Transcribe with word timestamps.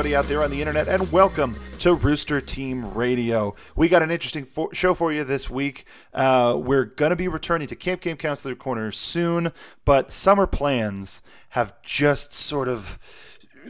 Everybody 0.00 0.16
out 0.16 0.24
there 0.30 0.42
on 0.42 0.50
the 0.50 0.60
internet, 0.60 0.88
and 0.88 1.12
welcome 1.12 1.54
to 1.80 1.92
Rooster 1.92 2.40
Team 2.40 2.90
Radio. 2.94 3.54
We 3.76 3.86
got 3.86 4.02
an 4.02 4.10
interesting 4.10 4.46
for- 4.46 4.72
show 4.72 4.94
for 4.94 5.12
you 5.12 5.24
this 5.24 5.50
week. 5.50 5.84
Uh, 6.14 6.56
we're 6.58 6.86
going 6.86 7.10
to 7.10 7.16
be 7.16 7.28
returning 7.28 7.68
to 7.68 7.76
Camp 7.76 8.00
Game 8.00 8.16
Counselor 8.16 8.54
Corner 8.54 8.92
soon, 8.92 9.52
but 9.84 10.10
summer 10.10 10.46
plans 10.46 11.20
have 11.50 11.74
just 11.82 12.32
sort 12.32 12.66
of. 12.66 12.98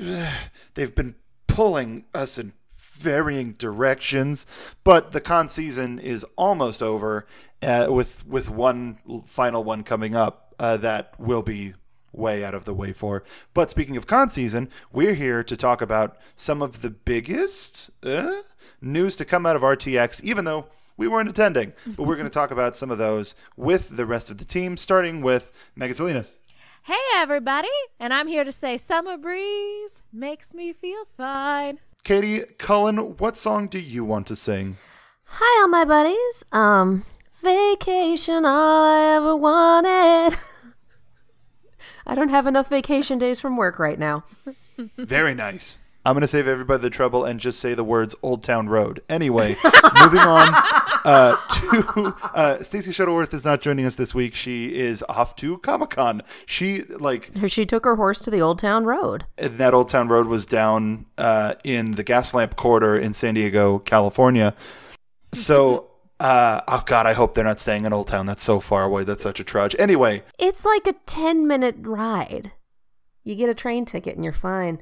they've 0.74 0.94
been 0.94 1.16
pulling 1.48 2.04
us 2.14 2.38
in 2.38 2.52
varying 2.78 3.54
directions, 3.54 4.46
but 4.84 5.10
the 5.10 5.20
con 5.20 5.48
season 5.48 5.98
is 5.98 6.24
almost 6.36 6.80
over, 6.80 7.26
uh, 7.60 7.88
with 7.90 8.24
with 8.24 8.48
one 8.48 8.98
final 9.26 9.64
one 9.64 9.82
coming 9.82 10.14
up 10.14 10.54
uh, 10.60 10.76
that 10.76 11.18
will 11.18 11.42
be 11.42 11.74
way 12.12 12.44
out 12.44 12.54
of 12.54 12.64
the 12.64 12.74
way 12.74 12.92
for. 12.92 13.22
But 13.54 13.70
speaking 13.70 13.96
of 13.96 14.06
con 14.06 14.28
season, 14.28 14.68
we're 14.92 15.14
here 15.14 15.42
to 15.42 15.56
talk 15.56 15.80
about 15.80 16.16
some 16.36 16.62
of 16.62 16.82
the 16.82 16.90
biggest 16.90 17.90
uh, 18.02 18.42
news 18.80 19.16
to 19.16 19.24
come 19.24 19.46
out 19.46 19.56
of 19.56 19.62
RTX, 19.62 20.22
even 20.22 20.44
though 20.44 20.66
we 20.96 21.08
weren't 21.08 21.28
attending. 21.28 21.72
But 21.96 22.04
we're 22.04 22.16
going 22.16 22.28
to 22.28 22.30
talk 22.30 22.50
about 22.50 22.76
some 22.76 22.90
of 22.90 22.98
those 22.98 23.34
with 23.56 23.96
the 23.96 24.06
rest 24.06 24.30
of 24.30 24.38
the 24.38 24.44
team, 24.44 24.76
starting 24.76 25.22
with 25.22 25.52
Megan 25.74 25.94
Salinas. 25.94 26.38
Hey, 26.84 26.94
everybody, 27.16 27.68
and 27.98 28.14
I'm 28.14 28.26
here 28.26 28.42
to 28.42 28.52
say 28.52 28.78
Summer 28.78 29.18
Breeze 29.18 30.02
makes 30.12 30.54
me 30.54 30.72
feel 30.72 31.04
fine. 31.16 31.78
Katie 32.04 32.40
Cullen, 32.58 33.18
what 33.18 33.36
song 33.36 33.68
do 33.68 33.78
you 33.78 34.02
want 34.04 34.26
to 34.28 34.36
sing? 34.36 34.78
Hi, 35.24 35.62
all 35.62 35.68
my 35.68 35.84
buddies. 35.84 36.44
Um, 36.50 37.04
vacation, 37.42 38.46
all 38.46 38.84
I 38.84 39.16
ever 39.16 39.36
wanted. 39.36 40.38
I 42.10 42.16
don't 42.16 42.30
have 42.30 42.46
enough 42.48 42.68
vacation 42.68 43.18
days 43.18 43.38
from 43.40 43.56
work 43.56 43.78
right 43.78 43.96
now. 43.96 44.24
Very 44.98 45.32
nice. 45.32 45.78
I'm 46.04 46.14
going 46.14 46.22
to 46.22 46.26
save 46.26 46.48
everybody 46.48 46.80
the 46.82 46.90
trouble 46.90 47.24
and 47.24 47.38
just 47.38 47.60
say 47.60 47.74
the 47.74 47.84
words 47.84 48.16
Old 48.20 48.42
Town 48.42 48.68
Road. 48.68 49.00
Anyway, 49.08 49.56
moving 50.02 50.18
on 50.18 50.52
uh, 51.04 51.36
to 51.36 52.16
uh, 52.34 52.62
Stacey 52.64 52.90
Shuttleworth 52.90 53.32
is 53.32 53.44
not 53.44 53.60
joining 53.60 53.86
us 53.86 53.94
this 53.94 54.12
week. 54.12 54.34
She 54.34 54.76
is 54.76 55.04
off 55.08 55.36
to 55.36 55.58
Comic 55.58 55.90
Con. 55.90 56.22
She, 56.46 56.82
like, 56.82 57.30
She 57.46 57.64
took 57.64 57.84
her 57.84 57.94
horse 57.94 58.18
to 58.22 58.30
the 58.30 58.40
Old 58.40 58.58
Town 58.58 58.84
Road. 58.84 59.26
and 59.38 59.58
that 59.58 59.72
Old 59.72 59.88
Town 59.88 60.08
Road 60.08 60.26
was 60.26 60.46
down 60.46 61.06
uh, 61.16 61.54
in 61.62 61.92
the 61.92 62.02
Gaslamp 62.02 62.56
Quarter 62.56 62.98
in 62.98 63.12
San 63.12 63.34
Diego, 63.34 63.78
California. 63.78 64.54
So, 65.32 65.89
uh, 66.20 66.60
oh 66.68 66.82
God, 66.84 67.06
I 67.06 67.14
hope 67.14 67.34
they're 67.34 67.44
not 67.44 67.58
staying 67.58 67.86
in 67.86 67.92
Old 67.92 68.06
Town. 68.06 68.26
That's 68.26 68.42
so 68.42 68.60
far 68.60 68.84
away. 68.84 69.04
That's 69.04 69.22
such 69.22 69.40
a 69.40 69.44
trudge. 69.44 69.74
Anyway, 69.78 70.22
It's 70.38 70.64
like 70.64 70.86
a 70.86 70.94
10 71.06 71.46
minute 71.46 71.76
ride. 71.80 72.52
You 73.24 73.34
get 73.34 73.48
a 73.48 73.54
train 73.54 73.84
ticket 73.86 74.14
and 74.16 74.24
you're 74.24 74.32
fine. 74.32 74.80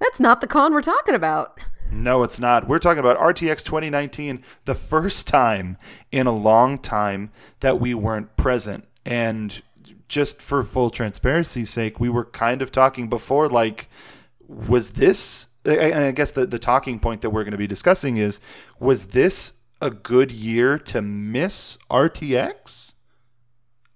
That's 0.00 0.18
not 0.18 0.40
the 0.40 0.48
con 0.48 0.72
we're 0.72 0.82
talking 0.82 1.14
about. 1.14 1.58
No, 1.92 2.24
it's 2.24 2.38
not. 2.38 2.66
We're 2.66 2.80
talking 2.80 2.98
about 2.98 3.18
RTX 3.18 3.62
2019, 3.64 4.42
the 4.64 4.74
first 4.74 5.28
time 5.28 5.76
in 6.10 6.26
a 6.26 6.34
long 6.34 6.78
time 6.78 7.30
that 7.60 7.78
we 7.78 7.94
weren't 7.94 8.36
present. 8.36 8.86
And 9.04 9.62
just 10.08 10.42
for 10.42 10.64
full 10.64 10.90
transparency's 10.90 11.70
sake, 11.70 12.00
we 12.00 12.08
were 12.08 12.24
kind 12.24 12.62
of 12.62 12.72
talking 12.72 13.08
before 13.08 13.48
like, 13.48 13.88
was 14.48 14.90
this, 14.90 15.48
and 15.64 15.94
I 15.94 16.10
guess 16.10 16.32
the, 16.32 16.46
the 16.46 16.58
talking 16.58 16.98
point 16.98 17.20
that 17.20 17.30
we're 17.30 17.44
going 17.44 17.52
to 17.52 17.58
be 17.58 17.66
discussing 17.66 18.16
is, 18.16 18.40
was 18.80 19.06
this 19.06 19.52
a 19.82 19.90
good 19.90 20.32
year 20.32 20.78
to 20.78 21.02
miss 21.02 21.76
RTX? 21.90 22.94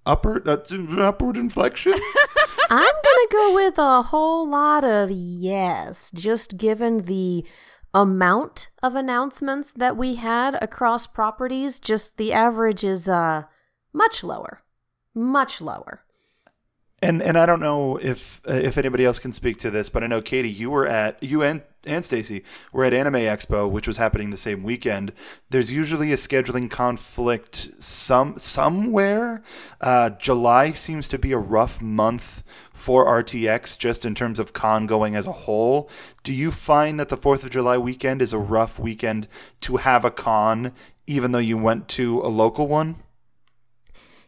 Upward, 0.04 0.46
uh, 0.46 0.58
upward 1.00 1.36
inflection? 1.36 1.94
I'm 2.70 2.80
going 2.80 3.02
to 3.04 3.28
go 3.30 3.54
with 3.54 3.78
a 3.78 4.02
whole 4.02 4.48
lot 4.48 4.84
of 4.84 5.10
yes, 5.10 6.10
just 6.14 6.58
given 6.58 7.02
the 7.02 7.44
amount 7.94 8.68
of 8.82 8.94
announcements 8.94 9.72
that 9.72 9.96
we 9.96 10.16
had 10.16 10.62
across 10.62 11.06
properties, 11.06 11.78
just 11.80 12.18
the 12.18 12.32
average 12.32 12.84
is 12.84 13.08
uh 13.08 13.44
much 13.92 14.22
lower. 14.22 14.62
Much 15.14 15.62
lower. 15.62 16.02
And 17.00 17.22
and 17.22 17.38
I 17.38 17.46
don't 17.46 17.60
know 17.60 17.96
if 17.96 18.40
uh, 18.48 18.52
if 18.52 18.76
anybody 18.76 19.04
else 19.04 19.18
can 19.18 19.32
speak 19.32 19.58
to 19.60 19.70
this, 19.70 19.88
but 19.88 20.02
I 20.02 20.06
know 20.08 20.20
Katie, 20.20 20.50
you 20.50 20.70
were 20.70 20.86
at 20.86 21.22
you 21.22 21.42
and 21.42 21.62
and 21.86 22.04
Stacy 22.04 22.42
were 22.72 22.84
at 22.84 22.92
Anime 22.92 23.14
Expo, 23.14 23.70
which 23.70 23.86
was 23.86 23.96
happening 23.96 24.30
the 24.30 24.36
same 24.36 24.62
weekend. 24.62 25.12
There's 25.50 25.72
usually 25.72 26.12
a 26.12 26.16
scheduling 26.16 26.70
conflict 26.70 27.70
some 27.78 28.38
somewhere. 28.38 29.42
Uh, 29.80 30.10
July 30.10 30.72
seems 30.72 31.08
to 31.08 31.18
be 31.18 31.32
a 31.32 31.38
rough 31.38 31.80
month 31.80 32.42
for 32.72 33.06
RTX, 33.06 33.78
just 33.78 34.04
in 34.04 34.14
terms 34.14 34.38
of 34.38 34.52
con 34.52 34.86
going 34.86 35.16
as 35.16 35.26
a 35.26 35.32
whole. 35.32 35.90
Do 36.22 36.32
you 36.32 36.50
find 36.50 36.98
that 37.00 37.08
the 37.08 37.16
Fourth 37.16 37.44
of 37.44 37.50
July 37.50 37.78
weekend 37.78 38.20
is 38.20 38.32
a 38.32 38.38
rough 38.38 38.78
weekend 38.78 39.28
to 39.60 39.76
have 39.76 40.04
a 40.04 40.10
con, 40.10 40.72
even 41.06 41.32
though 41.32 41.38
you 41.38 41.56
went 41.56 41.88
to 41.88 42.20
a 42.20 42.28
local 42.28 42.66
one? 42.66 42.96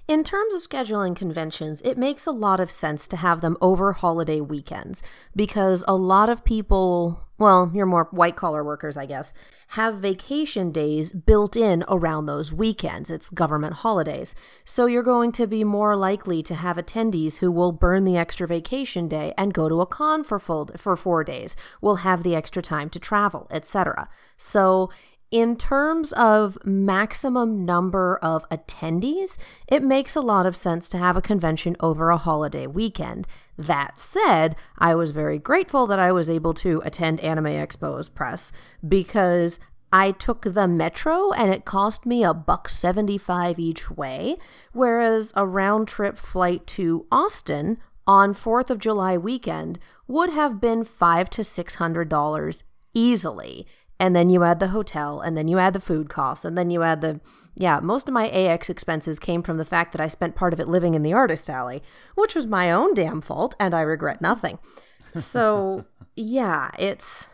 In 0.08 0.24
terms 0.24 0.54
of 0.54 0.62
scheduling 0.62 1.14
conventions, 1.14 1.82
it 1.82 1.98
makes 1.98 2.24
a 2.24 2.30
lot 2.30 2.60
of 2.60 2.70
sense 2.70 3.06
to 3.08 3.16
have 3.18 3.42
them 3.42 3.58
over 3.60 3.92
holiday 3.92 4.40
weekends 4.40 5.02
because 5.36 5.84
a 5.86 5.96
lot 5.96 6.30
of 6.30 6.46
people, 6.46 7.27
well, 7.38 7.70
you're 7.72 7.86
more 7.86 8.08
white 8.10 8.36
collar 8.36 8.64
workers, 8.64 8.96
I 8.96 9.06
guess, 9.06 9.32
have 9.68 9.98
vacation 9.98 10.72
days 10.72 11.12
built 11.12 11.56
in 11.56 11.84
around 11.88 12.26
those 12.26 12.52
weekends. 12.52 13.10
It's 13.10 13.30
government 13.30 13.74
holidays. 13.74 14.34
So 14.64 14.86
you're 14.86 15.02
going 15.02 15.30
to 15.32 15.46
be 15.46 15.62
more 15.62 15.94
likely 15.94 16.42
to 16.42 16.54
have 16.56 16.76
attendees 16.76 17.38
who 17.38 17.52
will 17.52 17.72
burn 17.72 18.04
the 18.04 18.16
extra 18.16 18.46
vacation 18.46 19.08
day 19.08 19.32
and 19.38 19.54
go 19.54 19.68
to 19.68 19.80
a 19.80 19.86
con 19.86 20.24
for 20.24 20.38
full 20.38 20.70
for 20.76 20.96
4 20.96 21.22
days, 21.24 21.54
will 21.80 21.96
have 21.96 22.24
the 22.24 22.34
extra 22.34 22.60
time 22.60 22.90
to 22.90 22.98
travel, 22.98 23.46
etc. 23.50 24.08
So 24.36 24.90
in 25.30 25.56
terms 25.56 26.12
of 26.14 26.58
maximum 26.64 27.66
number 27.66 28.18
of 28.22 28.48
attendees, 28.48 29.36
it 29.66 29.82
makes 29.82 30.16
a 30.16 30.22
lot 30.22 30.46
of 30.46 30.56
sense 30.56 30.88
to 30.88 30.98
have 30.98 31.16
a 31.16 31.22
convention 31.22 31.76
over 31.80 32.08
a 32.08 32.16
holiday 32.16 32.66
weekend. 32.66 33.26
That 33.58 33.98
said, 33.98 34.54
I 34.78 34.94
was 34.94 35.10
very 35.10 35.40
grateful 35.40 35.88
that 35.88 35.98
I 35.98 36.12
was 36.12 36.30
able 36.30 36.54
to 36.54 36.80
attend 36.84 37.18
Anime 37.20 37.46
Expo's 37.46 38.08
press 38.08 38.52
because 38.86 39.58
I 39.92 40.12
took 40.12 40.42
the 40.42 40.68
metro 40.68 41.32
and 41.32 41.52
it 41.52 41.64
cost 41.64 42.06
me 42.06 42.22
a 42.22 42.32
buck 42.32 42.68
75 42.68 43.58
each 43.58 43.90
way, 43.90 44.36
whereas 44.72 45.32
a 45.34 45.44
round 45.44 45.88
trip 45.88 46.16
flight 46.18 46.66
to 46.68 47.06
Austin 47.10 47.78
on 48.06 48.32
4th 48.32 48.70
of 48.70 48.78
July 48.78 49.16
weekend 49.16 49.80
would 50.06 50.30
have 50.30 50.60
been 50.60 50.84
5 50.84 51.28
to 51.30 51.42
600 51.42 52.08
dollars 52.08 52.64
easily. 52.94 53.66
And 54.00 54.14
then 54.14 54.30
you 54.30 54.44
add 54.44 54.60
the 54.60 54.68
hotel 54.68 55.20
and 55.20 55.36
then 55.36 55.48
you 55.48 55.58
add 55.58 55.72
the 55.72 55.80
food 55.80 56.08
costs 56.08 56.44
and 56.44 56.56
then 56.56 56.70
you 56.70 56.82
add 56.84 57.00
the 57.00 57.20
yeah 57.58 57.80
most 57.80 58.08
of 58.08 58.14
my 58.14 58.28
ax 58.30 58.70
expenses 58.70 59.18
came 59.18 59.42
from 59.42 59.58
the 59.58 59.64
fact 59.64 59.92
that 59.92 60.00
i 60.00 60.08
spent 60.08 60.34
part 60.34 60.52
of 60.52 60.60
it 60.60 60.68
living 60.68 60.94
in 60.94 61.02
the 61.02 61.12
artist 61.12 61.50
alley 61.50 61.82
which 62.14 62.34
was 62.34 62.46
my 62.46 62.70
own 62.70 62.94
damn 62.94 63.20
fault 63.20 63.54
and 63.58 63.74
i 63.74 63.80
regret 63.80 64.20
nothing 64.22 64.58
so 65.14 65.84
yeah 66.16 66.70
it's 66.78 67.26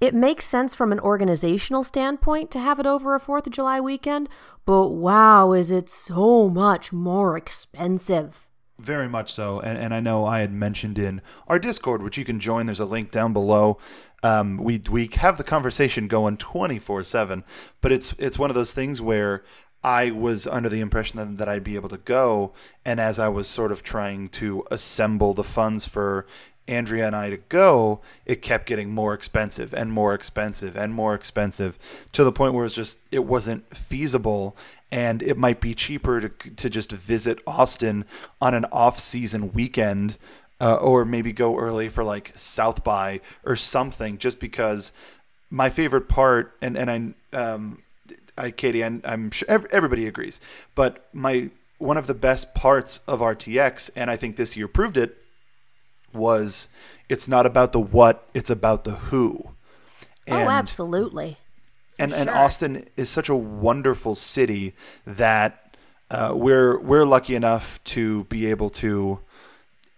it 0.00 0.14
makes 0.14 0.44
sense 0.44 0.74
from 0.74 0.90
an 0.90 0.98
organizational 1.00 1.84
standpoint 1.84 2.50
to 2.50 2.58
have 2.58 2.80
it 2.80 2.86
over 2.86 3.14
a 3.14 3.20
4th 3.20 3.46
of 3.46 3.52
july 3.52 3.80
weekend 3.80 4.28
but 4.66 4.88
wow 4.88 5.52
is 5.52 5.70
it 5.70 5.88
so 5.88 6.48
much 6.48 6.92
more 6.92 7.36
expensive 7.36 8.48
Very 8.78 9.08
much 9.08 9.32
so, 9.32 9.60
and 9.60 9.78
and 9.78 9.94
I 9.94 10.00
know 10.00 10.24
I 10.26 10.40
had 10.40 10.50
mentioned 10.52 10.98
in 10.98 11.20
our 11.46 11.60
Discord, 11.60 12.02
which 12.02 12.18
you 12.18 12.24
can 12.24 12.40
join. 12.40 12.66
There's 12.66 12.80
a 12.80 12.84
link 12.84 13.12
down 13.12 13.32
below. 13.32 13.78
Um, 14.22 14.56
we 14.56 14.80
we 14.90 15.10
have 15.14 15.36
the 15.36 15.44
conversation 15.44 16.08
going 16.08 16.36
24 16.36 17.04
seven, 17.04 17.44
but 17.80 17.92
it's 17.92 18.14
it's 18.18 18.38
one 18.38 18.50
of 18.50 18.54
those 18.54 18.72
things 18.72 19.00
where 19.00 19.42
I 19.84 20.12
was 20.12 20.46
under 20.46 20.68
the 20.68 20.80
impression 20.80 21.16
that, 21.18 21.38
that 21.38 21.48
I'd 21.48 21.64
be 21.64 21.74
able 21.74 21.88
to 21.88 21.98
go, 21.98 22.52
and 22.84 23.00
as 23.00 23.18
I 23.18 23.28
was 23.28 23.48
sort 23.48 23.72
of 23.72 23.82
trying 23.82 24.28
to 24.28 24.64
assemble 24.70 25.34
the 25.34 25.42
funds 25.42 25.86
for 25.86 26.26
Andrea 26.68 27.06
and 27.06 27.16
I 27.16 27.30
to 27.30 27.36
go, 27.36 28.00
it 28.24 28.40
kept 28.40 28.66
getting 28.66 28.90
more 28.90 29.14
expensive 29.14 29.74
and 29.74 29.92
more 29.92 30.14
expensive 30.14 30.76
and 30.76 30.94
more 30.94 31.14
expensive 31.14 31.78
to 32.12 32.22
the 32.22 32.32
point 32.32 32.54
where 32.54 32.64
it's 32.64 32.74
just 32.74 33.00
it 33.10 33.24
wasn't 33.24 33.76
feasible. 33.76 34.56
And 34.90 35.22
it 35.22 35.36
might 35.36 35.60
be 35.60 35.74
cheaper 35.74 36.20
to 36.20 36.28
to 36.28 36.70
just 36.70 36.92
visit 36.92 37.40
Austin 37.46 38.04
on 38.40 38.54
an 38.54 38.66
off-season 38.66 39.52
weekend 39.52 40.18
uh, 40.62 40.76
or 40.76 41.04
maybe 41.04 41.32
go 41.32 41.58
early 41.58 41.88
for 41.88 42.04
like 42.04 42.32
South 42.36 42.84
by 42.84 43.20
or 43.44 43.56
something 43.56 44.16
just 44.16 44.38
because 44.38 44.92
my 45.50 45.68
favorite 45.68 46.08
part 46.08 46.56
and 46.62 46.78
and 46.78 46.90
I 47.34 47.36
um 47.36 47.82
I 48.38 48.50
Katie 48.52 48.84
I'm, 48.84 49.02
I'm 49.04 49.30
sure 49.30 49.48
everybody 49.70 50.06
agrees 50.06 50.40
but 50.74 51.08
my 51.12 51.50
one 51.78 51.96
of 51.96 52.06
the 52.06 52.14
best 52.14 52.54
parts 52.54 53.00
of 53.08 53.18
RTX 53.18 53.90
and 53.96 54.08
I 54.08 54.16
think 54.16 54.36
this 54.36 54.56
year 54.56 54.68
proved 54.68 54.96
it 54.96 55.16
was 56.14 56.68
it's 57.08 57.26
not 57.26 57.44
about 57.44 57.72
the 57.72 57.80
what, 57.80 58.28
it's 58.32 58.48
about 58.48 58.84
the 58.84 58.92
who. 58.92 59.50
oh 60.28 60.48
absolutely 60.48 61.38
And 61.98 62.12
and. 62.14 62.30
Austin 62.30 62.86
is 62.96 63.10
such 63.10 63.28
a 63.28 63.36
wonderful 63.36 64.14
city 64.14 64.74
that 65.06 65.76
uh, 66.10 66.32
we're 66.34 66.78
we're 66.78 67.04
lucky 67.04 67.34
enough 67.34 67.82
to 67.84 68.24
be 68.24 68.46
able 68.46 68.70
to 68.70 69.20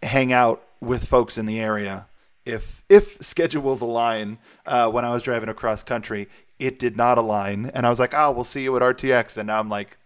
hang 0.05 0.33
out 0.33 0.63
with 0.81 1.09
folks 1.09 1.37
in 1.39 1.47
the 1.47 1.59
area 1.59 2.07
if 2.45 2.85
if 2.89 3.19
schedules 3.21 3.81
align 3.81 4.39
uh, 4.67 4.91
when 4.91 5.05
I 5.05 5.13
was 5.13 5.23
driving 5.23 5.49
across 5.49 5.83
country, 5.83 6.29
it 6.59 6.79
did 6.79 6.97
not 6.97 7.19
align, 7.19 7.71
and 7.75 7.87
I 7.87 7.91
was 7.91 7.99
like, 7.99 8.15
oh, 8.15 8.31
we'll 8.31 8.45
see 8.45 8.63
you 8.63 8.77
at 8.77 8.83
RTX, 8.83 9.37
and 9.37 9.47
now 9.47 9.59
I'm 9.59 9.69
like, 9.69 9.99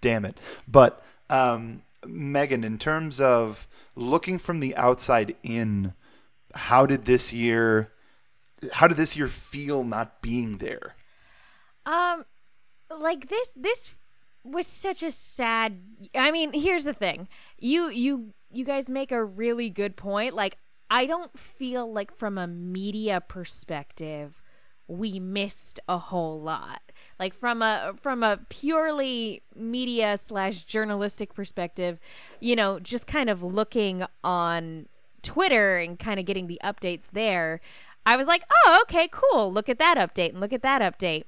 damn 0.00 0.24
it. 0.24 0.38
But 0.66 1.02
um, 1.28 1.82
Megan, 2.06 2.64
in 2.64 2.78
terms 2.78 3.20
of 3.20 3.68
looking 3.94 4.38
from 4.38 4.60
the 4.60 4.74
outside 4.76 5.36
in, 5.42 5.94
how 6.54 6.86
did 6.86 7.04
this 7.04 7.32
year? 7.32 7.92
How 8.72 8.86
did 8.88 8.96
this 8.96 9.16
year 9.16 9.28
feel 9.28 9.84
not 9.84 10.20
being 10.20 10.58
there? 10.58 10.94
Um, 11.86 12.24
like 12.90 13.28
this 13.28 13.52
this 13.56 13.94
was 14.44 14.66
such 14.66 15.02
a 15.02 15.10
sad. 15.10 15.80
I 16.14 16.30
mean, 16.30 16.52
here's 16.52 16.84
the 16.84 16.92
thing. 16.94 17.28
You 17.58 17.88
you 17.88 18.32
you 18.50 18.64
guys 18.64 18.90
make 18.90 19.12
a 19.12 19.24
really 19.24 19.70
good 19.70 19.96
point. 19.96 20.34
Like 20.34 20.56
I 20.90 21.06
don't 21.06 21.38
feel 21.38 21.90
like 21.90 22.12
from 22.12 22.36
a 22.36 22.46
media 22.46 23.20
perspective 23.20 24.42
we 24.88 25.20
missed 25.20 25.78
a 25.88 25.98
whole 25.98 26.40
lot. 26.40 26.82
Like 27.18 27.32
from 27.32 27.62
a 27.62 27.94
from 28.00 28.22
a 28.22 28.40
purely 28.48 29.42
media 29.54 30.16
slash 30.16 30.64
journalistic 30.64 31.34
perspective 31.34 32.00
you 32.40 32.56
know 32.56 32.80
just 32.80 33.06
kind 33.06 33.28
of 33.30 33.42
looking 33.42 34.04
on 34.24 34.86
twitter 35.22 35.76
and 35.76 35.98
kind 35.98 36.18
of 36.18 36.24
getting 36.24 36.46
the 36.46 36.58
updates 36.64 37.10
there 37.10 37.60
i 38.06 38.16
was 38.16 38.26
like 38.26 38.42
oh 38.50 38.78
okay 38.82 39.08
cool. 39.12 39.52
Look 39.52 39.68
at 39.68 39.78
that 39.78 39.98
update 39.98 40.30
and 40.30 40.40
look 40.40 40.52
at 40.52 40.62
that 40.62 40.80
update. 40.80 41.24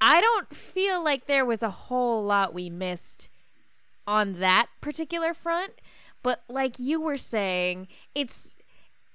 I 0.00 0.20
don't 0.20 0.54
feel 0.54 1.02
like 1.02 1.26
there 1.26 1.46
was 1.46 1.62
a 1.62 1.70
whole 1.70 2.22
lot 2.22 2.52
we 2.52 2.68
missed 2.68 3.30
on 4.06 4.38
that 4.40 4.68
particular 4.82 5.32
front 5.32 5.72
but 6.24 6.42
like 6.48 6.80
you 6.80 7.00
were 7.00 7.18
saying 7.18 7.86
it's 8.16 8.58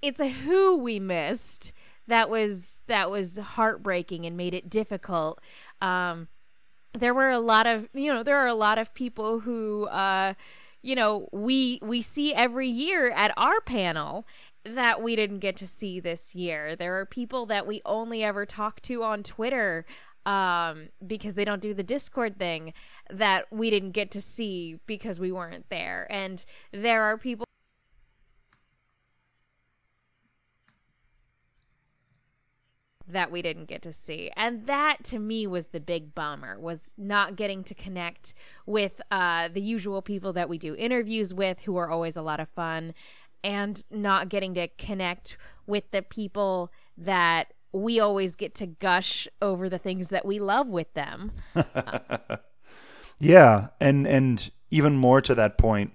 it's 0.02 0.22
a 0.22 0.30
who 0.30 0.78
we 0.78 0.98
missed 0.98 1.74
that 2.08 2.30
was 2.30 2.82
that 2.88 3.12
was 3.12 3.38
heartbreaking 3.38 4.26
and 4.26 4.38
made 4.38 4.54
it 4.54 4.70
difficult. 4.70 5.42
Um 5.82 6.30
there 6.94 7.14
were 7.14 7.30
a 7.30 7.40
lot 7.40 7.68
of 7.68 7.90
you 7.94 8.14
know 8.14 8.24
there 8.24 8.38
are 8.38 8.48
a 8.48 8.54
lot 8.54 8.78
of 8.78 8.94
people 8.94 9.42
who 9.42 9.86
uh 9.88 10.36
you 10.82 10.96
know 10.96 11.28
we 11.34 11.80
we 11.82 12.02
see 12.02 12.34
every 12.34 12.70
year 12.70 13.12
at 13.12 13.34
our 13.36 13.60
panel 13.60 14.26
that 14.64 15.02
we 15.02 15.16
didn't 15.16 15.40
get 15.40 15.56
to 15.58 15.68
see 15.68 16.00
this 16.00 16.36
year. 16.36 16.76
There 16.76 17.00
are 17.00 17.06
people 17.06 17.46
that 17.48 17.66
we 17.66 17.82
only 17.86 18.24
ever 18.24 18.46
talk 18.46 18.82
to 18.84 19.04
on 19.04 19.24
twitter 19.24 19.86
um 20.26 20.90
because 21.06 21.36
they 21.36 21.46
don't 21.46 21.62
do 21.62 21.74
the 21.74 21.84
discord 21.84 22.38
thing 22.38 22.74
that 23.10 23.52
we 23.52 23.70
didn't 23.70 23.92
get 23.92 24.12
to 24.12 24.22
see 24.22 24.80
because 24.86 25.20
we 25.20 25.32
weren't 25.32 25.70
there. 25.70 26.08
And 26.10 26.44
there 26.72 27.04
are 27.04 27.18
people 27.18 27.46
that 33.08 33.32
we 33.32 33.42
didn't 33.42 33.66
get 33.66 33.82
to 33.82 33.92
see. 33.92 34.32
And 34.36 34.68
that 34.68 34.98
to 35.06 35.20
me 35.20 35.48
was 35.48 35.70
the 35.70 35.80
big 35.80 36.14
bummer 36.14 36.60
was 36.60 36.94
not 36.98 37.36
getting 37.36 37.64
to 37.64 37.74
connect 37.74 38.34
with 38.66 39.02
uh, 39.10 39.48
the 39.48 39.62
usual 39.62 40.02
people 40.02 40.32
that 40.34 40.48
we 40.48 40.58
do 40.58 40.76
interviews 40.76 41.34
with 41.34 41.62
who 41.62 41.76
are 41.78 41.90
always 41.90 42.16
a 42.16 42.22
lot 42.22 42.40
of 42.40 42.48
fun 42.50 42.94
and 43.44 43.84
not 43.90 44.30
getting 44.30 44.54
to 44.54 44.68
connect 44.68 45.38
with 45.66 45.90
the 45.92 46.02
people 46.02 46.72
that 46.98 47.54
we 47.72 48.00
always 48.00 48.36
get 48.36 48.54
to 48.56 48.66
gush 48.66 49.28
over 49.42 49.70
the 49.70 49.78
things 49.78 50.10
that 50.10 50.26
we 50.26 50.40
love 50.40 50.68
with 50.68 50.94
them 50.94 51.32
yeah 53.20 53.68
and 53.80 54.08
and 54.08 54.52
even 54.72 54.96
more 54.96 55.22
to 55.22 55.36
that 55.36 55.58
point 55.58 55.92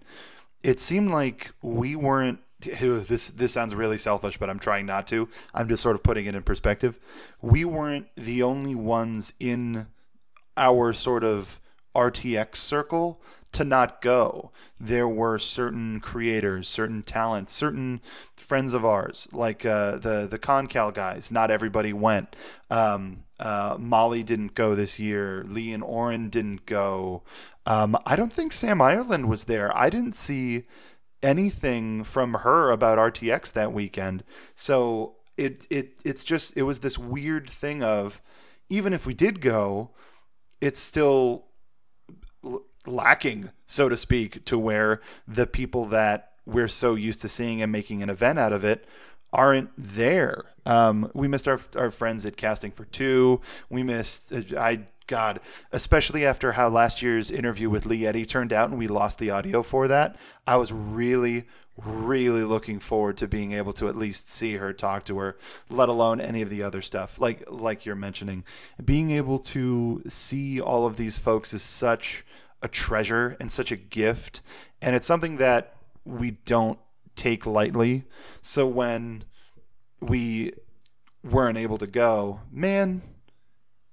it 0.63 0.81
seemed 0.81 1.11
like 1.11 1.53
we 1.63 1.95
weren't 1.95 2.41
this 2.81 3.29
this 3.29 3.53
sounds 3.53 3.75
really 3.75 3.99
selfish, 3.99 4.39
but 4.39 4.49
I'm 4.51 4.59
trying 4.59 4.87
not 4.87 5.07
to. 5.09 5.29
I'm 5.53 5.69
just 5.69 5.83
sort 5.83 5.97
of 5.97 6.03
putting 6.03 6.27
it 6.27 6.35
in 6.35 6.43
perspective. 6.43 6.99
We 7.43 7.65
weren't 7.65 8.07
the 8.17 8.43
only 8.43 8.75
ones 8.75 9.33
in 9.39 9.87
our 10.57 10.93
sort 10.93 11.25
of 11.25 11.61
RTX 11.95 12.57
circle 12.57 13.21
to 13.55 13.65
not 13.65 14.01
go. 14.01 14.51
There 14.79 15.09
were 15.09 15.39
certain 15.39 16.01
creators, 16.01 16.69
certain 16.69 17.03
talents, 17.03 17.53
certain 17.53 18.01
friends 18.37 18.73
of 18.75 18.85
ours, 18.85 19.29
like 19.33 19.65
uh, 19.65 19.97
the 19.97 20.27
the 20.31 20.39
Concal 20.39 20.93
guys. 20.93 21.31
Not 21.31 21.51
everybody 21.51 21.93
went. 21.93 22.37
Um, 22.71 23.25
uh, 23.41 23.77
Molly 23.79 24.23
didn't 24.23 24.55
go 24.55 24.75
this 24.75 24.99
year. 24.99 25.45
Lee 25.49 25.73
and 25.73 25.83
Oren 25.83 26.29
didn't 26.29 26.67
go. 26.67 27.23
Um, 27.67 27.97
I 28.05 28.17
don't 28.17 28.33
think 28.33 28.53
Sam 28.53 28.83
Ireland 28.83 29.29
was 29.29 29.45
there. 29.45 29.77
I 29.77 29.89
didn't 29.89 30.15
see 30.15 30.65
anything 31.23 32.05
from 32.05 32.35
her 32.35 32.71
about 32.71 32.99
RTX 32.99 33.53
that 33.53 33.73
weekend. 33.73 34.23
So 34.55 35.17
it 35.37 35.67
it 35.71 35.95
it's 36.05 36.25
just 36.25 36.57
it 36.57 36.63
was 36.63 36.81
this 36.81 36.99
weird 36.99 37.49
thing 37.49 37.83
of 37.83 38.21
even 38.69 38.93
if 38.93 39.07
we 39.07 39.15
did 39.15 39.41
go, 39.41 39.91
it's 40.61 40.81
still 40.81 41.47
lacking, 42.87 43.51
so 43.67 43.89
to 43.89 43.97
speak, 43.97 44.45
to 44.47 44.59
where 44.59 45.01
the 45.27 45.47
people 45.47 45.87
that 45.87 46.33
we're 46.47 46.69
so 46.69 46.95
used 46.95 47.23
to 47.23 47.29
seeing 47.29 47.63
and 47.63 47.73
making 47.73 48.03
an 48.03 48.11
event 48.11 48.39
out 48.39 48.53
of 48.53 48.65
it 48.65 48.87
aren't 49.33 49.71
there. 49.77 50.45
Um, 50.65 51.11
we 51.13 51.29
missed 51.29 51.49
our 51.49 51.61
our 51.77 51.91
friends 51.91 52.25
at 52.25 52.37
Casting 52.37 52.71
for 52.71 52.85
Two. 52.85 53.41
We 53.69 53.83
missed 53.83 54.33
I 54.57 54.87
God, 55.07 55.41
especially 55.73 56.25
after 56.25 56.53
how 56.53 56.69
last 56.69 57.03
year's 57.03 57.31
interview 57.31 57.69
with 57.69 57.85
Lee 57.85 58.07
Eddy 58.07 58.25
turned 58.25 58.53
out 58.53 58.71
and 58.71 58.79
we 58.79 58.87
lost 58.87 59.19
the 59.19 59.31
audio 59.31 59.63
for 59.63 59.87
that. 59.89 60.17
I 60.47 60.57
was 60.57 60.73
really, 60.73 61.45
really 61.77 62.43
looking 62.43 62.79
forward 62.79 63.19
to 63.19 63.29
being 63.29 63.53
able 63.53 63.75
to 63.75 63.89
at 63.89 63.97
least 63.97 64.31
see 64.31 64.57
her, 64.57 64.73
talk 64.73 65.05
to 65.07 65.19
her, 65.19 65.37
let 65.69 65.91
alone 65.91 66.23
any 66.23 66.41
of 66.41 66.49
the 66.49 66.63
other 66.63 66.81
stuff. 66.81 67.21
Like 67.21 67.45
like 67.49 67.85
you're 67.85 67.97
mentioning, 67.97 68.45
being 68.83 69.11
able 69.11 69.41
to 69.41 70.03
see 70.09 70.61
all 70.61 70.87
of 70.87 70.97
these 70.97 71.19
folks 71.19 71.53
is 71.53 71.63
such 71.63 72.25
a 72.63 72.69
treasure 72.69 73.37
and 73.41 73.53
such 73.53 73.71
a 73.71 73.77
gift, 73.77 74.43
and 74.81 74.97
it's 74.97 75.07
something 75.07 75.37
that 75.37 75.77
we 76.05 76.33
don't 76.45 76.79
take 77.17 77.47
lightly. 77.47 78.05
So 78.43 78.67
when 78.67 79.25
we 80.01 80.53
weren't 81.23 81.59
able 81.59 81.79
to 81.79 81.87
go, 81.87 82.41
man, 82.51 83.03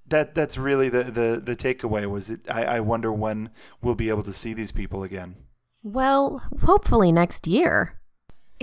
that 0.07 0.35
that's 0.35 0.57
really 0.57 0.89
the 0.89 1.03
the 1.03 1.41
the 1.43 1.55
takeaway 1.55 2.09
was 2.09 2.29
it 2.29 2.41
I, 2.49 2.63
I 2.65 2.79
wonder 2.81 3.11
when 3.11 3.49
we'll 3.81 3.95
be 3.95 4.09
able 4.09 4.23
to 4.23 4.33
see 4.33 4.53
these 4.53 4.71
people 4.71 5.03
again. 5.03 5.35
Well, 5.83 6.43
hopefully 6.63 7.11
next 7.11 7.47
year. 7.47 7.99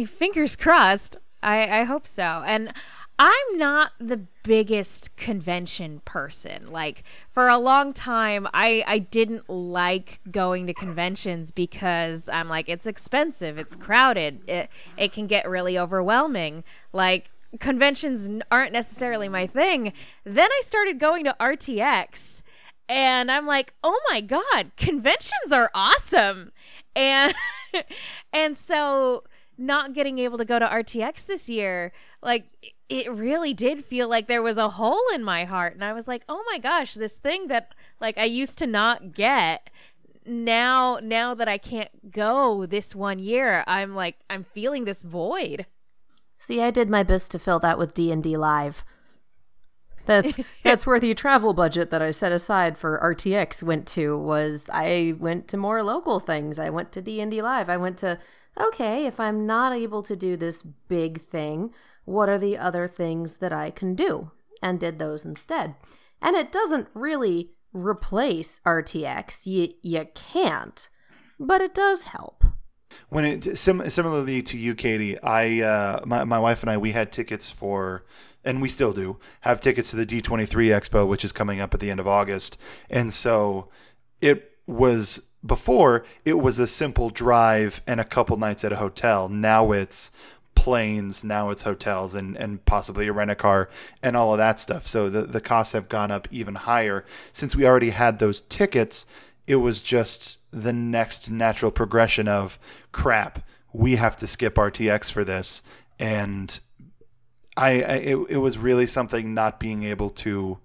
Fingers 0.07 0.55
crossed. 0.55 1.17
I, 1.43 1.81
I 1.81 1.85
hope 1.85 2.07
so. 2.07 2.45
And 2.47 2.73
I'm 3.19 3.59
not 3.59 3.93
the 3.99 4.19
biggest 4.45 5.17
convention 5.17 6.01
person. 6.05 6.71
Like 6.71 7.03
for 7.31 7.49
a 7.49 7.59
long 7.59 7.93
time 7.93 8.47
I 8.55 8.85
I 8.87 8.99
didn't 8.99 9.49
like 9.49 10.21
going 10.31 10.67
to 10.69 10.75
conventions 10.75 11.51
because 11.51 12.29
I'm 12.29 12.49
like 12.49 12.69
it's 12.69 12.87
expensive, 12.87 13.59
it's 13.59 13.75
crowded. 13.75 14.41
It 14.49 14.71
it 14.97 15.13
can 15.13 15.27
get 15.27 15.49
really 15.49 15.77
overwhelming. 15.79 16.63
Like 16.93 17.31
conventions 17.59 18.31
aren't 18.51 18.73
necessarily 18.73 19.29
my 19.29 19.47
thing. 19.47 19.93
Then 20.25 20.51
I 20.51 20.61
started 20.63 21.01
going 21.01 21.25
to 21.25 21.37
RTX 21.41 22.43
and 22.89 23.31
I'm 23.31 23.47
like, 23.47 23.75
"Oh 23.83 24.01
my 24.11 24.21
god, 24.21 24.71
conventions 24.77 25.53
are 25.53 25.71
awesome." 25.75 26.53
And 26.95 27.35
and 28.33 28.57
so 28.57 29.25
not 29.59 29.93
getting 29.93 30.19
able 30.19 30.39
to 30.39 30.45
go 30.45 30.59
to 30.59 30.67
RTX 30.67 31.27
this 31.27 31.49
year, 31.49 31.93
like 32.23 32.47
it 32.89 33.11
really 33.13 33.53
did 33.53 33.85
feel 33.85 34.09
like 34.09 34.29
there 34.29 34.43
was 34.43 34.57
a 34.57 34.71
hole 34.71 35.03
in 35.15 35.23
my 35.23 35.45
heart 35.45 35.75
and 35.75 35.85
I 35.85 35.93
was 35.93 36.09
like, 36.09 36.23
"Oh 36.29 36.43
my 36.51 36.59
gosh, 36.59 36.95
this 36.95 37.19
thing 37.19 37.49
that 37.49 37.75
like 38.01 38.17
I 38.17 38.25
used 38.25 38.59
to 38.59 38.67
not 38.67 39.13
get 39.13 39.69
now 40.25 40.99
now 41.03 41.35
that 41.35 41.49
I 41.49 41.59
can't 41.59 42.13
go 42.13 42.67
this 42.67 42.95
one 42.95 43.19
year, 43.19 43.65
I'm 43.67 43.95
like 43.95 44.17
I'm 44.31 44.45
feeling 44.45 44.85
this 44.85 45.03
void." 45.03 45.67
See, 46.39 46.63
I 46.63 46.71
did 46.71 46.89
my 46.89 47.03
best 47.03 47.33
to 47.33 47.39
fill 47.39 47.59
that 47.61 47.79
with 47.79 47.95
D&D 47.95 48.37
Live. 48.37 48.85
That's 50.07 50.39
that's 50.65 50.87
where 50.87 51.01
the 51.01 51.15
travel 51.15 51.53
budget 51.53 51.91
that 51.91 52.01
I 52.01 52.13
set 52.13 52.33
aside 52.33 52.79
for 52.79 52.99
RTX 53.03 53.63
went 53.63 53.87
to 53.89 54.17
was 54.17 54.71
I 54.73 55.15
went 55.19 55.49
to 55.49 55.57
more 55.57 55.83
local 55.83 56.21
things. 56.21 56.59
I 56.59 56.71
went 56.71 56.93
to 56.93 57.03
D&D 57.03 57.43
Live. 57.43 57.69
I 57.69 57.77
went 57.77 57.99
to 57.99 58.19
okay, 58.61 59.07
if 59.07 59.21
I'm 59.21 59.47
not 59.47 59.73
able 59.73 60.03
to 60.03 60.17
do 60.17 60.37
this 60.37 60.63
big 60.63 61.21
thing, 61.21 61.73
what 62.05 62.29
are 62.29 62.39
the 62.39 62.59
other 62.59 62.89
things 62.89 63.37
that 63.37 63.53
I 63.53 63.71
can 63.71 63.95
do? 63.95 64.33
And 64.63 64.81
did 64.81 64.99
those 64.99 65.25
instead. 65.25 65.77
And 66.21 66.35
it 66.35 66.51
doesn't 66.51 66.89
really 66.95 67.53
replace 67.73 68.61
RTX. 68.67 69.47
You 69.47 69.69
you 69.83 70.07
can't, 70.15 70.89
but 71.39 71.61
it 71.61 71.75
does 71.75 72.05
help 72.05 72.45
when 73.09 73.25
it 73.25 73.59
sim- 73.59 73.89
similarly 73.89 74.43
to 74.43 74.59
you, 74.59 74.75
Katie, 74.75 75.21
I 75.23 75.61
uh, 75.61 76.01
my 76.05 76.25
my 76.25 76.39
wife 76.39 76.63
and 76.63 76.71
I 76.71 76.77
we 76.77 76.93
had 76.93 77.13
tickets 77.13 77.51
for, 77.51 78.05
and 78.45 78.61
we 78.61 78.69
still 78.69 78.93
do 78.93 79.19
have 79.43 79.61
tickets 79.61 79.91
to 79.91 79.97
the 79.97 80.07
D23 80.07 80.49
Expo, 80.49 81.07
which 81.07 81.25
is 81.25 81.33
coming 81.33 81.61
up 81.61 81.75
at 81.75 81.81
the 81.81 81.91
end 81.91 82.01
of 82.01 82.09
August, 82.09 82.57
and 82.91 83.13
so 83.13 83.69
it 84.21 84.53
was 84.67 85.28
before 85.45 86.05
it 86.25 86.35
was 86.35 86.59
a 86.59 86.67
simple 86.67 87.11
drive 87.11 87.81
and 87.87 88.01
a 88.01 88.05
couple 88.05 88.37
nights 88.37 88.65
at 88.65 88.73
a 88.73 88.77
hotel. 88.77 89.29
Now 89.29 89.73
it's 89.73 90.11
planes, 90.55 91.23
now 91.23 91.51
it's 91.51 91.63
hotels 91.63 92.15
and, 92.15 92.37
and 92.37 92.65
possibly 92.65 93.07
a 93.07 93.13
rent 93.13 93.31
a 93.31 93.37
car 93.37 93.69
and 94.03 94.17
all 94.17 94.33
of 94.33 94.39
that 94.39 94.59
stuff. 94.59 94.87
So 94.87 95.09
the, 95.09 95.23
the 95.23 95.41
costs 95.41 95.73
have 95.73 95.89
gone 95.89 96.11
up 96.11 96.27
even 96.31 96.57
higher. 96.57 97.05
Since 97.33 97.55
we 97.55 97.67
already 97.67 97.91
had 97.91 98.19
those 98.19 98.41
tickets, 98.41 99.07
it 99.47 99.57
was 99.57 99.83
just 99.83 100.39
the 100.51 100.73
next 100.73 101.31
natural 101.31 101.71
progression 101.71 102.27
of 102.27 102.59
crap. 102.91 103.47
We 103.73 103.97
have 103.97 104.17
to 104.19 104.27
skip 104.27 104.57
RTX 104.57 105.11
for 105.11 105.25
this. 105.25 105.63
And 105.99 106.59
I, 107.57 107.83
I 107.83 107.95
it, 107.97 108.17
it 108.29 108.37
was 108.39 108.59
really 108.59 108.87
something 108.87 109.33
not 109.35 109.61
being 109.61 109.85
able 109.85 110.11
to 110.11 110.59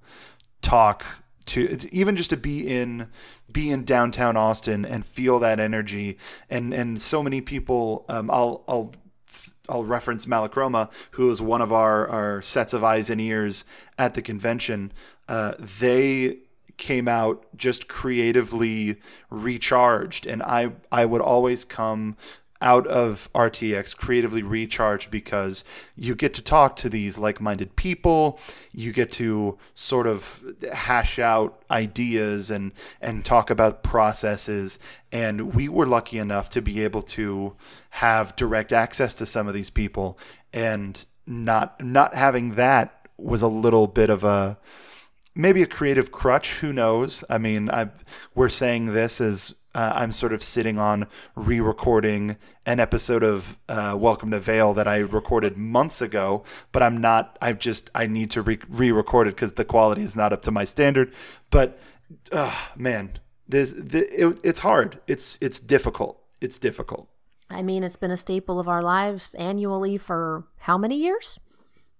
talk 0.61 1.05
to 1.45 1.87
even 1.91 2.15
just 2.15 2.29
to 2.29 2.37
be 2.37 2.67
in 2.67 3.07
be 3.51 3.69
in 3.69 3.83
downtown 3.83 4.37
Austin 4.37 4.85
and 4.85 5.05
feel 5.05 5.39
that 5.39 5.59
energy 5.59 6.17
and 6.49 6.73
and 6.73 7.01
so 7.01 7.21
many 7.21 7.41
people 7.41 8.05
um, 8.09 8.31
I'll 8.31 8.63
I'll 8.67 8.93
I'll 9.69 9.85
reference 9.85 10.25
Malachroma, 10.25 10.91
who 11.11 11.29
is 11.29 11.41
one 11.41 11.61
of 11.61 11.71
our, 11.71 12.07
our 12.07 12.41
sets 12.41 12.73
of 12.73 12.83
eyes 12.83 13.09
and 13.09 13.21
ears 13.21 13.63
at 13.97 14.13
the 14.13 14.21
convention. 14.21 14.91
Uh, 15.29 15.53
they 15.57 16.39
came 16.77 17.07
out 17.07 17.45
just 17.55 17.87
creatively 17.87 18.97
recharged, 19.29 20.25
and 20.25 20.43
I 20.43 20.71
I 20.91 21.05
would 21.05 21.21
always 21.21 21.63
come 21.63 22.17
out 22.63 22.87
of 22.87 23.29
RTX 23.35 23.95
creatively 23.95 24.41
recharged 24.41 25.11
because 25.11 25.63
you 25.95 26.15
get 26.15 26.33
to 26.35 26.41
talk 26.41 26.75
to 26.77 26.89
these 26.89 27.17
like 27.17 27.41
minded 27.41 27.75
people. 27.75 28.39
You 28.71 28.93
get 28.93 29.11
to 29.13 29.59
sort 29.75 30.07
of 30.07 30.41
hash 30.71 31.19
out 31.19 31.61
ideas 31.69 32.49
and, 32.49 32.71
and 33.01 33.23
talk 33.23 33.49
about 33.49 33.83
processes. 33.83 34.79
And 35.11 35.53
we 35.53 35.67
were 35.67 35.85
lucky 35.85 36.17
enough 36.17 36.49
to 36.51 36.61
be 36.61 36.83
able 36.83 37.01
to 37.03 37.55
have 37.91 38.35
direct 38.35 38.71
access 38.71 39.13
to 39.15 39.25
some 39.25 39.47
of 39.47 39.53
these 39.53 39.69
people. 39.69 40.17
And 40.53 41.03
not 41.25 41.81
not 41.83 42.15
having 42.15 42.55
that 42.55 43.07
was 43.17 43.41
a 43.41 43.47
little 43.47 43.87
bit 43.87 44.09
of 44.09 44.23
a 44.23 44.57
maybe 45.35 45.61
a 45.61 45.67
creative 45.67 46.11
crutch. 46.11 46.59
Who 46.59 46.73
knows? 46.73 47.23
I 47.29 47.37
mean, 47.37 47.69
I 47.69 47.89
we're 48.35 48.49
saying 48.49 48.87
this 48.87 49.21
as 49.21 49.55
uh, 49.75 49.93
I'm 49.95 50.11
sort 50.11 50.33
of 50.33 50.43
sitting 50.43 50.77
on 50.77 51.07
re-recording 51.35 52.37
an 52.65 52.79
episode 52.79 53.23
of 53.23 53.57
uh, 53.67 53.95
Welcome 53.97 54.31
to 54.31 54.39
Vale 54.39 54.73
that 54.73 54.87
I 54.87 54.97
recorded 54.97 55.57
months 55.57 56.01
ago, 56.01 56.43
but 56.71 56.83
I'm 56.83 56.99
not. 57.01 57.37
I've 57.41 57.59
just 57.59 57.89
I 57.95 58.05
need 58.05 58.29
to 58.31 58.41
re- 58.41 58.59
re-record 58.69 59.27
it 59.27 59.35
because 59.35 59.53
the 59.53 59.65
quality 59.65 60.03
is 60.03 60.15
not 60.15 60.31
up 60.33 60.41
to 60.43 60.51
my 60.51 60.63
standard. 60.63 61.13
But 61.49 61.79
uh, 62.31 62.55
man, 62.75 63.17
this, 63.47 63.73
this 63.75 64.05
it, 64.11 64.39
it's 64.43 64.59
hard. 64.59 64.99
It's 65.07 65.37
it's 65.41 65.59
difficult. 65.59 66.21
It's 66.39 66.57
difficult. 66.57 67.09
I 67.49 67.61
mean, 67.61 67.83
it's 67.83 67.95
been 67.95 68.11
a 68.11 68.17
staple 68.17 68.59
of 68.59 68.67
our 68.67 68.81
lives 68.81 69.33
annually 69.35 69.97
for 69.97 70.45
how 70.59 70.77
many 70.77 70.97
years? 70.97 71.39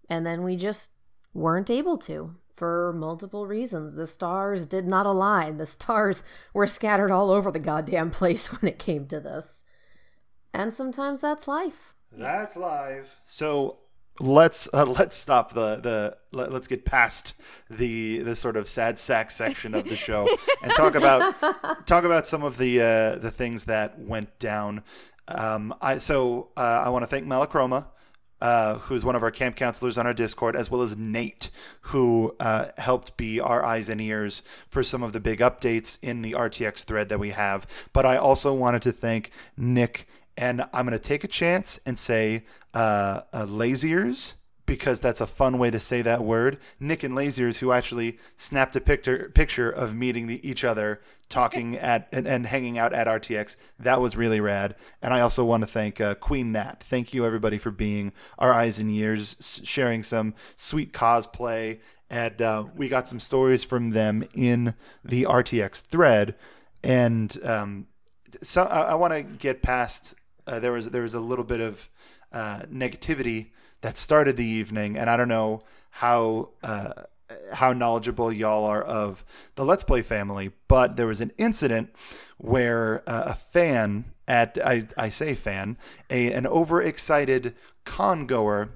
And 0.10 0.26
then 0.26 0.44
we 0.44 0.58
just 0.58 0.92
weren't 1.34 1.70
able 1.70 1.98
to 1.98 2.36
for 2.56 2.94
multiple 2.94 3.48
reasons. 3.48 3.96
The 3.96 4.08
stars 4.08 4.66
did 4.66 4.88
not 4.88 5.06
align. 5.06 5.58
The 5.58 5.66
stars 5.66 6.24
were 6.54 6.68
scattered 6.68 7.12
all 7.12 7.32
over 7.32 7.52
the 7.52 7.60
goddamn 7.60 8.12
place 8.12 8.48
when 8.52 8.70
it 8.70 8.80
came 8.80 9.08
to 9.08 9.20
this. 9.20 9.64
And 10.54 10.74
sometimes 10.74 11.20
that's 11.20 11.48
life. 11.48 11.94
That's 12.12 12.56
live. 12.56 13.18
So 13.26 13.80
let's 14.20 14.70
uh, 14.74 14.86
let's 15.00 15.16
stop 15.16 15.54
the 15.54 15.78
the 15.78 16.18
let, 16.32 16.52
us 16.52 16.68
get 16.68 16.86
past 16.86 17.36
the 17.70 18.20
the 18.20 18.36
sort 18.36 18.58
of 18.58 18.68
sad 18.68 19.00
sack 19.00 19.32
section 19.32 19.74
of 19.74 19.88
the 19.88 19.96
show 19.96 20.28
and 20.62 20.72
talk 20.74 20.96
about 20.96 21.36
talk 21.88 22.04
about 22.04 22.28
some 22.28 22.44
of 22.44 22.58
the 22.58 22.82
uh, 22.82 23.16
the 23.16 23.32
things 23.32 23.66
that 23.66 24.00
went 24.00 24.38
down. 24.40 24.84
Um, 25.28 25.74
I 25.82 25.98
so 25.98 26.50
uh, 26.58 26.84
I 26.86 26.90
want 26.90 27.04
to 27.04 27.08
thank 27.08 27.26
Malachroma 27.26 27.88
uh, 28.44 28.80
who's 28.80 29.06
one 29.06 29.16
of 29.16 29.24
our 29.24 29.32
camp 29.32 29.56
counselors 29.56 29.98
on 29.98 30.06
our 30.06 30.14
Discord, 30.14 30.54
as 30.54 30.70
well 30.70 30.82
as 30.82 30.98
Nate, 30.98 31.50
who 31.84 32.36
uh, 32.42 32.68
helped 32.78 33.16
be 33.16 33.40
our 33.40 33.64
eyes 33.64 33.88
and 33.88 34.02
ears 34.02 34.44
for 34.68 34.84
some 34.84 35.02
of 35.02 35.14
the 35.14 35.22
big 35.22 35.40
updates 35.40 35.98
in 36.02 36.24
the 36.24 36.34
RTX 36.34 36.84
thread 36.84 37.08
that 37.08 37.20
we 37.20 37.30
have. 37.30 37.66
But 37.94 38.06
I 38.06 38.18
also 38.18 38.54
wanted 38.54 38.82
to 38.82 38.92
thank 38.92 39.32
Nick, 39.56 40.10
and 40.36 40.66
I'm 40.74 40.86
going 40.86 40.92
to 40.92 41.00
take 41.00 41.24
a 41.24 41.28
chance 41.30 41.80
and 41.86 41.98
say 41.98 42.44
uh, 42.74 43.22
uh 43.32 43.46
Laziers 43.46 44.34
because 44.66 45.00
that's 45.00 45.22
a 45.22 45.28
fun 45.28 45.58
way 45.58 45.70
to 45.70 45.80
say 45.80 46.02
that 46.02 46.24
word. 46.24 46.58
Nick 46.80 47.04
and 47.04 47.16
Laziers, 47.16 47.58
who 47.58 47.72
actually 47.72 48.18
snapped 48.38 48.76
a 48.76 48.82
picture 48.82 49.32
picture 49.34 49.70
of 49.70 49.96
meeting 49.96 50.28
the, 50.28 50.48
each 50.48 50.64
other, 50.64 51.02
talking 51.30 51.78
at 51.78 52.08
and, 52.12 52.28
and, 52.28 52.48
hanging 52.48 52.78
out 52.78 52.94
at 52.94 53.08
RTX. 53.08 53.56
That 53.78 54.02
was 54.02 54.16
really 54.16 54.40
rad. 54.40 54.76
And 55.02 55.14
I 55.14 55.20
also 55.20 55.44
want 55.44 55.64
to 55.64 55.68
thank 55.68 56.00
uh, 56.00 56.16
Queen 56.16 56.52
Nat. 56.52 56.82
Thank 56.82 57.14
you 57.14 57.26
everybody 57.26 57.58
for 57.58 57.72
being 57.72 58.14
our 58.38 58.54
eyes 58.54 58.80
and 58.80 58.90
ears, 58.90 59.62
sharing 59.64 60.04
some 60.04 60.34
sweet 60.56 60.94
cosplay, 60.94 61.80
and 62.10 62.42
uh, 62.42 62.66
we 62.76 62.88
got 62.88 63.08
some 63.08 63.20
stories 63.20 63.64
from 63.64 63.90
them 63.90 64.24
in 64.34 64.76
the 65.04 65.24
RTX 65.24 65.82
thread. 65.82 66.36
And 66.84 67.38
um, 67.44 67.88
so 68.42 68.64
I, 68.64 68.82
I 68.82 68.94
want 68.96 69.14
to 69.14 69.24
get 69.24 69.62
past. 69.62 70.16
Uh, 70.46 70.60
there 70.60 70.72
was 70.72 70.90
there 70.90 71.02
was 71.02 71.14
a 71.14 71.20
little 71.20 71.46
bit 71.46 71.60
of 71.60 71.90
uh, 72.32 72.62
negativity 72.72 73.50
that 73.84 73.98
started 73.98 74.38
the 74.38 74.46
evening, 74.46 74.98
and 74.98 75.10
I 75.10 75.18
don't 75.18 75.28
know 75.28 75.62
how 75.90 76.50
uh, 76.64 76.94
how 77.52 77.74
knowledgeable 77.74 78.32
y'all 78.32 78.64
are 78.64 78.82
of 78.82 79.26
the 79.56 79.66
Let's 79.66 79.84
Play 79.84 80.02
family, 80.02 80.52
but 80.70 80.96
there 80.96 81.06
was 81.06 81.20
an 81.20 81.34
incident 81.38 81.94
where 82.38 83.04
uh, 83.06 83.24
a 83.28 83.36
fan 83.36 84.06
at 84.26 84.58
I, 84.66 84.88
I 84.98 85.10
say 85.10 85.36
fan 85.36 85.78
a 86.10 86.32
an 86.32 86.48
overexcited 86.48 87.56
con 87.84 88.26
goer 88.26 88.70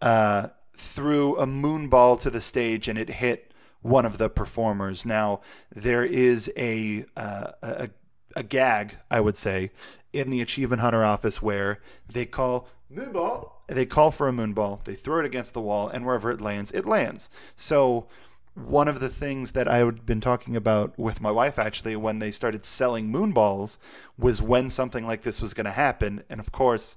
uh, 0.00 0.48
threw 0.76 1.36
a 1.36 1.46
moon 1.46 1.88
ball 1.88 2.16
to 2.18 2.30
the 2.30 2.40
stage 2.40 2.86
and 2.86 2.96
it 2.96 3.10
hit 3.10 3.52
one 3.82 4.06
of 4.06 4.18
the 4.18 4.28
performers. 4.30 5.04
Now 5.04 5.40
there 5.74 6.04
is 6.04 6.48
a 6.56 7.06
uh, 7.16 7.50
a, 7.60 7.90
a 8.36 8.44
gag 8.44 8.98
I 9.10 9.18
would 9.18 9.36
say 9.36 9.72
in 10.12 10.30
the 10.30 10.40
Achievement 10.40 10.80
Hunter 10.80 11.04
office 11.04 11.42
where 11.42 11.80
they 12.08 12.24
call 12.24 12.68
moonball 12.88 13.53
they 13.66 13.86
call 13.86 14.10
for 14.10 14.28
a 14.28 14.32
moonball, 14.32 14.84
they 14.84 14.94
throw 14.94 15.20
it 15.20 15.26
against 15.26 15.54
the 15.54 15.60
wall, 15.60 15.88
and 15.88 16.04
wherever 16.04 16.30
it 16.30 16.40
lands, 16.40 16.70
it 16.72 16.86
lands. 16.86 17.30
So 17.56 18.06
one 18.54 18.86
of 18.86 19.00
the 19.00 19.08
things 19.08 19.52
that 19.52 19.66
I 19.66 19.78
had 19.78 20.06
been 20.06 20.20
talking 20.20 20.54
about 20.54 20.96
with 20.98 21.20
my 21.20 21.30
wife 21.30 21.58
actually 21.58 21.96
when 21.96 22.20
they 22.20 22.30
started 22.30 22.64
selling 22.64 23.08
moonballs 23.08 23.78
was 24.16 24.40
when 24.40 24.70
something 24.70 25.06
like 25.06 25.22
this 25.22 25.40
was 25.40 25.54
going 25.54 25.64
to 25.64 25.72
happen. 25.72 26.22
And 26.30 26.38
of 26.38 26.52
course, 26.52 26.96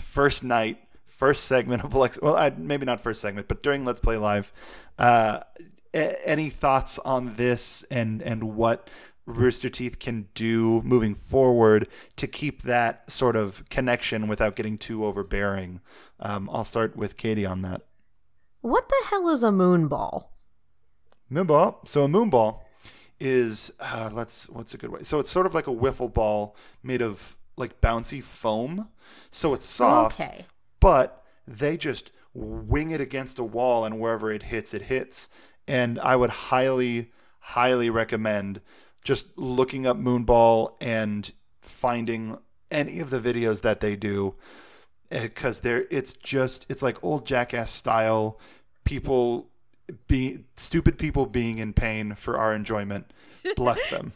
first 0.00 0.42
night, 0.42 0.78
first 1.06 1.44
segment 1.44 1.84
of 1.84 1.94
Lex, 1.94 2.18
well, 2.22 2.34
I, 2.34 2.50
maybe 2.50 2.86
not 2.86 3.00
first 3.00 3.20
segment, 3.20 3.46
but 3.46 3.62
during 3.62 3.84
Let's 3.84 4.00
Play 4.00 4.16
Live, 4.16 4.52
uh, 4.98 5.40
a- 5.92 6.28
any 6.28 6.50
thoughts 6.50 6.98
on 7.00 7.36
this 7.36 7.84
and 7.90 8.22
and 8.22 8.56
what 8.56 8.88
Rooster 9.26 9.68
Teeth 9.68 9.98
can 9.98 10.28
do 10.34 10.80
moving 10.82 11.14
forward 11.14 11.88
to 12.16 12.26
keep 12.26 12.62
that 12.62 13.10
sort 13.10 13.36
of 13.36 13.68
connection 13.68 14.28
without 14.28 14.54
getting 14.54 14.78
too 14.78 15.04
overbearing. 15.04 15.80
Um, 16.20 16.48
I'll 16.52 16.64
start 16.64 16.96
with 16.96 17.16
Katie 17.16 17.44
on 17.44 17.62
that. 17.62 17.82
What 18.60 18.88
the 18.88 18.96
hell 19.10 19.28
is 19.28 19.42
a 19.42 19.50
moonball? 19.50 20.28
Moonball. 21.30 21.86
So 21.88 22.04
a 22.04 22.08
moonball 22.08 22.60
is 23.18 23.72
uh, 23.80 24.10
let's 24.12 24.48
what's 24.48 24.74
a 24.74 24.78
good 24.78 24.90
way. 24.90 25.02
So 25.02 25.18
it's 25.18 25.30
sort 25.30 25.46
of 25.46 25.54
like 25.54 25.66
a 25.66 25.74
wiffle 25.74 26.12
ball 26.12 26.56
made 26.82 27.02
of 27.02 27.36
like 27.56 27.80
bouncy 27.80 28.22
foam. 28.22 28.88
So 29.30 29.54
it's 29.54 29.66
soft, 29.66 30.20
okay. 30.20 30.44
but 30.80 31.24
they 31.46 31.76
just 31.76 32.10
wing 32.34 32.90
it 32.90 33.00
against 33.00 33.38
a 33.38 33.44
wall, 33.44 33.84
and 33.84 33.98
wherever 33.98 34.30
it 34.30 34.44
hits, 34.44 34.74
it 34.74 34.82
hits. 34.82 35.28
And 35.66 35.98
I 36.00 36.16
would 36.16 36.30
highly, 36.30 37.10
highly 37.40 37.90
recommend 37.90 38.60
just 39.06 39.38
looking 39.38 39.86
up 39.86 39.96
Moonball 39.96 40.72
and 40.80 41.32
finding 41.62 42.38
any 42.72 42.98
of 42.98 43.10
the 43.10 43.20
videos 43.20 43.62
that 43.62 43.78
they 43.78 43.94
do 43.94 44.34
because 45.08 45.60
eh, 45.60 45.62
they're 45.62 45.86
it's 45.90 46.12
just 46.14 46.66
it's 46.68 46.82
like 46.82 47.02
old 47.04 47.24
jackass 47.24 47.70
style 47.70 48.40
people 48.84 49.48
be 50.08 50.40
stupid 50.56 50.98
people 50.98 51.26
being 51.26 51.58
in 51.58 51.72
pain 51.72 52.16
for 52.16 52.36
our 52.36 52.52
enjoyment. 52.52 53.12
Bless 53.56 53.86
them. 53.86 54.12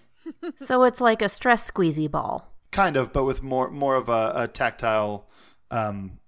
So 0.57 0.83
it's 0.83 1.01
like 1.01 1.23
a 1.23 1.29
stress 1.29 1.71
squeezy 1.71 2.11
ball. 2.11 2.53
Kind 2.73 2.97
of 2.97 3.13
but 3.13 3.25
with 3.25 3.43
more 3.43 3.71
more 3.71 3.95
of 3.95 4.09
a, 4.09 4.33
a 4.35 4.49
tactile 4.49 5.29
um, 5.71 6.19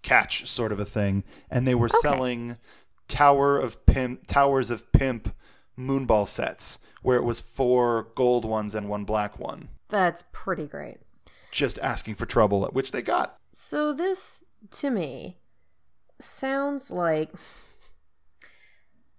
catch 0.00 0.48
sort 0.48 0.72
of 0.72 0.80
a 0.80 0.86
thing. 0.86 1.24
And 1.50 1.66
they 1.66 1.74
were 1.74 1.86
okay. 1.86 1.98
selling 2.00 2.56
tower 3.08 3.58
of 3.58 3.84
pimp 3.84 4.26
towers 4.26 4.70
of 4.70 4.90
pimp 4.92 5.34
moonball 5.78 6.26
sets 6.26 6.78
where 7.02 7.16
it 7.16 7.24
was 7.24 7.40
four 7.40 8.08
gold 8.14 8.44
ones 8.44 8.74
and 8.74 8.88
one 8.88 9.04
black 9.04 9.38
one. 9.38 9.68
That's 9.88 10.24
pretty 10.32 10.66
great. 10.66 10.98
Just 11.50 11.78
asking 11.80 12.14
for 12.14 12.26
trouble, 12.26 12.64
which 12.72 12.92
they 12.92 13.02
got. 13.02 13.36
So 13.52 13.92
this 13.92 14.44
to 14.70 14.90
me 14.90 15.36
sounds 16.18 16.90
like 16.90 17.30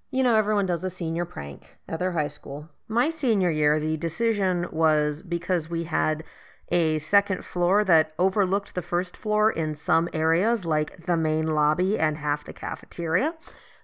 you 0.09 0.23
know 0.23 0.35
everyone 0.35 0.65
does 0.65 0.83
a 0.83 0.89
senior 0.89 1.25
prank 1.25 1.77
at 1.87 1.99
their 1.99 2.13
high 2.13 2.27
school. 2.27 2.69
My 2.87 3.09
senior 3.09 3.51
year, 3.51 3.79
the 3.79 3.97
decision 3.97 4.67
was 4.71 5.21
because 5.21 5.69
we 5.69 5.83
had 5.83 6.23
a 6.71 6.97
second 6.97 7.45
floor 7.45 7.83
that 7.83 8.13
overlooked 8.17 8.73
the 8.73 8.81
first 8.81 9.15
floor 9.15 9.51
in 9.51 9.75
some 9.75 10.09
areas, 10.13 10.65
like 10.65 11.05
the 11.05 11.17
main 11.17 11.47
lobby 11.47 11.99
and 11.99 12.17
half 12.17 12.43
the 12.43 12.53
cafeteria, 12.53 13.35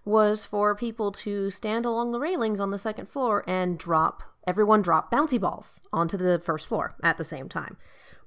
was 0.06 0.46
for 0.46 0.75
people 0.75 1.12
to 1.12 1.51
stand 1.51 1.86
along 1.86 2.12
the 2.12 2.20
railings 2.20 2.60
on 2.60 2.72
the 2.72 2.77
second 2.77 3.10
floor 3.10 3.44
and 3.48 3.77
drop, 3.77 4.24
everyone 4.48 4.82
drop 4.82 5.12
bouncy 5.12 5.39
balls 5.39 5.82
onto 5.91 6.18
the 6.18 6.39
first 6.39 6.68
floor 6.68 6.96
at 7.03 7.18
the 7.18 7.24
same 7.24 7.50
time. 7.50 7.77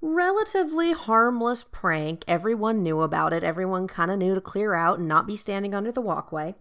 Relatively 0.01 0.93
harmless 0.93 1.63
prank. 1.63 2.25
Everyone 2.27 2.83
knew 2.83 3.01
about 3.03 3.33
it. 3.33 3.45
Everyone 3.45 3.87
kind 3.87 4.11
of 4.11 4.19
knew 4.19 4.35
to 4.35 4.41
clear 4.41 4.75
out 4.75 4.99
and 4.99 5.07
not 5.07 5.29
be 5.29 5.37
standing 5.37 5.75
under 5.75 5.93
the 5.93 6.01
walkway. 6.01 6.57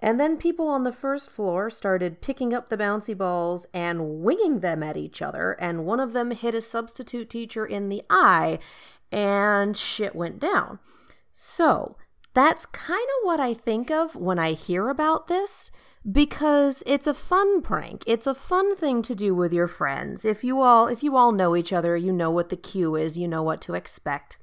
And 0.00 0.20
then 0.20 0.36
people 0.36 0.68
on 0.68 0.84
the 0.84 0.92
first 0.92 1.30
floor 1.30 1.70
started 1.70 2.20
picking 2.20 2.52
up 2.52 2.68
the 2.68 2.76
bouncy 2.76 3.16
balls 3.16 3.66
and 3.72 4.20
winging 4.22 4.60
them 4.60 4.82
at 4.82 4.96
each 4.96 5.22
other, 5.22 5.52
and 5.52 5.86
one 5.86 6.00
of 6.00 6.12
them 6.12 6.32
hit 6.32 6.54
a 6.54 6.60
substitute 6.60 7.30
teacher 7.30 7.64
in 7.64 7.88
the 7.88 8.02
eye, 8.10 8.58
and 9.10 9.74
shit 9.74 10.14
went 10.14 10.38
down. 10.38 10.78
So, 11.32 11.96
that's 12.36 12.66
kind 12.66 13.00
of 13.00 13.24
what 13.24 13.40
I 13.40 13.54
think 13.54 13.90
of 13.90 14.14
when 14.14 14.38
I 14.38 14.52
hear 14.52 14.90
about 14.90 15.26
this 15.26 15.70
because 16.12 16.82
it's 16.84 17.06
a 17.06 17.14
fun 17.14 17.62
prank. 17.62 18.04
It's 18.06 18.26
a 18.26 18.34
fun 18.34 18.76
thing 18.76 19.00
to 19.02 19.14
do 19.14 19.34
with 19.34 19.54
your 19.54 19.66
friends. 19.66 20.22
If 20.22 20.44
you 20.44 20.60
all 20.60 20.86
if 20.86 21.02
you 21.02 21.16
all 21.16 21.32
know 21.32 21.56
each 21.56 21.72
other, 21.72 21.96
you 21.96 22.12
know 22.12 22.30
what 22.30 22.50
the 22.50 22.56
cue 22.56 22.94
is, 22.94 23.16
you 23.16 23.26
know 23.26 23.42
what 23.42 23.62
to 23.62 23.72
expect. 23.72 24.36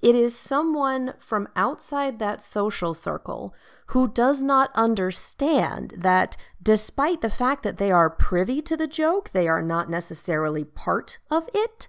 It 0.00 0.14
is 0.14 0.34
someone 0.34 1.12
from 1.18 1.48
outside 1.54 2.18
that 2.20 2.40
social 2.40 2.94
circle 2.94 3.54
who 3.88 4.08
does 4.08 4.42
not 4.42 4.70
understand 4.74 5.92
that 5.98 6.38
despite 6.62 7.20
the 7.20 7.28
fact 7.28 7.64
that 7.64 7.76
they 7.76 7.92
are 7.92 8.08
privy 8.08 8.62
to 8.62 8.78
the 8.78 8.88
joke, 8.88 9.32
they 9.32 9.46
are 9.46 9.62
not 9.62 9.90
necessarily 9.90 10.64
part 10.64 11.18
of 11.30 11.50
it, 11.52 11.86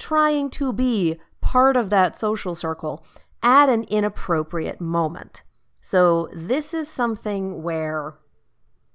trying 0.00 0.50
to 0.50 0.72
be 0.72 1.20
part 1.40 1.76
of 1.76 1.90
that 1.90 2.16
social 2.16 2.56
circle 2.56 3.06
at 3.42 3.68
an 3.68 3.84
inappropriate 3.84 4.80
moment. 4.80 5.42
So, 5.80 6.28
this 6.32 6.74
is 6.74 6.88
something 6.88 7.62
where 7.62 8.18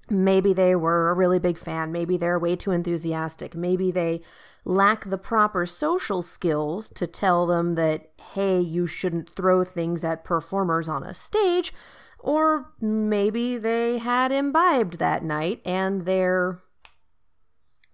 maybe 0.09 0.53
they 0.53 0.75
were 0.75 1.09
a 1.09 1.15
really 1.15 1.39
big 1.39 1.57
fan, 1.57 1.91
maybe 1.91 2.17
they're 2.17 2.37
way 2.37 2.55
too 2.55 2.71
enthusiastic, 2.71 3.55
maybe 3.55 3.91
they 3.91 4.21
lack 4.65 5.05
the 5.05 5.17
proper 5.17 5.65
social 5.65 6.21
skills 6.21 6.89
to 6.89 7.07
tell 7.07 7.45
them 7.45 7.75
that, 7.75 8.11
hey, 8.33 8.59
you 8.59 8.87
shouldn't 8.87 9.29
throw 9.29 9.63
things 9.63 10.03
at 10.03 10.23
performers 10.23 10.89
on 10.89 11.03
a 11.03 11.13
stage, 11.13 11.73
or 12.19 12.73
maybe 12.81 13.57
they 13.57 13.99
had 13.99 14.31
imbibed 14.31 14.97
that 14.99 15.23
night 15.23 15.61
and 15.65 16.05
they're. 16.05 16.61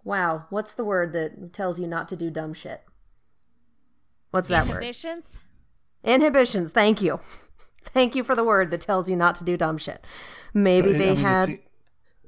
Wow, 0.03 0.47
what's 0.49 0.73
the 0.73 0.85
word 0.85 1.13
that 1.13 1.53
tells 1.53 1.79
you 1.79 1.85
not 1.85 2.07
to 2.07 2.15
do 2.15 2.31
dumb 2.31 2.53
shit? 2.53 2.81
What's 4.31 4.47
that 4.47 4.67
word? 4.67 4.79
Inhibitions. 6.03 6.71
Thank 6.71 7.01
you. 7.01 7.19
Thank 7.83 8.15
you 8.15 8.23
for 8.23 8.35
the 8.35 8.43
word 8.43 8.71
that 8.71 8.81
tells 8.81 9.09
you 9.09 9.15
not 9.15 9.35
to 9.35 9.43
do 9.43 9.57
dumb 9.57 9.77
shit. 9.77 10.05
Maybe 10.53 10.89
So, 10.89 10.95
I 10.95 10.99
they 10.99 11.09
mean, 11.11 11.15
had, 11.17 11.59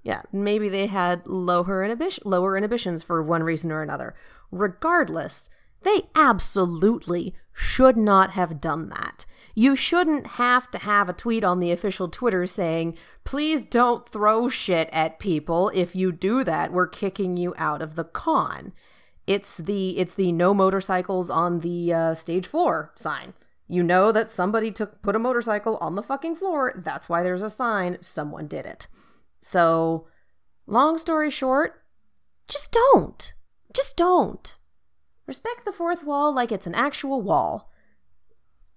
yeah, 0.03 0.21
maybe 0.31 0.69
they 0.69 0.87
had 0.87 1.25
lower 1.27 1.83
inhibition, 1.83 2.23
lower 2.25 2.57
inhibitions 2.57 3.03
for 3.03 3.21
one 3.21 3.43
reason 3.43 3.71
or 3.71 3.81
another. 3.81 4.15
Regardless, 4.51 5.49
they 5.83 6.03
absolutely 6.15 7.35
should 7.53 7.97
not 7.97 8.31
have 8.31 8.59
done 8.59 8.89
that. 8.89 9.25
You 9.55 9.75
shouldn't 9.75 10.25
have 10.25 10.71
to 10.71 10.79
have 10.79 11.09
a 11.09 11.13
tweet 11.13 11.43
on 11.43 11.59
the 11.59 11.71
official 11.71 12.07
Twitter 12.07 12.47
saying, 12.47 12.97
"Please 13.23 13.63
don't 13.63 14.09
throw 14.09 14.49
shit 14.49 14.89
at 14.91 15.19
people. 15.19 15.69
If 15.75 15.95
you 15.95 16.11
do 16.11 16.43
that, 16.43 16.73
we're 16.73 16.87
kicking 16.87 17.37
you 17.37 17.53
out 17.57 17.81
of 17.81 17.95
the 17.95 18.03
con." 18.03 18.73
It's 19.27 19.55
the 19.57 19.97
it's 19.99 20.15
the 20.15 20.31
no 20.31 20.53
motorcycles 20.55 21.29
on 21.29 21.59
the 21.59 21.93
uh, 21.93 22.13
stage 22.15 22.47
floor 22.47 22.91
sign. 22.95 23.33
You 23.73 23.81
know 23.81 24.11
that 24.11 24.29
somebody 24.29 24.71
took 24.71 25.01
put 25.01 25.15
a 25.15 25.19
motorcycle 25.19 25.77
on 25.81 25.95
the 25.95 26.03
fucking 26.03 26.35
floor. 26.35 26.73
That's 26.75 27.09
why 27.09 27.23
there's 27.23 27.41
a 27.41 27.49
sign. 27.49 27.97
Someone 28.01 28.45
did 28.45 28.67
it. 28.67 28.87
So, 29.41 30.05
long 30.67 30.99
story 30.99 31.31
short, 31.31 31.81
just 32.47 32.71
don't. 32.71 33.33
Just 33.73 33.97
don't. 33.97 34.59
Respect 35.25 35.65
the 35.65 35.71
fourth 35.71 36.03
wall 36.03 36.31
like 36.35 36.51
it's 36.51 36.67
an 36.67 36.75
actual 36.75 37.23
wall. 37.23 37.71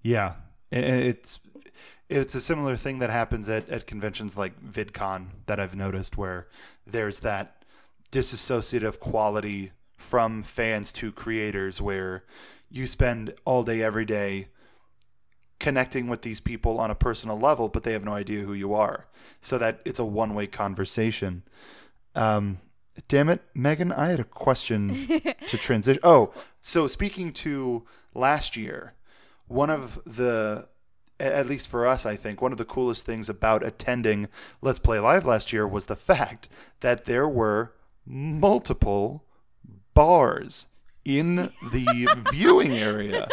Yeah, 0.01 0.37
and 0.73 0.87
it's 0.87 1.41
it's 2.09 2.35
a 2.35 2.41
similar 2.41 2.75
thing 2.79 2.99
that 3.01 3.11
happens 3.11 3.51
at, 3.51 3.69
at 3.69 3.87
conventions 3.87 4.35
like 4.35 4.65
VidCon 4.65 5.27
that 5.45 5.61
I've 5.61 5.77
noticed, 5.77 6.17
where 6.17 6.49
there's 6.87 7.21
that 7.21 7.67
disassociative 8.11 8.99
quality 8.99 9.73
from 9.99 10.43
fans 10.43 10.91
to 10.95 11.13
creators, 11.13 11.83
where 11.83 12.25
you 12.71 12.87
spend 12.87 13.35
all 13.45 13.63
day 13.63 13.83
every 13.83 14.07
day 14.07 14.49
connecting 15.59 16.09
with 16.09 16.23
these 16.23 16.41
people 16.41 16.79
on 16.79 16.91
a 16.91 16.95
personal 16.95 17.39
level, 17.39 17.69
but 17.69 17.83
they 17.83 17.93
have 17.93 18.05
no 18.05 18.15
idea 18.15 18.45
who 18.45 18.53
you 18.53 18.75
are, 18.75 19.07
so 19.41 19.59
that 19.59 19.81
it's 19.85 19.99
a 19.99 20.05
one 20.05 20.35
way 20.35 20.47
conversation. 20.47 21.43
Um, 22.15 22.59
damn 23.09 23.29
it, 23.29 23.43
Megan, 23.55 23.93
I 23.93 24.09
had 24.09 24.21
a 24.21 24.25
question 24.25 25.09
to 25.47 25.57
transition. 25.57 26.01
Oh, 26.03 26.33
so 26.61 26.87
speaking 26.87 27.33
to 27.35 27.85
last 28.15 28.57
year, 28.57 28.95
one 29.47 29.71
of 29.71 30.01
the 30.07 30.69
at 31.19 31.47
least 31.47 31.69
for 31.69 31.87
us, 31.87 32.05
I 32.05 32.15
think 32.17 32.43
one 32.43 32.53
of 32.53 32.59
the 32.59 32.65
coolest 32.65 33.07
things 33.07 33.29
about 33.29 33.65
attending 33.65 34.29
Let's 34.61 34.79
Play 34.79 35.01
Live 35.01 35.25
last 35.25 35.53
year 35.53 35.67
was 35.67 35.87
the 35.87 35.97
fact 35.97 36.49
that 36.81 37.07
there 37.07 37.27
were 37.27 37.73
multiple 38.05 39.25
bars 39.95 40.67
in 41.05 41.51
the 41.63 42.09
viewing 42.31 42.73
area. 42.73 43.29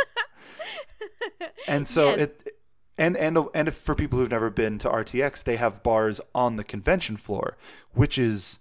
And 1.68 1.88
so 1.96 2.10
Yes. 2.16 2.30
it 2.46 2.58
and 2.98 3.18
and 3.18 3.38
and 3.56 3.68
if 3.68 3.76
for 3.76 3.96
people 3.96 4.20
who've 4.20 4.30
never 4.32 4.50
been 4.50 4.78
to 4.80 4.90
RTX, 4.90 5.44
they 5.44 5.56
have 5.56 5.82
bars 5.84 6.22
on 6.36 6.56
the 6.58 6.64
convention 6.64 7.18
floor, 7.18 7.58
which 7.94 8.18
is 8.18 8.60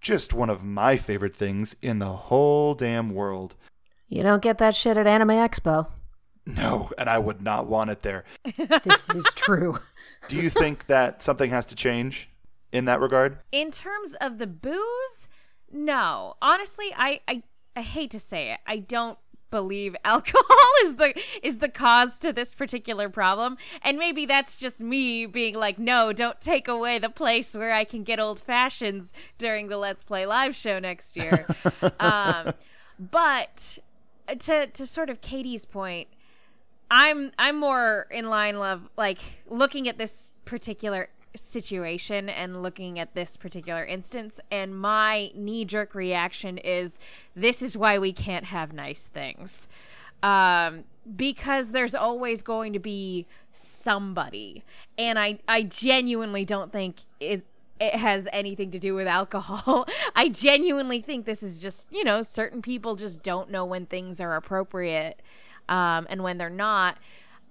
just 0.00 0.32
one 0.32 0.50
of 0.50 0.64
my 0.64 0.96
favorite 0.96 1.34
things 1.34 1.76
in 1.82 1.98
the 1.98 2.12
whole 2.12 2.74
damn 2.74 3.10
world. 3.10 3.54
You 4.08 4.22
don't 4.22 4.42
get 4.42 4.58
that 4.58 4.74
shit 4.74 4.96
at 4.96 5.06
Anime 5.06 5.28
Expo. 5.30 5.86
No, 6.44 6.90
and 6.98 7.08
I 7.08 7.18
would 7.18 7.40
not 7.40 7.66
want 7.68 7.90
it 7.90 8.02
there. 8.02 8.24
This 8.84 9.08
is 9.10 9.24
true. 9.36 9.78
Do 10.28 10.36
you 10.36 10.50
think 10.50 10.86
that 10.86 11.22
something 11.22 11.50
has 11.50 11.66
to 11.66 11.74
change 11.76 12.28
in 12.72 12.84
that 12.86 13.00
regard? 13.00 13.38
In 13.52 13.70
terms 13.70 14.14
of 14.20 14.38
the 14.38 14.46
booze, 14.48 15.28
no. 15.70 16.34
Honestly, 16.42 16.92
I, 16.96 17.20
I 17.28 17.42
I 17.76 17.82
hate 17.82 18.10
to 18.10 18.20
say 18.20 18.50
it. 18.52 18.60
I 18.66 18.76
don't 18.78 19.18
believe 19.52 19.94
alcohol 20.04 20.72
is 20.82 20.96
the 20.96 21.14
is 21.40 21.58
the 21.58 21.68
cause 21.68 22.18
to 22.18 22.32
this 22.32 22.56
particular 22.56 23.08
problem. 23.08 23.56
And 23.82 23.98
maybe 23.98 24.26
that's 24.26 24.56
just 24.56 24.80
me 24.80 25.26
being 25.26 25.54
like, 25.54 25.78
no, 25.78 26.12
don't 26.12 26.40
take 26.40 26.66
away 26.66 26.98
the 26.98 27.08
place 27.08 27.54
where 27.54 27.72
I 27.72 27.84
can 27.84 28.02
get 28.02 28.18
old 28.18 28.40
fashions 28.40 29.12
during 29.38 29.68
the 29.68 29.76
Let's 29.76 30.02
Play 30.02 30.26
live 30.26 30.56
show 30.56 30.80
next 30.80 31.16
year. 31.16 31.46
um, 32.00 32.54
but 32.98 33.78
to 34.40 34.66
to 34.66 34.86
sort 34.86 35.08
of 35.08 35.20
Katie's 35.20 35.64
point, 35.64 36.08
I'm 36.90 37.30
I'm 37.38 37.60
more 37.60 38.08
in 38.10 38.28
line 38.28 38.56
of 38.56 38.88
like 38.96 39.18
looking 39.48 39.88
at 39.88 39.98
this 39.98 40.32
particular 40.44 41.10
situation 41.34 42.28
and 42.28 42.62
looking 42.62 42.98
at 42.98 43.14
this 43.14 43.36
particular 43.36 43.84
instance 43.84 44.38
and 44.50 44.78
my 44.78 45.30
knee 45.34 45.64
jerk 45.64 45.94
reaction 45.94 46.58
is 46.58 46.98
this 47.34 47.62
is 47.62 47.76
why 47.76 47.98
we 47.98 48.12
can't 48.12 48.46
have 48.46 48.72
nice 48.72 49.06
things. 49.06 49.68
Um 50.22 50.84
because 51.16 51.72
there's 51.72 51.94
always 51.94 52.42
going 52.42 52.72
to 52.74 52.78
be 52.78 53.26
somebody 53.52 54.62
and 54.98 55.18
I 55.18 55.38
I 55.48 55.62
genuinely 55.62 56.44
don't 56.44 56.70
think 56.70 57.00
it 57.18 57.44
it 57.82 57.96
has 57.96 58.28
anything 58.32 58.70
to 58.70 58.78
do 58.78 58.94
with 58.94 59.08
alcohol. 59.08 59.86
I 60.16 60.28
genuinely 60.28 61.00
think 61.00 61.26
this 61.26 61.42
is 61.42 61.60
just, 61.60 61.88
you 61.90 62.04
know, 62.04 62.22
certain 62.22 62.62
people 62.62 62.94
just 62.94 63.22
don't 63.22 63.50
know 63.50 63.64
when 63.64 63.86
things 63.86 64.20
are 64.20 64.36
appropriate 64.36 65.20
um, 65.68 66.06
and 66.08 66.22
when 66.22 66.38
they're 66.38 66.48
not. 66.48 66.96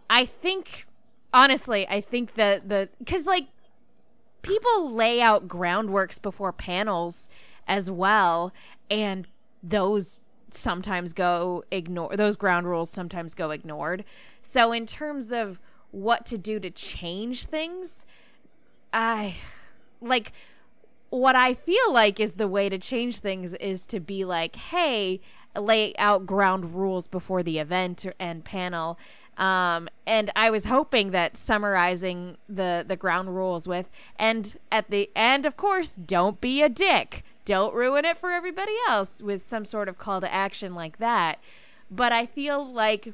I 0.10 0.26
think, 0.26 0.88
honestly, 1.34 1.86
I 1.88 2.00
think 2.00 2.36
that 2.36 2.70
the, 2.70 2.88
because 3.00 3.26
like 3.28 3.48
people 4.42 4.92
lay 4.92 5.22
out 5.22 5.48
groundworks 5.48 6.22
before 6.22 6.52
panels 6.52 7.30
as 7.68 7.90
well, 7.90 8.52
and 8.90 9.28
those 9.64 10.22
sometimes 10.50 11.14
go 11.14 11.64
ignore, 11.72 12.16
those 12.16 12.36
ground 12.36 12.68
rules 12.68 12.90
sometimes 12.90 13.34
go 13.34 13.52
ignored. 13.52 14.04
So, 14.42 14.72
in 14.72 14.86
terms 14.86 15.32
of 15.32 15.60
what 15.92 16.26
to 16.28 16.38
do 16.38 16.60
to 16.60 16.70
change 16.70 17.46
things, 17.46 18.06
I 18.94 19.36
like 20.02 20.34
what 21.10 21.36
I 21.36 21.54
feel 21.54 21.94
like 21.94 22.20
is 22.20 22.36
the 22.36 22.48
way 22.48 22.70
to 22.70 22.78
change 22.78 23.20
things 23.20 23.54
is 23.56 23.86
to 23.88 24.00
be 24.00 24.24
like, 24.24 24.56
hey, 24.56 25.20
lay 25.60 25.94
out 25.98 26.26
ground 26.26 26.74
rules 26.74 27.08
before 27.08 27.44
the 27.44 27.60
event 27.60 28.06
and 28.20 28.44
panel. 28.44 28.98
Um, 29.38 29.90
and 30.06 30.30
I 30.36 30.50
was 30.50 30.66
hoping 30.66 31.12
that 31.12 31.36
summarizing 31.38 32.38
the 32.48 32.84
the 32.88 32.96
ground 32.96 33.36
rules 33.36 33.68
with, 33.68 33.90
and 34.18 34.56
at 34.72 34.90
the 34.92 35.10
end, 35.16 35.46
of 35.46 35.58
course, 35.58 35.92
don't 35.92 36.40
be 36.42 36.62
a 36.62 36.70
dick. 36.70 37.24
Don't 37.46 37.74
ruin 37.74 38.06
it 38.06 38.18
for 38.18 38.32
everybody 38.32 38.76
else 38.88 39.22
with 39.22 39.44
some 39.44 39.66
sort 39.66 39.90
of 39.90 39.98
call 39.98 40.22
to 40.22 40.32
action 40.32 40.76
like 40.76 40.98
that. 41.00 41.40
but 41.90 42.12
I 42.12 42.26
feel 42.26 42.72
like 42.72 43.14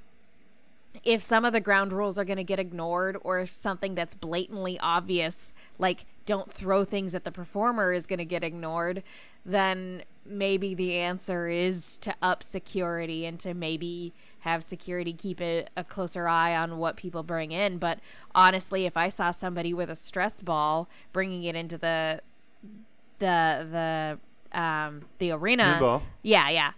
if 1.03 1.21
some 1.21 1.45
of 1.45 1.53
the 1.53 1.61
ground 1.61 1.93
rules 1.93 2.17
are 2.17 2.25
going 2.25 2.37
to 2.37 2.43
get 2.43 2.59
ignored 2.59 3.17
or 3.21 3.39
if 3.39 3.51
something 3.51 3.95
that's 3.95 4.15
blatantly 4.15 4.79
obvious 4.79 5.53
like 5.77 6.05
don't 6.25 6.51
throw 6.51 6.83
things 6.83 7.13
at 7.15 7.23
the 7.23 7.31
performer 7.31 7.93
is 7.93 8.07
going 8.07 8.19
to 8.19 8.25
get 8.25 8.43
ignored 8.43 9.03
then 9.45 10.03
maybe 10.25 10.73
the 10.73 10.95
answer 10.95 11.47
is 11.47 11.97
to 11.99 12.13
up 12.21 12.43
security 12.43 13.25
and 13.25 13.39
to 13.39 13.53
maybe 13.53 14.13
have 14.47 14.63
security 14.63 15.13
keep 15.13 15.41
a, 15.41 15.65
a 15.75 15.83
closer 15.83 16.27
eye 16.27 16.55
on 16.55 16.77
what 16.77 16.95
people 16.95 17.23
bring 17.23 17.51
in. 17.51 17.77
But 17.77 17.99
honestly 18.37 18.85
if 18.85 18.95
i 18.95 19.09
saw 19.09 19.31
somebody 19.31 19.73
with 19.73 19.89
a 19.89 19.95
stress 19.95 20.41
ball 20.41 20.87
bringing 21.11 21.43
it 21.43 21.55
into 21.55 21.77
the 21.77 22.21
the 23.19 24.17
the 24.53 24.57
um 24.57 25.01
the 25.17 25.31
arena 25.31 25.77
yeah 26.21 26.49
yeah. 26.49 26.71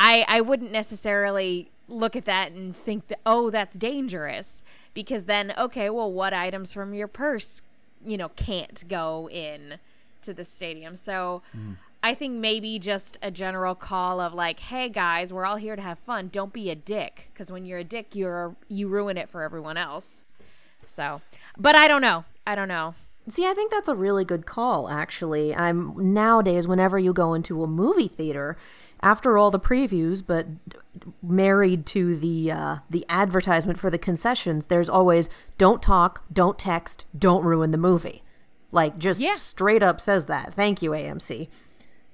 I 0.00 0.24
i 0.28 0.40
wouldn't 0.40 0.72
necessarily 0.72 1.70
look 1.88 2.16
at 2.16 2.24
that 2.24 2.50
and 2.50 2.76
think 2.76 3.08
that 3.08 3.20
oh 3.24 3.48
that's 3.50 3.78
dangerous. 3.78 4.62
Because 4.92 5.24
then 5.24 5.54
okay 5.58 5.88
well 5.88 6.10
what 6.10 6.34
items 6.34 6.72
from 6.72 6.94
your 6.94 7.08
purse 7.08 7.62
you 8.04 8.16
know 8.16 8.30
can't 8.30 8.86
go 8.88 9.28
in 9.30 9.78
to 10.22 10.34
the 10.34 10.44
stadium. 10.44 10.96
So 10.96 11.42
i 12.04 12.14
think 12.14 12.34
maybe 12.34 12.78
just 12.78 13.18
a 13.22 13.30
general 13.30 13.74
call 13.74 14.20
of 14.20 14.32
like 14.32 14.60
hey 14.60 14.88
guys 14.88 15.32
we're 15.32 15.44
all 15.46 15.56
here 15.56 15.74
to 15.74 15.82
have 15.82 15.98
fun 15.98 16.28
don't 16.28 16.52
be 16.52 16.70
a 16.70 16.74
dick 16.76 17.28
because 17.32 17.50
when 17.50 17.64
you're 17.64 17.78
a 17.78 17.84
dick 17.84 18.14
you're 18.14 18.54
you 18.68 18.86
ruin 18.86 19.16
it 19.16 19.28
for 19.28 19.42
everyone 19.42 19.76
else 19.76 20.22
so 20.86 21.20
but 21.58 21.74
i 21.74 21.88
don't 21.88 22.02
know 22.02 22.24
i 22.46 22.54
don't 22.54 22.68
know 22.68 22.94
See, 23.26 23.46
I 23.46 23.54
think 23.54 23.70
that's 23.70 23.88
a 23.88 23.94
really 23.94 24.22
good 24.26 24.44
call, 24.44 24.90
actually. 24.90 25.54
I'm 25.56 25.94
nowadays, 26.12 26.68
whenever 26.68 26.98
you 26.98 27.14
go 27.14 27.32
into 27.32 27.62
a 27.62 27.66
movie 27.66 28.06
theater, 28.06 28.58
after 29.00 29.38
all 29.38 29.50
the 29.50 29.58
previews, 29.58 30.22
but 30.26 30.46
married 31.22 31.86
to 31.86 32.16
the 32.16 32.52
uh, 32.52 32.76
the 32.90 33.06
advertisement 33.08 33.78
for 33.78 33.88
the 33.88 33.96
concessions, 33.96 34.66
there's 34.66 34.90
always 34.90 35.30
"Don't 35.56 35.82
talk, 35.82 36.22
don't 36.30 36.58
text, 36.58 37.06
don't 37.18 37.42
ruin 37.44 37.70
the 37.70 37.78
movie." 37.78 38.22
Like, 38.70 38.98
just 38.98 39.20
Yeah. 39.20 39.32
straight 39.36 39.82
up 39.82 40.02
says 40.02 40.26
that. 40.26 40.52
Thank 40.52 40.82
you, 40.82 40.90
AMC. 40.90 41.48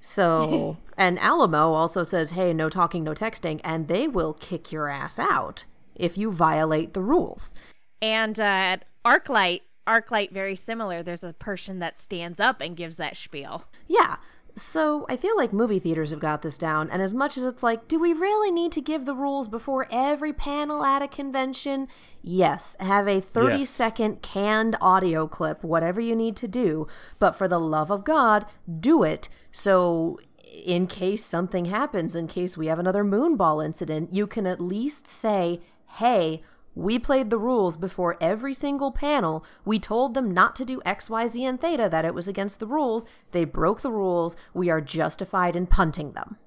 So, 0.01 0.77
and 0.97 1.17
Alamo 1.19 1.73
also 1.73 2.03
says, 2.03 2.31
"Hey, 2.31 2.53
no 2.53 2.67
talking, 2.69 3.03
no 3.03 3.13
texting," 3.13 3.61
and 3.63 3.87
they 3.87 4.07
will 4.07 4.33
kick 4.33 4.71
your 4.71 4.89
ass 4.89 5.17
out 5.19 5.65
if 5.95 6.17
you 6.17 6.31
violate 6.31 6.93
the 6.93 7.01
rules. 7.01 7.53
and 8.01 8.39
uh, 8.39 8.43
at 8.43 8.85
arclight 9.05 9.61
arclight 9.87 10.31
very 10.31 10.55
similar 10.55 11.01
there's 11.01 11.23
a 11.23 11.33
person 11.33 11.79
that 11.79 11.97
stands 11.99 12.39
up 12.39 12.61
and 12.61 12.77
gives 12.77 12.97
that 12.97 13.17
spiel 13.17 13.65
Yeah. 13.87 14.17
So 14.55 15.05
I 15.09 15.15
feel 15.15 15.37
like 15.37 15.53
movie 15.53 15.79
theaters 15.79 16.11
have 16.11 16.19
got 16.19 16.41
this 16.41 16.57
down, 16.57 16.89
and 16.91 17.01
as 17.01 17.13
much 17.13 17.37
as 17.37 17.43
it's 17.45 17.63
like, 17.63 17.87
do 17.87 17.97
we 17.97 18.11
really 18.11 18.51
need 18.51 18.73
to 18.73 18.81
give 18.81 19.05
the 19.05 19.15
rules 19.15 19.47
before 19.47 19.87
every 19.89 20.33
panel 20.33 20.83
at 20.83 21.01
a 21.01 21.07
convention? 21.07 21.87
Yes, 22.21 22.75
have 22.81 23.07
a 23.07 23.21
30 23.21 23.59
Yes. 23.59 23.69
second 23.69 24.21
canned 24.21 24.75
audio 24.81 25.25
clip, 25.25 25.63
whatever 25.63 26.01
you 26.01 26.17
need 26.17 26.35
to 26.35 26.49
do, 26.49 26.85
but 27.17 27.31
for 27.37 27.47
the 27.47 27.59
love 27.61 27.89
of 27.89 28.03
God, 28.03 28.45
do 28.81 29.03
it. 29.03 29.29
So 29.51 30.19
in 30.65 30.87
case 30.87 31.23
something 31.25 31.65
happens, 31.65 32.15
in 32.15 32.27
case 32.27 32.57
we 32.57 32.67
have 32.67 32.79
another 32.79 33.03
moonball 33.03 33.63
incident, 33.65 34.13
you 34.13 34.27
can 34.27 34.45
at 34.45 34.61
least 34.61 35.07
say, 35.07 35.61
hey, 35.97 36.41
we 36.73 36.97
played 36.97 37.29
the 37.29 37.37
rules 37.37 37.75
before 37.75 38.17
every 38.21 38.53
single 38.53 38.91
panel. 38.91 39.45
We 39.65 39.79
told 39.79 40.13
them 40.13 40.31
not 40.31 40.55
to 40.57 40.65
do 40.65 40.81
X, 40.85 41.09
Y, 41.09 41.27
Z, 41.27 41.43
and 41.43 41.59
Theta, 41.59 41.89
that 41.89 42.05
it 42.05 42.13
was 42.13 42.27
against 42.27 42.59
the 42.59 42.67
rules. 42.67 43.05
They 43.31 43.43
broke 43.43 43.81
the 43.81 43.91
rules. 43.91 44.37
We 44.53 44.69
are 44.69 44.79
justified 44.81 45.55
in 45.55 45.67
punting 45.67 46.13
them. 46.13 46.37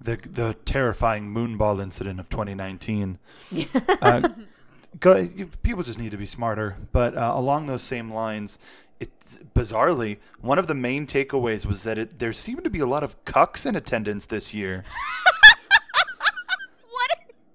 the 0.00 0.16
the 0.16 0.54
terrifying 0.64 1.28
moonball 1.28 1.82
incident 1.82 2.20
of 2.20 2.28
2019. 2.30 3.18
uh, 4.02 4.28
go, 4.98 5.28
people 5.62 5.82
just 5.82 5.98
need 5.98 6.10
to 6.10 6.16
be 6.16 6.26
smarter. 6.26 6.76
But 6.92 7.16
uh, 7.16 7.32
along 7.34 7.66
those 7.66 7.82
same 7.82 8.12
lines, 8.12 8.58
it's 9.00 9.38
bizarrely 9.54 10.18
one 10.40 10.58
of 10.58 10.66
the 10.66 10.74
main 10.74 11.06
takeaways 11.06 11.66
was 11.66 11.82
that 11.82 11.98
it, 11.98 12.18
there 12.18 12.32
seemed 12.32 12.64
to 12.64 12.70
be 12.70 12.80
a 12.80 12.86
lot 12.86 13.02
of 13.02 13.22
cucks 13.24 13.66
in 13.66 13.76
attendance 13.76 14.26
this 14.26 14.54
year. 14.54 14.84
what 16.90 17.10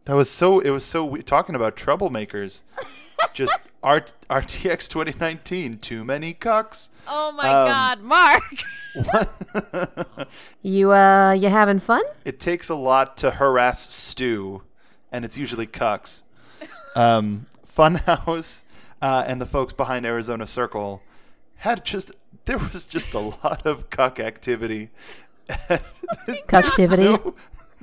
That 0.06 0.14
was 0.16 0.30
so. 0.30 0.60
It 0.60 0.70
was 0.72 0.86
so. 0.86 1.04
we- 1.06 1.24
Talking 1.24 1.56
about 1.56 1.76
troublemakers, 1.76 2.62
just 3.34 3.56
Rt, 3.84 4.14
RTX 4.30 4.88
2019. 4.90 5.80
Too 5.80 6.04
many 6.06 6.34
cucks. 6.34 6.90
oh 7.08 7.32
my 7.32 7.50
Um, 7.50 7.68
god 7.68 8.02
mark 8.02 8.44
You, 10.62 10.92
uh, 10.92 11.32
you 11.32 11.50
having 11.50 11.80
fun? 11.80 12.04
It 12.26 12.40
takes 12.40 12.70
a 12.70 12.76
lot 12.76 13.18
to 13.18 13.32
harass 13.32 13.92
Stu, 13.94 14.64
and 15.12 15.26
it's 15.26 15.38
usually 15.38 15.68
cucks. 15.68 16.22
Um, 16.96 17.48
Funhouse 17.66 18.62
uh, 19.02 19.24
and 19.26 19.42
the 19.42 19.46
folks 19.46 19.74
behind 19.74 20.06
Arizona 20.06 20.46
Circle 20.46 21.02
had 21.62 21.86
just 21.86 22.12
there 22.46 22.58
was 22.58 22.86
just 22.86 23.14
a 23.14 23.20
lot 23.20 23.66
of 23.66 23.90
cuck 23.90 24.20
activity. 24.20 24.90
Cucktivity. 25.50 26.98
No, 26.98 27.36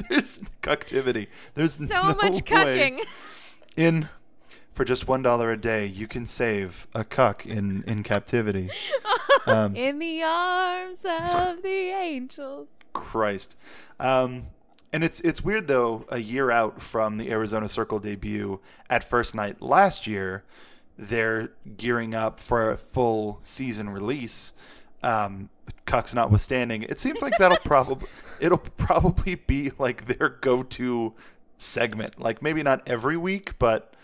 there's 0.08 0.40
cucktivity. 0.62 1.28
There's 1.54 1.74
so 1.74 1.84
no 1.84 2.14
much 2.14 2.44
cucking 2.44 3.00
in 3.76 4.08
for 4.72 4.84
just 4.84 5.06
one 5.06 5.22
dollar 5.22 5.52
a 5.52 5.56
day. 5.56 5.86
You 5.86 6.08
can 6.08 6.26
save 6.26 6.86
a 6.94 7.04
cuck 7.04 7.46
in 7.46 7.84
in 7.86 8.02
captivity. 8.02 8.70
Um, 9.46 9.76
in 9.76 9.98
the 9.98 10.22
arms 10.22 11.06
of 11.06 11.62
the 11.62 11.90
angels 11.90 12.68
Christ. 12.92 13.56
Um, 13.98 14.48
and 14.92 15.02
it's 15.02 15.20
it's 15.20 15.42
weird 15.42 15.68
though. 15.68 16.04
A 16.10 16.18
year 16.18 16.50
out 16.50 16.82
from 16.82 17.16
the 17.16 17.30
Arizona 17.30 17.66
Circle 17.68 18.00
debut 18.00 18.60
at 18.90 19.04
first 19.04 19.34
night 19.34 19.62
last 19.62 20.06
year, 20.06 20.44
they're 20.98 21.52
gearing 21.76 22.14
up 22.14 22.40
for 22.40 22.70
a 22.70 22.76
full 22.76 23.38
season 23.42 23.88
release. 23.88 24.52
Um, 25.02 25.48
Cucks 25.86 26.12
notwithstanding, 26.12 26.82
it 26.82 26.98
seems 26.98 27.22
like 27.22 27.38
that'll 27.38 27.58
probably 27.64 28.08
it'll 28.40 28.58
probably 28.58 29.36
be 29.36 29.70
like 29.78 30.06
their 30.06 30.28
go-to 30.28 31.14
segment. 31.56 32.20
Like 32.20 32.42
maybe 32.42 32.62
not 32.62 32.86
every 32.86 33.16
week, 33.16 33.58
but 33.58 33.94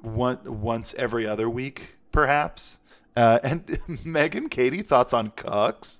one 0.00 0.38
once 0.62 0.94
every 0.94 1.26
other 1.26 1.50
week, 1.50 1.96
perhaps. 2.12 2.78
Uh, 3.16 3.40
and 3.42 3.78
Megan, 4.04 4.48
Katie, 4.48 4.82
thoughts 4.82 5.12
on 5.12 5.30
Cucks? 5.32 5.98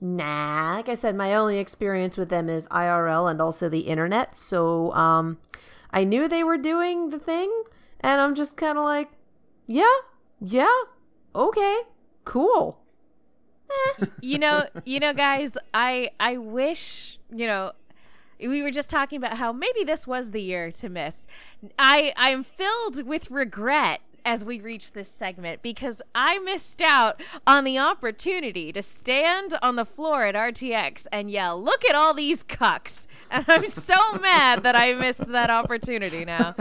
Nah, 0.00 0.74
like 0.74 0.88
I 0.88 0.94
said, 0.94 1.16
my 1.16 1.34
only 1.34 1.58
experience 1.58 2.16
with 2.16 2.28
them 2.28 2.48
is 2.48 2.68
IRL 2.68 3.30
and 3.30 3.40
also 3.40 3.68
the 3.68 3.80
internet. 3.80 4.36
So, 4.36 4.92
um, 4.92 5.38
I 5.90 6.04
knew 6.04 6.28
they 6.28 6.44
were 6.44 6.58
doing 6.58 7.10
the 7.10 7.18
thing, 7.18 7.50
and 8.00 8.20
I'm 8.20 8.34
just 8.34 8.56
kind 8.56 8.76
of 8.76 8.84
like, 8.84 9.10
yeah, 9.66 9.96
yeah, 10.40 10.82
okay, 11.34 11.82
cool. 12.24 12.80
you 14.20 14.38
know 14.38 14.66
you 14.84 15.00
know 15.00 15.12
guys 15.12 15.56
i 15.72 16.08
i 16.20 16.36
wish 16.36 17.18
you 17.34 17.46
know 17.46 17.72
we 18.38 18.62
were 18.62 18.70
just 18.70 18.90
talking 18.90 19.16
about 19.16 19.36
how 19.38 19.52
maybe 19.52 19.84
this 19.84 20.06
was 20.06 20.30
the 20.32 20.42
year 20.42 20.70
to 20.70 20.88
miss. 20.88 21.26
I 21.78 22.12
i'm 22.16 22.44
filled 22.44 23.04
with 23.06 23.30
regret 23.30 24.00
as 24.24 24.44
we 24.44 24.60
reach 24.60 24.92
this 24.92 25.08
segment 25.08 25.62
because 25.62 26.00
i 26.14 26.38
missed 26.38 26.80
out 26.82 27.20
on 27.46 27.64
the 27.64 27.78
opportunity 27.78 28.72
to 28.72 28.82
stand 28.82 29.54
on 29.62 29.76
the 29.76 29.84
floor 29.84 30.24
at 30.24 30.34
rtx 30.34 31.06
and 31.12 31.30
yell 31.30 31.60
look 31.60 31.84
at 31.84 31.94
all 31.94 32.14
these 32.14 32.42
cucks 32.44 33.06
and 33.30 33.44
i'm 33.48 33.66
so 33.66 33.94
mad 34.20 34.62
that 34.62 34.76
i 34.76 34.92
missed 34.92 35.30
that 35.32 35.50
opportunity 35.50 36.24
now 36.24 36.54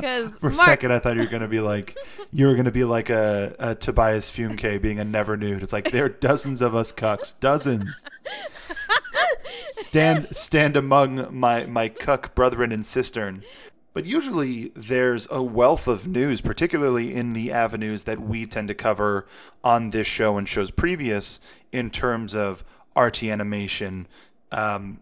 because 0.00 0.38
For 0.38 0.50
a 0.50 0.54
second, 0.54 0.92
I 0.92 0.98
thought 0.98 1.16
you 1.16 1.22
were 1.22 1.28
gonna 1.28 1.48
be 1.48 1.60
like, 1.60 1.96
you 2.32 2.46
were 2.46 2.54
gonna 2.54 2.70
be 2.70 2.84
like 2.84 3.10
a, 3.10 3.54
a 3.58 3.74
Tobias 3.74 4.30
Fünke 4.30 4.80
being 4.80 4.98
a 4.98 5.04
never 5.04 5.36
nude. 5.36 5.62
It's 5.62 5.72
like 5.72 5.92
there 5.92 6.06
are 6.06 6.08
dozens 6.08 6.62
of 6.62 6.74
us 6.74 6.90
cucks, 6.90 7.38
dozens. 7.38 8.04
stand 9.72 10.28
stand 10.32 10.76
among 10.76 11.34
my 11.36 11.66
my 11.66 11.88
cuck 11.88 12.34
brethren 12.34 12.72
and 12.72 12.86
cistern. 12.86 13.42
But 13.92 14.04
usually 14.04 14.72
there's 14.76 15.26
a 15.30 15.42
wealth 15.42 15.88
of 15.88 16.06
news, 16.06 16.40
particularly 16.40 17.14
in 17.14 17.32
the 17.32 17.50
avenues 17.50 18.04
that 18.04 18.20
we 18.20 18.46
tend 18.46 18.68
to 18.68 18.74
cover 18.74 19.26
on 19.64 19.90
this 19.90 20.06
show 20.06 20.38
and 20.38 20.48
shows 20.48 20.70
previous, 20.70 21.40
in 21.72 21.90
terms 21.90 22.34
of 22.34 22.64
RT 22.96 23.24
animation. 23.24 24.06
Um, 24.52 25.00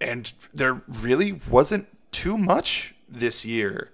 and 0.00 0.32
there 0.52 0.82
really 0.86 1.40
wasn't 1.48 1.86
too 2.12 2.36
much 2.36 2.94
this 3.08 3.44
year. 3.44 3.90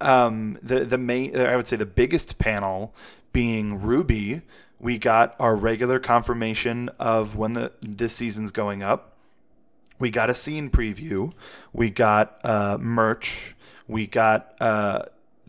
Um, 0.00 0.58
the 0.62 0.84
the 0.84 0.98
main, 0.98 1.36
I 1.38 1.56
would 1.56 1.66
say, 1.66 1.76
the 1.76 1.86
biggest 1.86 2.38
panel 2.38 2.94
being 3.32 3.80
RWBY. 3.80 4.42
We 4.78 4.98
got 4.98 5.34
our 5.40 5.56
regular 5.56 5.98
confirmation 5.98 6.90
of 6.98 7.36
when 7.36 7.54
the 7.54 7.72
this 7.80 8.14
season's 8.14 8.52
going 8.52 8.82
up. 8.82 9.15
We 9.98 10.10
got 10.10 10.30
a 10.30 10.34
scene 10.34 10.70
preview. 10.70 11.32
We 11.72 11.90
got 11.90 12.40
uh, 12.44 12.78
merch. 12.78 13.54
We 13.88 14.06
got 14.06 14.54
uh, 14.60 15.02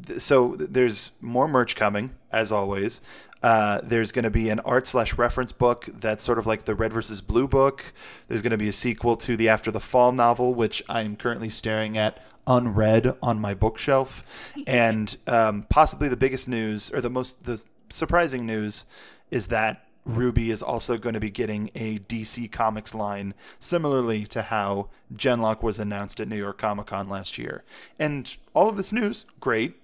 th- 0.05 0.21
so 0.21 0.55
th- 0.55 0.69
there's 0.71 1.11
more 1.21 1.47
merch 1.47 1.75
coming 1.75 2.15
as 2.31 2.51
always. 2.51 3.01
Uh, 3.43 3.81
there's 3.83 4.11
going 4.11 4.23
to 4.23 4.31
be 4.31 4.49
an 4.49 4.59
art 4.61 4.87
slash 4.87 5.17
reference 5.17 5.51
book 5.51 5.87
that's 5.93 6.23
sort 6.23 6.39
of 6.39 6.47
like 6.47 6.65
the 6.65 6.73
Red 6.73 6.91
versus 6.91 7.21
Blue 7.21 7.47
book. 7.47 7.93
There's 8.27 8.41
going 8.41 8.51
to 8.51 8.57
be 8.57 8.67
a 8.67 8.73
sequel 8.73 9.15
to 9.17 9.37
the 9.37 9.47
After 9.47 9.69
the 9.69 9.79
Fall 9.79 10.11
novel, 10.11 10.53
which 10.53 10.83
I'm 10.89 11.15
currently 11.15 11.49
staring 11.49 11.97
at 11.97 12.23
unread 12.47 13.13
on 13.21 13.39
my 13.39 13.53
bookshelf, 13.53 14.23
and 14.67 15.17
um, 15.27 15.65
possibly 15.69 16.07
the 16.07 16.17
biggest 16.17 16.47
news 16.47 16.91
or 16.91 17.01
the 17.01 17.09
most 17.09 17.43
the 17.43 17.63
surprising 17.89 18.45
news 18.45 18.85
is 19.29 19.47
that 19.47 19.86
RWBY 20.07 20.49
is 20.49 20.63
also 20.63 20.97
going 20.97 21.13
to 21.13 21.19
be 21.19 21.29
getting 21.29 21.69
a 21.75 21.99
DC 21.99 22.51
Comics 22.51 22.95
line, 22.95 23.33
similarly 23.59 24.25
to 24.27 24.43
how 24.43 24.89
gen:LOCK 25.13 25.61
was 25.61 25.79
announced 25.79 26.19
at 26.19 26.27
New 26.27 26.37
York 26.37 26.57
Comic 26.57 26.87
Con 26.87 27.09
last 27.09 27.37
year. 27.37 27.63
And 27.99 28.35
all 28.53 28.69
of 28.69 28.77
this 28.77 28.91
news, 28.91 29.25
great. 29.39 29.75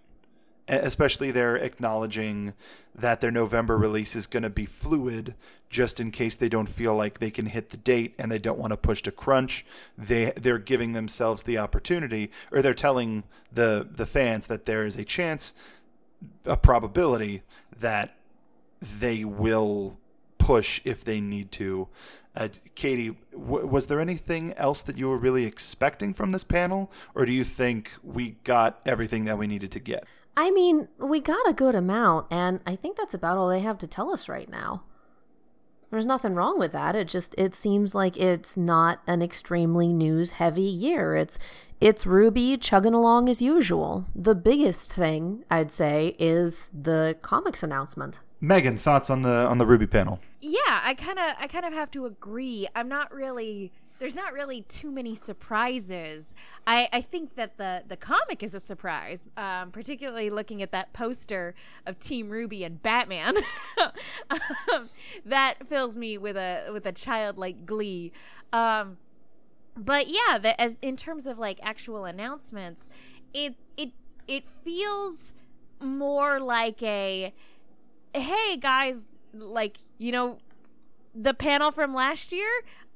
Especially 0.69 1.29
they're 1.29 1.57
acknowledging 1.57 2.53
that 2.95 3.19
their 3.19 3.31
November 3.31 3.77
release 3.77 4.15
is 4.15 4.27
going 4.27 4.43
to 4.43 4.49
be 4.49 4.65
fluid, 4.65 5.35
just 5.69 5.99
in 5.99 6.09
case 6.09 6.37
they 6.37 6.47
don't 6.47 6.69
feel 6.69 6.95
like 6.95 7.19
they 7.19 7.31
can 7.31 7.47
hit 7.47 7.71
the 7.71 7.77
date 7.77 8.13
and 8.17 8.31
they 8.31 8.39
don't 8.39 8.59
want 8.59 8.71
to 8.71 8.77
push 8.77 9.01
to 9.01 9.11
crunch. 9.11 9.65
They 9.97 10.31
they're 10.37 10.59
giving 10.59 10.93
themselves 10.93 11.43
the 11.43 11.57
opportunity, 11.57 12.31
or 12.49 12.61
they're 12.61 12.73
telling 12.73 13.23
the 13.51 13.85
the 13.91 14.05
fans 14.05 14.47
that 14.47 14.65
there 14.65 14.85
is 14.85 14.95
a 14.95 15.03
chance, 15.03 15.53
a 16.45 16.55
probability 16.55 17.41
that 17.77 18.15
they 18.79 19.25
will 19.25 19.97
push 20.43 20.81
if 20.83 21.03
they 21.03 21.21
need 21.21 21.51
to. 21.53 21.87
Uh, 22.35 22.49
Katie, 22.75 23.15
w- 23.31 23.67
was 23.67 23.87
there 23.87 23.99
anything 23.99 24.53
else 24.53 24.81
that 24.81 24.97
you 24.97 25.07
were 25.07 25.17
really 25.17 25.45
expecting 25.45 26.13
from 26.13 26.31
this 26.31 26.43
panel, 26.43 26.91
or 27.13 27.25
do 27.25 27.31
you 27.31 27.43
think 27.43 27.91
we 28.03 28.31
got 28.43 28.81
everything 28.85 29.25
that 29.25 29.37
we 29.37 29.47
needed 29.47 29.71
to 29.71 29.79
get? 29.79 30.05
I 30.35 30.49
mean, 30.49 30.87
we 30.97 31.19
got 31.19 31.47
a 31.47 31.53
good 31.53 31.75
amount, 31.75 32.27
and 32.31 32.59
I 32.65 32.75
think 32.75 32.97
that's 32.97 33.13
about 33.13 33.37
all 33.37 33.49
they 33.49 33.59
have 33.59 33.77
to 33.79 33.87
tell 33.87 34.11
us 34.11 34.27
right 34.27 34.49
now. 34.49 34.83
There's 35.91 36.07
nothing 36.07 36.33
wrong 36.33 36.57
with 36.57 36.71
that. 36.71 36.95
It 36.95 37.07
just 37.07 37.35
it 37.37 37.53
seems 37.53 37.93
like 37.93 38.17
it's 38.17 38.57
not 38.57 38.99
an 39.05 39.21
extremely 39.21 39.93
news 39.93 40.31
heavy 40.31 40.63
year. 40.63 41.15
It's 41.15 41.37
it's 41.79 42.05
RWBY 42.05 42.59
chugging 42.59 42.95
along 42.95 43.29
as 43.29 43.43
usual. 43.43 44.07
The 44.15 44.33
biggest 44.33 44.91
thing 44.91 45.43
I'd 45.51 45.71
say 45.71 46.15
is 46.17 46.71
the 46.73 47.15
comics 47.21 47.61
announcement. 47.61 48.21
Megan, 48.41 48.79
thoughts 48.79 49.11
on 49.11 49.21
the 49.21 49.45
on 49.45 49.59
the 49.59 49.65
RWBY 49.65 49.91
panel? 49.91 50.19
Yeah, 50.45 50.81
I 50.83 50.93
kind 50.93 51.17
of 51.17 51.35
I 51.39 51.47
kind 51.47 51.65
of 51.65 51.71
have 51.71 51.89
to 51.91 52.05
agree. 52.05 52.67
I'm 52.75 52.89
not 52.89 53.13
really 53.13 53.71
there's 53.99 54.15
not 54.15 54.33
really 54.33 54.63
too 54.63 54.91
many 54.91 55.15
surprises. 55.15 56.33
I, 56.67 56.89
I 56.91 56.99
think 56.99 57.35
that 57.35 57.57
the, 57.57 57.83
the 57.87 57.95
comic 57.95 58.43
is 58.43 58.53
a 58.53 58.59
surprise, 58.59 59.25
um, 59.37 59.71
particularly 59.71 60.29
looking 60.29 60.61
at 60.61 60.73
that 60.73 60.91
poster 60.91 61.55
of 61.85 61.99
Team 61.99 62.29
RWBY 62.29 62.65
and 62.65 62.81
Batman. 62.81 63.37
um, 64.29 64.89
that 65.25 65.65
fills 65.69 65.97
me 65.97 66.17
with 66.17 66.35
a 66.35 66.69
with 66.73 66.85
a 66.85 66.91
childlike 66.91 67.65
glee. 67.65 68.11
Um, 68.51 68.97
but 69.77 70.09
yeah, 70.09 70.37
the, 70.37 70.59
as 70.59 70.75
in 70.81 70.97
terms 70.97 71.25
of 71.25 71.39
like 71.39 71.59
actual 71.63 72.03
announcements, 72.03 72.89
it 73.33 73.55
it 73.77 73.91
it 74.27 74.43
feels 74.65 75.33
more 75.79 76.41
like 76.41 76.83
a 76.83 77.33
hey 78.13 78.57
guys, 78.57 79.15
like 79.33 79.77
you 80.03 80.11
know, 80.11 80.37
the 81.15 81.33
panel 81.33 81.71
from 81.71 81.93
last 81.93 82.33
year, 82.33 82.49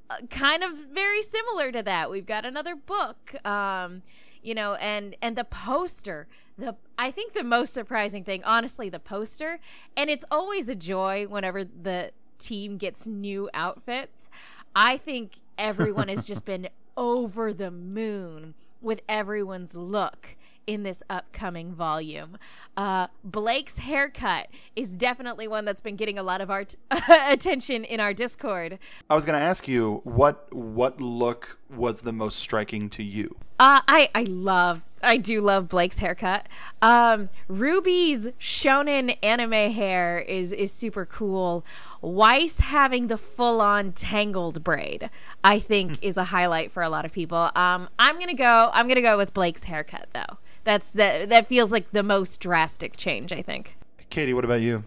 uh, 0.09 0.17
kind 0.29 0.61
of 0.61 0.73
very 0.93 1.21
similar 1.21 1.71
to 1.71 1.81
that. 1.83 2.11
We've 2.11 2.25
got 2.25 2.45
another 2.45 2.75
book, 2.75 3.33
um, 3.45 4.03
you 4.43 4.53
know, 4.53 4.75
and 4.75 5.15
and 5.21 5.37
the 5.37 5.45
poster. 5.45 6.27
The 6.57 6.75
I 6.97 7.11
think 7.11 7.33
the 7.33 7.43
most 7.43 7.73
surprising 7.73 8.25
thing, 8.25 8.43
honestly, 8.43 8.89
the 8.89 8.99
poster, 8.99 9.59
and 9.95 10.09
it's 10.09 10.25
always 10.29 10.67
a 10.67 10.75
joy 10.75 11.27
whenever 11.27 11.63
the 11.63 12.11
team 12.39 12.77
gets 12.77 13.07
new 13.07 13.49
outfits. 13.53 14.29
I 14.75 14.97
think 14.97 15.39
everyone 15.57 16.09
has 16.09 16.27
just 16.27 16.43
been 16.53 16.67
over 16.97 17.53
the 17.53 17.71
moon 17.71 18.53
with 18.81 19.01
everyone's 19.07 19.75
look 19.75 20.35
in 20.67 20.83
this 20.83 21.01
upcoming 21.09 21.73
volume. 21.73 22.37
Uh, 22.75 23.07
Blake's 23.23 23.79
haircut 23.79 24.47
is 24.75 24.95
definitely 24.97 25.47
one 25.47 25.65
that's 25.65 25.81
been 25.81 25.95
getting 25.95 26.19
a 26.19 26.23
lot 26.23 26.41
of 26.41 26.51
our 26.51 26.65
t- 26.65 26.77
attention 27.09 27.83
in 27.85 27.99
our 27.99 28.13
Discord. 28.13 28.77
I 29.09 29.15
was 29.15 29.25
going 29.25 29.39
to 29.39 29.43
ask 29.43 29.67
you 29.67 30.01
what 30.03 30.53
what 30.53 31.01
look 31.01 31.57
was 31.75 32.01
the 32.01 32.13
most 32.13 32.37
striking 32.37 32.89
to 32.91 33.03
you. 33.03 33.35
Uh, 33.59 33.81
I 33.87 34.09
I 34.13 34.23
love 34.23 34.81
I 35.01 35.17
do 35.17 35.41
love 35.41 35.67
Blake's 35.67 35.99
haircut. 35.99 36.47
Um, 36.81 37.29
Ruby's 37.47 38.27
shonen 38.39 39.17
anime 39.23 39.71
hair 39.73 40.19
is 40.19 40.51
is 40.51 40.71
super 40.71 41.05
cool. 41.05 41.65
Weiss 42.01 42.59
having 42.59 43.07
the 43.07 43.17
full 43.17 43.59
on 43.61 43.91
tangled 43.91 44.63
braid, 44.63 45.09
I 45.43 45.59
think, 45.59 45.97
is 46.01 46.17
a 46.17 46.25
highlight 46.25 46.71
for 46.71 46.83
a 46.83 46.89
lot 46.89 47.05
of 47.05 47.11
people. 47.11 47.49
Um, 47.55 47.89
I'm 47.97 48.19
gonna 48.19 48.33
go. 48.33 48.69
I'm 48.73 48.87
gonna 48.87 49.01
go 49.01 49.17
with 49.17 49.33
Blake's 49.33 49.63
haircut 49.63 50.09
though. 50.13 50.37
That's 50.67 50.91
that. 50.91 51.29
That 51.29 51.47
feels 51.47 51.71
like 51.71 51.91
the 51.91 52.03
most 52.03 52.41
drastic 52.41 52.97
change. 52.97 53.31
I 53.31 53.41
think. 53.41 53.77
Katie, 54.09 54.33
what 54.33 54.43
about 54.43 54.59
you? 54.59 54.83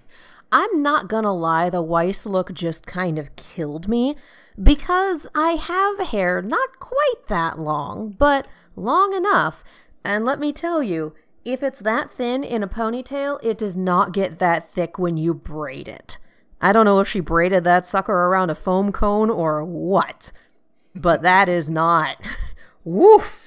I'm 0.52 0.82
not 0.82 1.08
gonna 1.08 1.34
lie, 1.34 1.70
the 1.70 1.80
Weiss 1.80 2.26
look 2.26 2.52
just 2.52 2.86
kind 2.86 3.18
of 3.18 3.34
killed 3.34 3.88
me 3.88 4.14
because 4.62 5.26
I 5.34 5.52
have 5.52 6.08
hair 6.08 6.42
not 6.42 6.80
quite 6.80 7.28
that 7.28 7.58
long, 7.58 8.14
but 8.18 8.46
long 8.76 9.14
enough. 9.14 9.64
And 10.04 10.26
let 10.26 10.38
me 10.38 10.52
tell 10.52 10.82
you, 10.82 11.14
if 11.46 11.62
it's 11.62 11.78
that 11.78 12.10
thin 12.10 12.44
in 12.44 12.62
a 12.62 12.68
ponytail, 12.68 13.38
it 13.42 13.56
does 13.56 13.74
not 13.74 14.12
get 14.12 14.38
that 14.38 14.68
thick 14.68 14.98
when 14.98 15.16
you 15.16 15.32
braid 15.32 15.88
it. 15.88 16.18
I 16.60 16.74
don't 16.74 16.84
know 16.84 17.00
if 17.00 17.08
she 17.08 17.20
braided 17.20 17.64
that 17.64 17.86
sucker 17.86 18.12
around 18.12 18.50
a 18.50 18.54
foam 18.54 18.92
cone 18.92 19.30
or 19.30 19.64
what, 19.64 20.30
but 20.94 21.22
that 21.22 21.48
is 21.48 21.70
not. 21.70 22.18
Woof. 22.84 23.40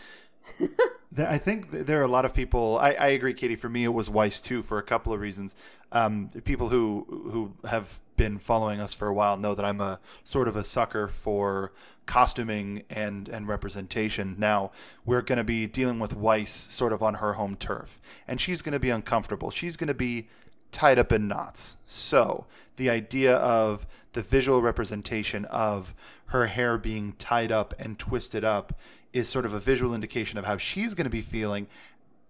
I 1.18 1.38
think 1.38 1.72
there 1.72 2.00
are 2.00 2.04
a 2.04 2.08
lot 2.08 2.26
of 2.26 2.34
people. 2.34 2.78
I, 2.80 2.94
I, 2.94 3.08
agree, 3.10 3.34
Katie. 3.34 3.56
For 3.56 3.70
me, 3.70 3.84
it 3.84 3.94
was 3.94 4.10
Weiss 4.10 4.42
too, 4.42 4.62
for 4.64 4.78
a 4.78 4.84
couple 4.84 5.14
of 5.14 5.20
reasons. 5.20 5.54
Um, 5.92 6.30
people 6.44 6.70
who 6.70 7.06
who 7.32 7.68
have 7.68 8.00
been 8.16 8.40
following 8.40 8.80
us 8.80 8.94
for 8.94 9.08
a 9.08 9.14
while 9.14 9.38
know 9.38 9.54
that 9.56 9.66
I'm 9.66 9.82
a 9.82 10.00
sort 10.24 10.48
of 10.48 10.56
a 10.56 10.64
sucker 10.64 11.08
for 11.08 11.72
costuming 12.06 12.84
and 12.90 13.30
and 13.30 13.48
representation. 13.48 14.36
Now 14.40 14.72
we're 15.06 15.22
going 15.22 15.38
to 15.38 15.44
be 15.44 15.68
dealing 15.68 16.00
with 16.00 16.16
Weiss 16.16 16.52
sort 16.52 16.94
of 16.94 17.04
on 17.04 17.16
her 17.16 17.34
home 17.34 17.56
turf, 17.58 18.00
and 18.28 18.42
she's 18.42 18.62
going 18.62 18.74
to 18.74 18.80
be 18.80 18.90
uncomfortable. 18.90 19.52
She's 19.52 19.78
going 19.78 19.88
to 19.88 19.94
be 19.94 20.28
tied 20.72 20.98
up 20.98 21.12
in 21.12 21.28
knots. 21.28 21.78
So 21.86 22.46
the 22.78 22.90
idea 22.90 23.36
of 23.36 23.86
the 24.14 24.22
visual 24.22 24.62
representation 24.62 25.46
of 25.46 25.94
her 26.28 26.48
hair 26.48 26.78
being 26.78 27.14
tied 27.14 27.52
up 27.52 27.74
and 27.78 28.00
twisted 28.00 28.44
up 28.44 28.74
is 29.14 29.30
sort 29.30 29.46
of 29.46 29.54
a 29.54 29.60
visual 29.60 29.94
indication 29.94 30.38
of 30.38 30.46
how 30.46 30.58
she's 30.58 30.94
going 30.94 31.06
to 31.06 31.10
be 31.10 31.22
feeling. 31.22 31.68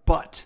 But 0.04 0.44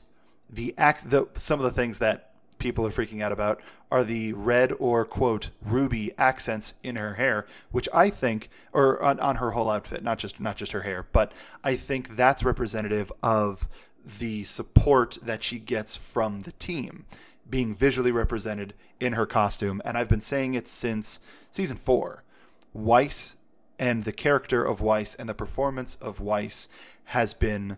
the 0.48 0.74
act, 0.79 1.11
the, 1.11 1.27
some 1.35 1.61
of 1.61 1.64
the 1.64 1.70
things 1.70 1.98
that 1.98 2.31
people 2.59 2.87
are 2.87 2.90
freaking 2.90 3.22
out 3.22 3.33
about 3.33 3.61
are 3.90 4.05
the 4.05 4.33
red 4.33 4.72
or 4.79 5.05
quote 5.05 5.51
ruby 5.62 6.12
accents 6.18 6.74
in 6.83 6.96
her 6.96 7.14
hair, 7.14 7.46
which 7.70 7.88
I 7.92 8.11
think, 8.11 8.51
or 8.72 9.03
on, 9.03 9.18
on 9.20 9.37
her 9.37 9.53
whole 9.53 9.70
outfit, 9.70 10.03
not 10.03 10.18
just 10.18 10.40
not 10.40 10.57
just 10.57 10.72
her 10.72 10.83
hair, 10.83 11.07
but 11.12 11.33
I 11.64 11.77
think 11.77 12.16
that's 12.16 12.44
representative 12.44 13.12
of 13.22 13.68
the 14.18 14.44
support 14.44 15.18
that 15.22 15.42
she 15.42 15.59
gets 15.59 15.96
from 15.96 16.42
the 16.42 16.53
team 16.53 17.05
being 17.48 17.74
visually 17.74 18.12
represented 18.12 18.74
in 19.01 19.14
her 19.14 19.27
costume. 19.27 19.81
And 19.85 19.96
I've 19.96 20.09
been 20.09 20.20
saying 20.20 20.55
it 20.55 20.68
since 20.68 21.20
season 21.51 21.77
four. 21.77 22.22
Weiss 22.74 23.37
and 23.79 24.05
the 24.05 24.12
character 24.12 24.64
of 24.64 24.81
Weiss 24.81 25.14
and 25.14 25.29
the 25.29 25.35
performance 25.35 25.97
of 25.97 26.21
Weiss 26.21 26.69
has 27.07 27.35
been 27.35 27.77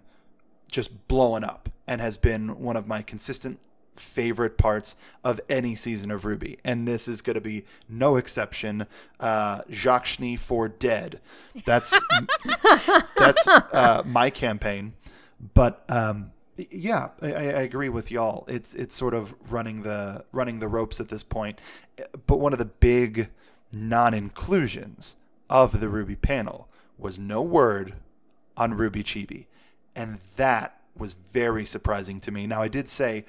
just 0.70 1.08
blowing 1.08 1.44
up 1.44 1.68
and 1.86 2.00
has 2.00 2.16
been 2.16 2.60
one 2.60 2.76
of 2.76 2.86
my 2.86 3.02
consistent 3.02 3.58
favorite 3.94 4.56
parts 4.56 4.96
of 5.22 5.40
any 5.48 5.74
season 5.74 6.10
of 6.10 6.22
RWBY. 6.22 6.58
and 6.64 6.88
this 6.88 7.06
is 7.06 7.20
going 7.20 7.34
to 7.34 7.40
be 7.40 7.64
no 7.88 8.16
exception. 8.16 8.86
Uh, 9.18 9.60
Jacques 9.70 10.06
Schnee 10.06 10.36
for 10.36 10.68
dead. 10.68 11.20
That's 11.64 11.90
that's 13.18 13.46
uh, 13.46 14.02
my 14.06 14.30
campaign, 14.30 14.94
but 15.54 15.84
um, 15.88 16.32
yeah, 16.56 17.10
I, 17.20 17.28
I, 17.28 17.62
agree 17.62 17.88
with 17.88 18.10
y'all. 18.10 18.44
It's 18.48 18.74
it's 18.74 18.94
sort 18.94 19.14
of 19.14 19.34
running 19.50 19.82
the 19.82 20.24
running 20.32 20.60
the 20.60 20.68
ropes 20.68 21.00
at 21.00 21.08
this 21.08 21.22
point, 21.22 21.60
but 22.26 22.38
one 22.38 22.52
of 22.52 22.58
the 22.58 22.64
big 22.64 23.28
non-inclusions 23.72 25.16
of 25.50 25.80
the 25.80 25.88
RWBY 25.88 26.22
panel 26.22 26.68
was 26.96 27.18
no 27.18 27.42
word 27.42 27.94
on 28.56 28.72
RWBY 28.72 29.04
Chibi. 29.04 29.46
And 29.94 30.20
that 30.36 30.80
was 30.96 31.16
very 31.32 31.66
surprising 31.66 32.20
to 32.20 32.30
me. 32.30 32.46
Now, 32.46 32.62
I 32.62 32.68
did 32.68 32.88
say 32.88 33.24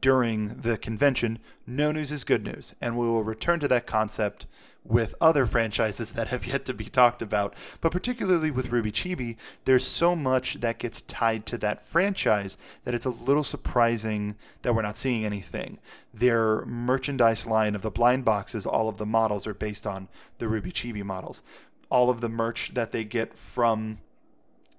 during 0.00 0.60
the 0.60 0.78
convention, 0.78 1.40
no 1.66 1.90
news 1.90 2.12
is 2.12 2.24
good 2.24 2.44
news. 2.44 2.74
And 2.80 2.96
we 2.96 3.06
will 3.06 3.24
return 3.24 3.58
to 3.60 3.68
that 3.68 3.86
concept 3.86 4.46
with 4.84 5.14
other 5.20 5.46
franchises 5.46 6.12
that 6.12 6.28
have 6.28 6.46
yet 6.46 6.64
to 6.66 6.74
be 6.74 6.84
talked 6.84 7.22
about. 7.22 7.54
But 7.80 7.90
particularly 7.90 8.50
with 8.50 8.70
RWBY 8.70 8.92
Chibi, 8.92 9.36
there's 9.64 9.86
so 9.86 10.14
much 10.14 10.60
that 10.60 10.78
gets 10.78 11.02
tied 11.02 11.46
to 11.46 11.58
that 11.58 11.82
franchise 11.82 12.58
that 12.84 12.94
it's 12.94 13.06
a 13.06 13.10
little 13.10 13.44
surprising 13.44 14.36
that 14.62 14.74
we're 14.74 14.82
not 14.82 14.96
seeing 14.96 15.24
anything. 15.24 15.78
Their 16.12 16.64
merchandise 16.66 17.46
line 17.46 17.74
of 17.74 17.82
the 17.82 17.90
blind 17.90 18.24
boxes, 18.24 18.66
all 18.66 18.88
of 18.88 18.98
the 18.98 19.06
models 19.06 19.46
are 19.46 19.54
based 19.54 19.86
on 19.86 20.08
the 20.38 20.46
RWBY 20.46 20.72
Chibi 20.72 21.02
models. 21.02 21.42
All 21.90 22.10
of 22.10 22.20
the 22.20 22.28
merch 22.28 22.74
that 22.74 22.92
they 22.92 23.04
get 23.04 23.36
from 23.36 23.98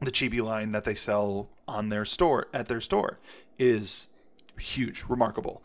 the 0.02 0.12
chibi 0.12 0.42
line 0.42 0.72
that 0.72 0.84
they 0.84 0.96
sell 0.96 1.50
on 1.68 1.90
their 1.90 2.06
store 2.06 2.48
at 2.54 2.68
their 2.68 2.82
store 2.82 3.20
is 3.58 4.08
huge, 4.60 5.06
remarkable. 5.08 5.62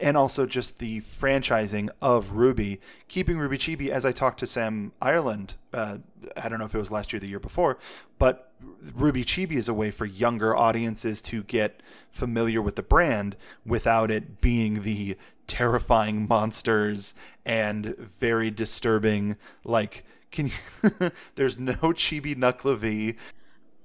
And 0.00 0.16
also 0.16 0.46
just 0.46 0.78
the 0.78 1.00
franchising 1.00 1.88
of 2.00 2.30
RWBY, 2.30 2.78
keeping 3.08 3.36
RWBY 3.36 3.58
Chibi. 3.58 3.88
As 3.88 4.04
I 4.04 4.12
talked 4.12 4.38
to 4.40 4.46
Sam 4.46 4.92
Ireland, 5.02 5.54
uh, 5.74 5.98
I 6.36 6.48
don't 6.48 6.60
know 6.60 6.66
if 6.66 6.74
it 6.74 6.78
was 6.78 6.92
last 6.92 7.12
year, 7.12 7.18
or 7.18 7.20
the 7.20 7.26
year 7.26 7.40
before, 7.40 7.78
but 8.18 8.52
RWBY 8.96 9.24
Chibi 9.24 9.56
is 9.56 9.68
a 9.68 9.74
way 9.74 9.90
for 9.90 10.06
younger 10.06 10.56
audiences 10.56 11.20
to 11.22 11.42
get 11.42 11.82
familiar 12.10 12.62
with 12.62 12.76
the 12.76 12.82
brand 12.82 13.36
without 13.66 14.10
it 14.10 14.40
being 14.40 14.82
the 14.82 15.16
terrifying 15.48 16.28
monsters 16.28 17.14
and 17.44 17.96
very 17.96 18.50
disturbing 18.50 19.34
like 19.64 20.04
can 20.30 20.48
you 20.48 21.10
there's 21.36 21.58
no 21.58 21.72
chibi 21.72 22.36
Nuckelavee 22.36 23.16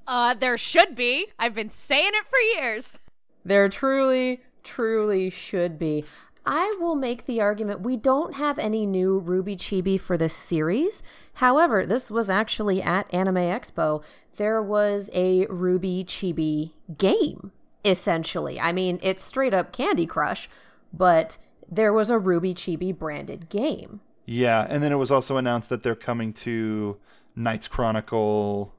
Uh, 0.06 0.34
there 0.34 0.58
should 0.58 0.96
be. 0.96 1.28
I've 1.40 1.56
been 1.56 1.70
saying 1.70 2.12
it 2.14 2.26
for 2.30 2.38
years. 2.60 3.00
There 3.46 3.70
truly, 3.70 4.42
truly 4.64 5.30
should 5.30 5.78
be. 5.78 6.06
I 6.46 6.76
will 6.80 6.96
make 6.96 7.26
the 7.26 7.40
argument 7.40 7.82
we 7.82 7.96
don't 7.96 8.36
have 8.36 8.60
any 8.60 8.86
new 8.86 9.22
RWBY 9.22 9.58
Chibi 9.58 10.00
for 10.00 10.18
this 10.18 10.34
series. 10.34 11.02
However, 11.36 11.86
this 11.86 12.12
was 12.12 12.30
actually 12.30 12.82
at 12.82 13.12
Anime 13.14 13.36
Expo. 13.36 14.04
There 14.36 14.62
was 14.62 15.10
a 15.14 15.46
RWBY 15.48 16.06
Chibi 16.06 16.72
game, 16.98 17.52
essentially. 17.86 18.60
I 18.60 18.74
mean, 18.74 19.00
it's 19.02 19.24
straight 19.24 19.54
up 19.54 19.72
Candy 19.72 20.06
Crush, 20.06 20.50
but 20.92 21.38
there 21.72 21.94
was 21.94 22.10
a 22.10 22.16
RWBY 22.16 22.56
Chibi 22.56 22.98
branded 22.98 23.50
game. 23.50 24.02
Yeah, 24.26 24.66
and 24.70 24.84
then 24.84 24.92
it 24.92 24.98
was 24.98 25.12
also 25.12 25.38
announced 25.38 25.70
that 25.70 25.84
they're 25.84 25.96
coming 25.96 26.34
to 26.34 26.98
Knights 27.36 27.68
Chronicle. 27.68 28.74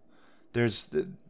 There's 0.53 0.89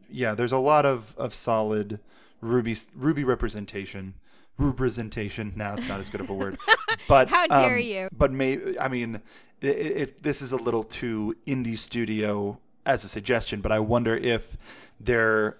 yeah, 0.09 0.33
there's 0.35 0.51
a 0.51 0.57
lot 0.57 0.85
of 0.85 1.15
of 1.17 1.33
solid 1.33 1.99
RWBY 2.43 2.87
RWBY 2.97 3.25
representation. 3.25 4.15
Representation. 4.57 5.53
Now 5.55 5.75
it's 5.75 5.87
not 5.87 5.99
as 5.99 6.09
good 6.09 6.21
of 6.21 6.29
a 6.29 6.33
word, 6.33 6.57
but 7.07 7.29
How 7.29 7.47
dare 7.47 7.75
um, 7.75 7.81
you. 7.81 8.09
But 8.11 8.31
may 8.31 8.77
I 8.79 8.87
mean, 8.87 9.21
it, 9.61 9.67
it, 9.67 10.23
this 10.23 10.41
is 10.41 10.51
a 10.51 10.57
little 10.57 10.83
too 10.83 11.35
indie 11.45 11.77
studio 11.77 12.59
as 12.85 13.03
a 13.03 13.09
suggestion, 13.09 13.61
but 13.61 13.71
I 13.71 13.79
wonder 13.79 14.15
if 14.15 14.57
they're 14.99 15.57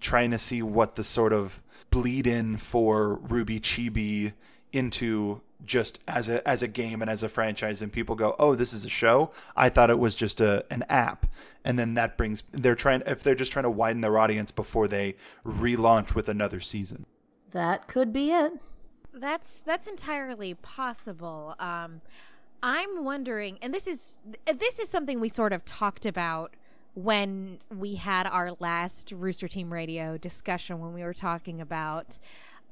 trying 0.00 0.30
to 0.32 0.38
see 0.38 0.62
what 0.62 0.96
the 0.96 1.04
sort 1.04 1.32
of 1.32 1.62
bleed 1.90 2.26
in 2.26 2.56
for 2.56 3.18
RWBY 3.26 3.60
Chibi 3.60 4.32
into 4.72 5.40
just 5.64 6.00
as 6.06 6.28
a 6.28 6.46
as 6.46 6.62
a 6.62 6.68
game 6.68 7.00
and 7.00 7.10
as 7.10 7.22
a 7.22 7.28
franchise 7.28 7.80
and 7.80 7.92
people 7.92 8.14
go 8.14 8.34
oh 8.38 8.54
this 8.54 8.72
is 8.72 8.84
a 8.84 8.88
show 8.88 9.30
i 9.56 9.68
thought 9.68 9.88
it 9.88 9.98
was 9.98 10.14
just 10.14 10.40
a 10.40 10.64
an 10.70 10.84
app 10.90 11.26
and 11.64 11.78
then 11.78 11.94
that 11.94 12.18
brings 12.18 12.42
they're 12.52 12.74
trying 12.74 13.02
if 13.06 13.22
they're 13.22 13.34
just 13.34 13.52
trying 13.52 13.62
to 13.62 13.70
widen 13.70 14.02
their 14.02 14.18
audience 14.18 14.50
before 14.50 14.86
they 14.86 15.14
relaunch 15.46 16.14
with 16.14 16.28
another 16.28 16.60
season 16.60 17.06
That 17.54 17.86
could 17.86 18.12
be 18.12 18.32
it. 18.32 18.52
That's 19.12 19.62
that's 19.62 19.86
entirely 19.86 20.54
possible. 20.54 21.54
Um, 21.60 22.00
I'm 22.62 23.04
wondering, 23.04 23.58
and 23.62 23.72
this 23.72 23.86
is 23.86 24.18
this 24.52 24.80
is 24.80 24.88
something 24.88 25.20
we 25.20 25.28
sort 25.28 25.52
of 25.52 25.64
talked 25.64 26.04
about 26.04 26.56
when 26.94 27.60
we 27.70 27.94
had 27.94 28.26
our 28.26 28.56
last 28.58 29.12
Rooster 29.12 29.46
Team 29.46 29.72
Radio 29.72 30.18
discussion 30.18 30.80
when 30.80 30.92
we 30.92 31.04
were 31.04 31.14
talking 31.14 31.60
about 31.60 32.18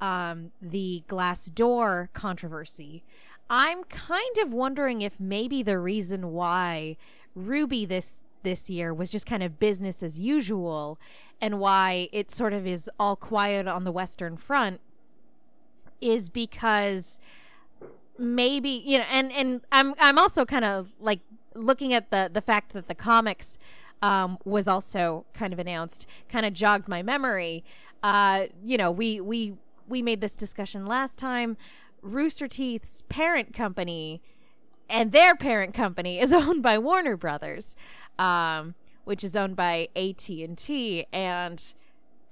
um, 0.00 0.50
the 0.60 1.04
Glassdoor 1.08 2.12
controversy. 2.12 3.04
I'm 3.48 3.84
kind 3.84 4.38
of 4.38 4.52
wondering 4.52 5.00
if 5.00 5.20
maybe 5.20 5.62
the 5.62 5.78
reason 5.78 6.32
why 6.32 6.96
RWBY 7.38 7.86
this 7.88 8.24
this 8.42 8.70
year 8.70 8.92
was 8.92 9.10
just 9.10 9.26
kind 9.26 9.42
of 9.42 9.58
business 9.58 10.02
as 10.02 10.18
usual 10.18 10.98
and 11.40 11.58
why 11.58 12.08
it 12.12 12.30
sort 12.30 12.52
of 12.52 12.66
is 12.66 12.88
all 12.98 13.16
quiet 13.16 13.66
on 13.66 13.84
the 13.84 13.92
western 13.92 14.36
front 14.36 14.80
is 16.00 16.28
because 16.28 17.18
maybe 18.18 18.82
you 18.84 18.98
know 18.98 19.04
and 19.10 19.32
and 19.32 19.62
i'm 19.72 19.94
i'm 19.98 20.18
also 20.18 20.44
kind 20.44 20.64
of 20.64 20.92
like 21.00 21.20
looking 21.54 21.92
at 21.92 22.10
the 22.10 22.30
the 22.32 22.40
fact 22.40 22.72
that 22.72 22.88
the 22.88 22.94
comics 22.94 23.58
um, 24.02 24.36
was 24.44 24.66
also 24.66 25.24
kind 25.32 25.52
of 25.52 25.58
announced 25.58 26.06
kind 26.28 26.44
of 26.44 26.52
jogged 26.52 26.88
my 26.88 27.02
memory. 27.02 27.64
Uh 28.02 28.46
you 28.64 28.76
know 28.76 28.90
we 28.90 29.20
we 29.20 29.54
we 29.88 30.02
made 30.02 30.20
this 30.20 30.34
discussion 30.34 30.86
last 30.86 31.18
time. 31.18 31.56
Rooster 32.02 32.48
teeth's 32.48 33.04
parent 33.08 33.54
company 33.54 34.20
and 34.88 35.12
their 35.12 35.36
parent 35.36 35.72
company 35.72 36.18
is 36.18 36.32
owned 36.32 36.62
by 36.62 36.78
warner 36.78 37.16
brothers 37.16 37.76
um 38.18 38.74
which 39.04 39.24
is 39.24 39.34
owned 39.34 39.56
by 39.56 39.88
at&t 39.96 41.06
and 41.12 41.74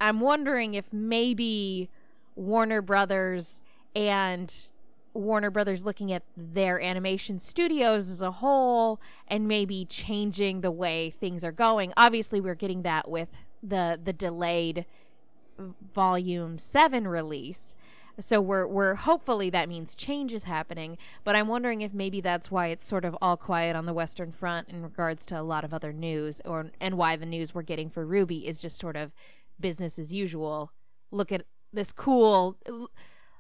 i'm 0.01 0.21
wondering 0.21 0.75
if 0.75 0.93
maybe 0.93 1.89
warner 2.37 2.81
brothers 2.81 3.63
and 3.95 4.69
Warner 5.13 5.51
Brothers 5.51 5.85
looking 5.85 6.13
at 6.13 6.23
their 6.37 6.81
animation 6.81 7.39
studios 7.39 8.11
as 8.11 8.23
a 8.23 8.31
whole 8.31 9.01
and 9.27 9.49
maybe 9.49 9.85
changing 9.85 10.61
the 10.61 10.71
way 10.71 11.11
things 11.11 11.43
are 11.43 11.53
going. 11.53 11.93
Obviously, 11.97 12.41
we're 12.41 12.55
getting 12.55 12.83
that 12.83 13.09
with 13.09 13.29
the 13.63 13.99
the 14.03 14.13
delayed 14.13 14.87
volume 15.93 16.59
7 16.59 17.07
release. 17.07 17.75
So 18.19 18.41
we're 18.41 18.67
we're 18.67 18.95
hopefully 18.97 19.51
that 19.51 19.69
means 19.69 19.95
change 19.95 20.33
is 20.33 20.45
happening, 20.45 20.99
but 21.25 21.37
I'm 21.37 21.49
wondering 21.49 21.81
if 21.81 21.95
maybe 21.95 22.21
that's 22.21 22.51
why 22.51 22.69
it's 22.69 22.85
sort 22.85 23.05
of 23.05 23.17
all 23.23 23.37
quiet 23.37 23.77
on 23.77 23.87
the 23.87 23.93
western 23.93 24.33
front 24.33 24.69
in 24.69 24.83
regards 24.83 25.25
to 25.27 25.41
a 25.41 25.43
lot 25.43 25.65
of 25.65 25.73
other 25.73 25.93
news 25.93 26.41
or 26.45 26.71
and 26.81 26.97
why 26.97 27.17
the 27.17 27.27
news 27.27 27.55
we're 27.55 27.63
getting 27.63 27.89
for 27.91 28.05
RWBY 28.07 28.45
is 28.45 28.61
just 28.61 28.79
sort 28.79 28.97
of 28.97 29.15
business 29.59 29.99
as 29.99 30.13
usual. 30.13 30.73
Look 31.11 31.33
at 31.33 31.45
this 31.73 31.93
cool 31.93 32.57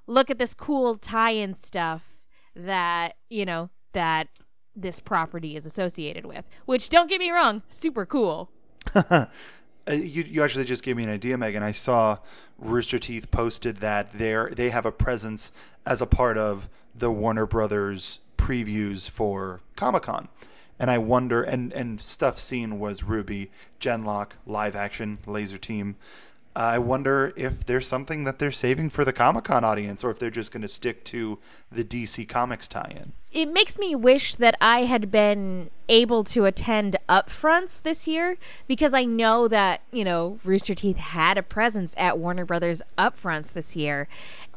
look 0.06 0.30
at 0.30 0.38
this 0.38 0.54
cool 0.54 0.96
tie-in 0.96 1.54
stuff 1.54 2.26
that 2.54 3.16
you 3.28 3.44
know 3.44 3.70
that 3.92 4.28
this 4.74 5.00
property 5.00 5.56
is 5.56 5.66
associated 5.66 6.24
with 6.24 6.44
which 6.64 6.88
don't 6.88 7.08
get 7.08 7.18
me 7.18 7.30
wrong 7.30 7.62
super 7.68 8.06
cool 8.06 8.50
Uh, 9.88 9.94
you, 9.94 10.22
you 10.22 10.42
actually 10.42 10.64
just 10.64 10.82
gave 10.82 10.96
me 10.96 11.04
an 11.04 11.10
idea, 11.10 11.36
Megan. 11.36 11.62
I 11.62 11.72
saw 11.72 12.18
Rooster 12.60 12.98
Teeth 12.98 13.30
posted 13.30 13.78
that 13.78 14.16
they 14.18 14.36
they 14.52 14.70
have 14.70 14.86
a 14.86 14.92
presence 14.92 15.50
as 15.86 16.00
a 16.00 16.06
part 16.06 16.36
of 16.36 16.68
the 16.94 17.10
Warner 17.10 17.46
Brothers 17.46 18.20
previews 18.36 19.08
for 19.08 19.60
Comic 19.76 20.04
Con, 20.04 20.28
and 20.78 20.90
I 20.90 20.98
wonder 20.98 21.42
and 21.42 21.72
and 21.72 22.00
stuff 22.00 22.38
seen 22.38 22.78
was 22.78 23.02
RWBY, 23.02 23.48
gen:LOCK, 23.78 24.34
live 24.46 24.76
action, 24.76 25.18
Lazer 25.26 25.60
Team. 25.60 25.96
I 26.56 26.78
wonder 26.78 27.32
if 27.36 27.64
there's 27.64 27.86
something 27.86 28.24
that 28.24 28.40
they're 28.40 28.50
saving 28.50 28.90
for 28.90 29.04
the 29.04 29.12
Comic 29.12 29.44
Con 29.44 29.62
audience, 29.62 30.02
or 30.02 30.10
if 30.10 30.18
they're 30.18 30.30
just 30.30 30.50
going 30.50 30.62
to 30.62 30.68
stick 30.68 31.04
to 31.04 31.38
the 31.70 31.84
DC 31.84 32.28
Comics 32.28 32.66
tie-in. 32.66 33.12
it 33.32 33.46
makes 33.46 33.78
me 33.78 33.94
wish 33.94 34.34
that 34.36 34.56
I 34.60 34.80
had 34.80 35.10
been 35.12 35.70
able 35.88 36.24
to 36.24 36.46
attend 36.46 36.96
upfronts 37.08 37.80
this 37.80 38.08
year 38.08 38.36
because 38.66 38.92
I 38.92 39.04
know 39.04 39.46
that, 39.46 39.82
you 39.92 40.04
know, 40.04 40.40
Rooster 40.42 40.74
Teeth 40.74 40.96
had 40.96 41.38
a 41.38 41.42
presence 41.42 41.94
at 41.96 42.18
Warner 42.18 42.44
Brothers 42.44 42.82
upfronts 42.98 43.52
this 43.52 43.76
year. 43.76 44.08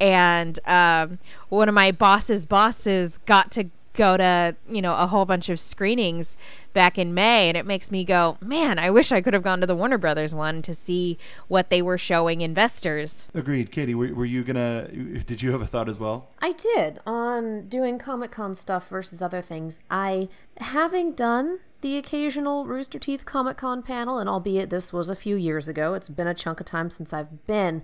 And 0.02 0.60
um, 0.68 1.20
one 1.50 1.70
of 1.70 1.76
my 1.76 1.92
boss's 1.92 2.46
bosses 2.48 3.20
got 3.26 3.52
to 3.52 3.70
go 3.94 4.18
to, 4.18 4.56
you 4.68 4.82
know, 4.82 4.96
a 4.96 5.06
whole 5.06 5.26
bunch 5.26 5.50
of 5.50 5.60
screenings 5.60 6.38
back 6.74 6.98
in 6.98 7.14
May. 7.14 7.48
And 7.48 7.58
it 7.58 7.66
makes 7.66 7.92
me 7.92 8.04
go, 8.04 8.38
man, 8.42 8.80
I 8.80 8.90
wish 8.90 9.12
I 9.12 9.22
could 9.22 9.34
have 9.34 9.44
gone 9.44 9.62
to 9.62 9.68
the 9.68 9.76
Warner 9.76 9.98
Brothers 9.98 10.34
one 10.34 10.62
to 10.64 10.76
see 10.76 11.18
what 11.48 11.70
they 11.70 11.82
were 11.82 11.98
showing 11.98 12.42
investors. 12.42 13.28
Agreed, 13.34 13.72
Katie. 13.72 13.96
Were, 13.96 14.14
were 14.14 14.26
you 14.26 14.44
gonna? 14.44 14.88
Did 14.88 15.42
you 15.42 15.52
have 15.52 15.62
a 15.62 15.68
thought 15.68 15.88
as 15.88 16.00
well? 16.00 16.30
I 16.40 16.54
did 16.54 17.00
on 17.06 17.68
doing 17.68 17.98
Comic 18.00 18.32
Con 18.32 18.56
stuff 18.56 18.90
versus 18.90 19.22
other 19.22 19.42
things. 19.42 19.80
I, 19.90 20.30
having 20.58 21.14
done 21.14 21.60
the 21.82 21.98
occasional 21.98 22.66
Rooster 22.66 22.98
Teeth 22.98 23.26
Comic 23.26 23.58
Con 23.58 23.84
panel, 23.84 24.18
and 24.18 24.30
albeit 24.30 24.70
this 24.70 24.94
was 24.94 25.10
a 25.10 25.16
few 25.16 25.36
years 25.36 25.68
ago, 25.68 25.94
it's 25.94 26.10
been 26.10 26.28
a 26.28 26.34
chunk 26.34 26.60
of 26.60 26.66
time 26.66 26.90
since 26.90 27.14
I've 27.14 27.46
been. 27.46 27.84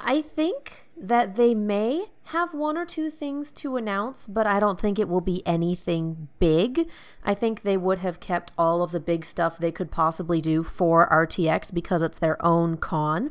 I 0.00 0.22
think 0.22 0.88
that 1.02 1.34
they 1.34 1.54
may 1.54 2.06
have 2.26 2.54
one 2.54 2.78
or 2.78 2.86
two 2.86 3.10
things 3.10 3.50
to 3.52 3.76
announce, 3.76 4.26
but 4.26 4.46
I 4.46 4.60
don't 4.60 4.80
think 4.80 4.98
it 4.98 5.08
will 5.08 5.20
be 5.20 5.44
anything 5.44 6.28
big. 6.38 6.88
I 7.24 7.34
think 7.34 7.62
they 7.62 7.76
would 7.76 7.98
have 7.98 8.20
kept 8.20 8.52
all 8.56 8.82
of 8.82 8.92
the 8.92 9.00
big 9.00 9.24
stuff 9.24 9.58
they 9.58 9.72
could 9.72 9.90
possibly 9.90 10.40
do 10.40 10.62
for 10.62 11.08
RTX 11.10 11.74
because 11.74 12.02
it's 12.02 12.18
their 12.18 12.42
own 12.44 12.76
con. 12.76 13.30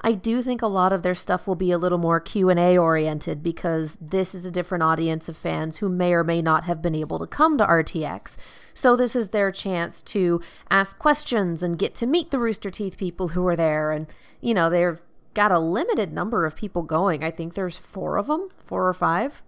I 0.00 0.12
do 0.12 0.40
think 0.40 0.62
a 0.62 0.66
lot 0.66 0.94
of 0.94 1.02
their 1.02 1.14
stuff 1.14 1.46
will 1.46 1.56
be 1.56 1.70
a 1.70 1.76
little 1.78 1.98
more 1.98 2.20
Q&A 2.20 2.78
oriented 2.78 3.42
because 3.42 3.98
this 4.00 4.34
is 4.34 4.46
a 4.46 4.50
different 4.50 4.82
audience 4.82 5.28
of 5.28 5.36
fans 5.36 5.76
who 5.76 5.90
may 5.90 6.14
or 6.14 6.24
may 6.24 6.40
not 6.40 6.64
have 6.64 6.80
been 6.80 6.94
able 6.94 7.18
to 7.18 7.26
come 7.26 7.58
to 7.58 7.66
RTX. 7.66 8.38
So 8.72 8.96
this 8.96 9.14
is 9.14 9.28
their 9.28 9.52
chance 9.52 10.00
to 10.04 10.40
ask 10.70 10.98
questions 10.98 11.62
and 11.62 11.78
get 11.78 11.94
to 11.96 12.06
meet 12.06 12.30
the 12.30 12.38
Rooster 12.38 12.70
Teeth 12.70 12.96
people 12.96 13.28
who 13.28 13.46
are 13.46 13.56
there 13.56 13.90
and 13.90 14.06
you 14.40 14.54
know, 14.54 14.70
they've 14.70 14.98
got 15.34 15.52
a 15.52 15.58
limited 15.58 16.12
number 16.12 16.46
of 16.46 16.56
people 16.56 16.82
going. 16.82 17.22
I 17.22 17.30
think 17.30 17.54
there's 17.54 17.78
4 17.78 18.18
of 18.18 18.26
them, 18.26 18.48
4 18.64 18.88
or 18.88 18.94
5. 18.94 19.42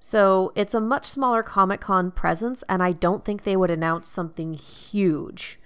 So 0.00 0.52
it's 0.54 0.74
a 0.74 0.80
much 0.80 1.06
smaller 1.06 1.42
Comic 1.42 1.80
Con 1.80 2.10
presence, 2.10 2.62
and 2.68 2.82
I 2.82 2.92
don't 2.92 3.24
think 3.24 3.42
they 3.42 3.56
would 3.56 3.70
announce 3.70 4.08
something 4.08 4.54
huge 4.54 5.58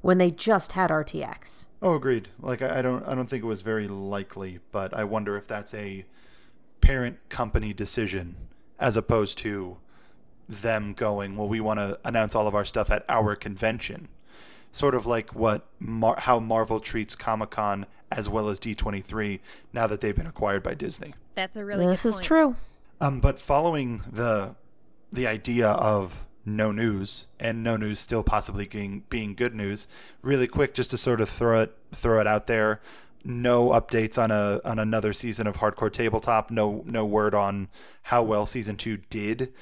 when 0.00 0.18
they 0.18 0.30
just 0.30 0.72
had 0.72 0.90
RTX. 0.90 1.66
Oh, 1.82 1.94
agreed. 1.94 2.28
Like 2.40 2.62
I, 2.62 2.78
I 2.78 2.82
don't 2.82 3.06
I 3.06 3.14
don't 3.14 3.26
think 3.26 3.42
it 3.42 3.46
was 3.46 3.62
very 3.62 3.88
likely, 3.88 4.60
but 4.72 4.94
I 4.94 5.04
wonder 5.04 5.36
if 5.36 5.46
that's 5.46 5.74
a 5.74 6.04
parent 6.80 7.18
company 7.28 7.72
decision 7.72 8.36
as 8.78 8.96
opposed 8.96 9.38
to 9.38 9.78
them 10.48 10.92
going, 10.92 11.36
well, 11.36 11.48
we 11.48 11.60
want 11.60 11.78
to 11.78 11.98
announce 12.04 12.34
all 12.34 12.46
of 12.46 12.54
our 12.54 12.64
stuff 12.64 12.90
at 12.90 13.04
our 13.08 13.34
convention. 13.34 14.08
Sort 14.72 14.94
of 14.94 15.06
like 15.06 15.34
what 15.34 15.66
Mar- 15.78 16.20
how 16.20 16.38
Marvel 16.38 16.80
treats 16.80 17.14
Comic 17.14 17.50
Con 17.50 17.86
as 18.14 18.28
well 18.28 18.48
as 18.48 18.58
D23 18.58 19.40
now 19.72 19.86
that 19.86 20.00
they've 20.00 20.16
been 20.16 20.26
acquired 20.26 20.62
by 20.62 20.74
Disney. 20.74 21.14
That's 21.34 21.56
a 21.56 21.64
really 21.64 21.86
this 21.86 22.02
good 22.04 22.08
is 22.10 22.14
point. 22.16 22.24
true. 22.24 22.56
Um, 23.00 23.20
but 23.20 23.40
following 23.40 24.02
the 24.10 24.54
the 25.12 25.26
idea 25.26 25.68
of 25.68 26.24
no 26.44 26.72
news 26.72 27.24
and 27.38 27.62
no 27.62 27.76
news 27.76 28.00
still 28.00 28.22
possibly 28.22 28.66
being 28.66 29.02
being 29.10 29.34
good 29.34 29.54
news, 29.54 29.86
really 30.22 30.46
quick, 30.46 30.74
just 30.74 30.90
to 30.90 30.98
sort 30.98 31.20
of 31.20 31.28
throw 31.28 31.62
it 31.62 31.76
throw 31.92 32.20
it 32.20 32.26
out 32.26 32.46
there. 32.46 32.80
No 33.24 33.70
updates 33.70 34.22
on 34.22 34.30
a 34.30 34.60
on 34.64 34.78
another 34.78 35.12
season 35.12 35.46
of 35.46 35.56
Hardcore 35.56 35.92
Tabletop. 35.92 36.50
No 36.50 36.82
no 36.86 37.04
word 37.04 37.34
on 37.34 37.68
how 38.02 38.22
well 38.22 38.46
season 38.46 38.76
two 38.76 38.98
did, 39.10 39.52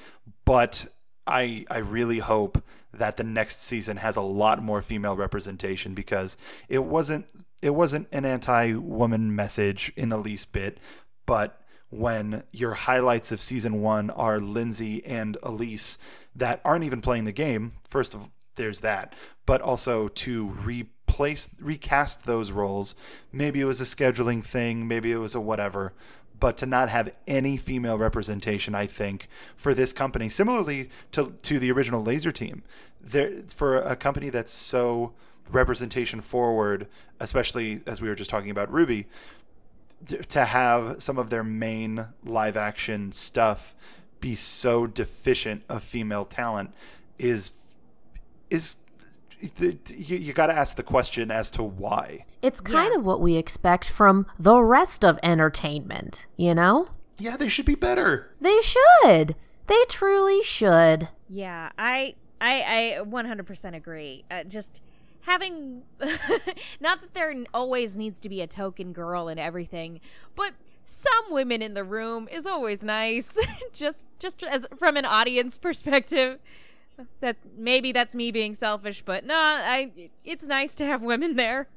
but 0.45 0.87
I 1.27 1.65
I 1.71 1.79
really 1.79 2.19
hope 2.19 2.63
that 2.93 3.17
the 3.17 3.25
next 3.25 3.63
season 3.63 3.97
has 3.99 4.17
a 4.17 4.21
lot 4.21 4.63
more 4.63 4.83
female 4.83 5.17
representation 5.17 5.95
because 5.95 6.37
it 6.69 6.85
wasn't 6.85 7.25
it 7.63 7.71
wasn't 7.71 8.09
an 8.13 8.25
anti-woman 8.25 9.35
message 9.35 9.93
in 9.97 10.09
the 10.09 10.19
least 10.19 10.53
bit, 10.53 10.79
but 11.25 11.61
when 11.89 12.43
your 12.53 12.73
highlights 12.73 13.31
of 13.33 13.41
season 13.41 13.81
one 13.81 14.11
are 14.11 14.41
Lindsay 14.41 15.05
and 15.05 15.37
Elise 15.43 15.99
that 16.35 16.61
aren't 16.65 16.85
even 16.85 17.03
playing 17.03 17.25
the 17.25 17.33
game. 17.33 17.73
First 17.87 18.15
of 18.15 18.31
there's 18.57 18.81
that, 18.81 19.15
but 19.47 19.61
also 19.61 20.09
to 20.09 20.47
replace 20.47 21.51
recast 21.61 22.25
those 22.25 22.51
roles. 22.51 22.95
Maybe 23.31 23.61
it 23.61 23.67
was 23.67 23.81
a 23.81 23.85
scheduling 23.85 24.45
thing, 24.45 24.89
maybe 24.89 25.13
it 25.13 25.17
was 25.17 25.35
a 25.35 25.41
whatever, 25.41 25.93
but 26.39 26.57
to 26.59 26.67
not 26.67 26.89
have 26.89 27.15
any 27.27 27.57
female 27.57 27.99
representation, 27.99 28.75
I 28.75 28.87
think, 28.87 29.29
for 29.55 29.75
this 29.75 29.93
company, 29.93 30.29
similarly 30.29 30.91
to 31.13 31.35
to 31.43 31.59
the 31.59 31.71
original 31.71 32.05
Lazer 32.05 32.33
Team, 32.33 32.63
there 33.01 33.43
for 33.49 33.77
a 33.77 33.97
company 33.97 34.31
that's 34.31 34.53
so 34.53 35.13
representation 35.55 36.21
forward, 36.21 36.89
especially 37.21 37.81
as 37.87 38.01
we 38.01 38.09
were 38.09 38.15
just 38.15 38.31
talking 38.31 38.51
about 38.51 38.71
RWBY, 38.71 39.07
to 40.29 40.45
have 40.45 41.03
some 41.03 41.19
of 41.19 41.31
their 41.31 41.45
main 41.45 42.07
live 42.25 42.57
action 42.57 43.13
stuff 43.13 43.75
be 44.21 44.35
so 44.35 44.87
deficient 44.87 45.63
of 45.69 45.83
female 45.83 46.25
talent 46.25 46.73
is 47.19 47.53
is 48.51 48.77
you, 49.59 49.79
you 50.17 50.33
got 50.33 50.47
to 50.47 50.53
ask 50.53 50.77
the 50.77 50.83
question 50.83 51.31
as 51.31 51.51
to 51.51 51.63
why. 51.63 52.25
It's 52.43 52.61
kind 52.61 52.95
of 52.95 53.05
what 53.05 53.21
we 53.21 53.37
expect 53.37 53.87
from 53.87 54.27
the 54.39 54.63
rest 54.63 55.05
of 55.05 55.19
entertainment, 55.23 56.27
you 56.37 56.55
know? 56.55 56.89
Yeah, 57.19 57.37
they 57.37 57.49
should 57.49 57.67
be 57.67 57.75
better. 57.75 58.31
They 58.41 58.61
should. 58.63 59.35
They 59.67 59.85
truly 59.89 60.43
should. 60.45 61.09
Yeah, 61.29 61.71
I 61.79 62.15
I 62.41 62.97
I 63.01 63.05
100% 63.05 63.75
agree. 63.75 64.25
Uh, 64.31 64.45
just 64.45 64.81
having 65.23 65.83
not 66.81 67.01
that 67.01 67.15
there 67.15 67.35
always 67.53 67.97
needs 67.97 68.21
to 68.21 68.29
be 68.29 68.41
a 68.41 68.47
token 68.47 68.93
girl 68.93 69.29
and 69.29 69.39
everything, 69.41 70.01
but 70.35 70.53
some 70.85 71.31
women 71.31 71.63
in 71.63 71.75
the 71.75 71.85
room 71.85 72.29
is 72.31 72.47
always 72.47 72.83
nice. 72.83 73.39
just 73.73 74.07
just 74.19 74.43
as 74.43 74.67
from 74.77 74.97
an 74.97 75.05
audience 75.05 75.57
perspective. 75.59 76.39
That 77.21 77.37
maybe 77.57 77.91
that's 77.91 78.15
me 78.15 78.31
being 78.31 78.55
selfish, 78.55 79.03
but 79.05 79.25
nah, 79.25 79.35
I 79.35 80.11
it's 80.25 80.47
nice 80.47 80.75
to 80.77 80.85
have 80.85 81.03
women 81.03 81.37
there. 81.37 81.69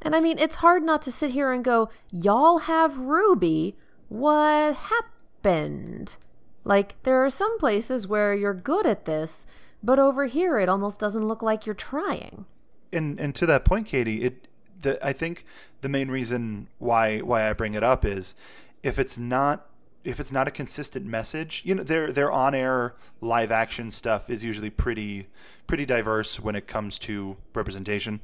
And 0.00 0.16
I 0.16 0.20
mean, 0.20 0.38
it's 0.38 0.56
hard 0.56 0.82
not 0.82 1.02
to 1.02 1.12
sit 1.12 1.30
here 1.30 1.52
and 1.52 1.64
go, 1.64 1.88
y'all 2.10 2.58
have 2.58 2.92
RWBY. 2.92 3.74
What 4.08 4.74
happened? 4.74 6.16
Like, 6.64 7.00
there 7.04 7.24
are 7.24 7.30
some 7.30 7.58
places 7.58 8.08
where 8.08 8.34
you're 8.34 8.54
good 8.54 8.86
at 8.86 9.04
this, 9.04 9.46
but 9.82 9.98
over 9.98 10.26
here 10.26 10.58
it 10.58 10.68
almost 10.68 10.98
doesn't 10.98 11.26
look 11.28 11.42
like 11.42 11.66
you're 11.66 11.74
trying. 11.74 12.46
And 12.92 13.18
and 13.18 13.34
to 13.36 13.46
that 13.46 13.64
point, 13.64 13.86
Katie, 13.86 14.22
it 14.22 14.48
the 14.80 15.04
I 15.04 15.12
think 15.12 15.44
the 15.80 15.88
main 15.88 16.10
reason 16.10 16.68
why 16.78 17.20
why 17.20 17.48
I 17.48 17.52
bring 17.52 17.74
it 17.74 17.82
up 17.82 18.04
is 18.04 18.34
if 18.82 18.98
it's 18.98 19.16
not 19.16 19.68
if 20.04 20.18
it's 20.18 20.32
not 20.32 20.48
a 20.48 20.50
consistent 20.50 21.06
message, 21.06 21.62
you 21.64 21.74
know, 21.74 21.82
their 21.82 22.12
their 22.12 22.30
on 22.30 22.54
air 22.54 22.94
live 23.20 23.50
action 23.50 23.90
stuff 23.90 24.28
is 24.28 24.42
usually 24.42 24.70
pretty 24.70 25.28
pretty 25.66 25.86
diverse 25.86 26.40
when 26.40 26.54
it 26.54 26.66
comes 26.66 26.98
to 27.00 27.36
representation, 27.54 28.20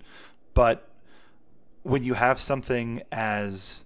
but 0.55 0.89
when 1.83 2.03
you 2.03 2.15
have 2.15 2.41
something 2.41 3.03
as 3.13 3.83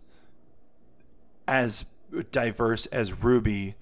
as 1.46 1.84
diverse 2.30 2.86
as 2.86 3.12
RWBY 3.12 3.74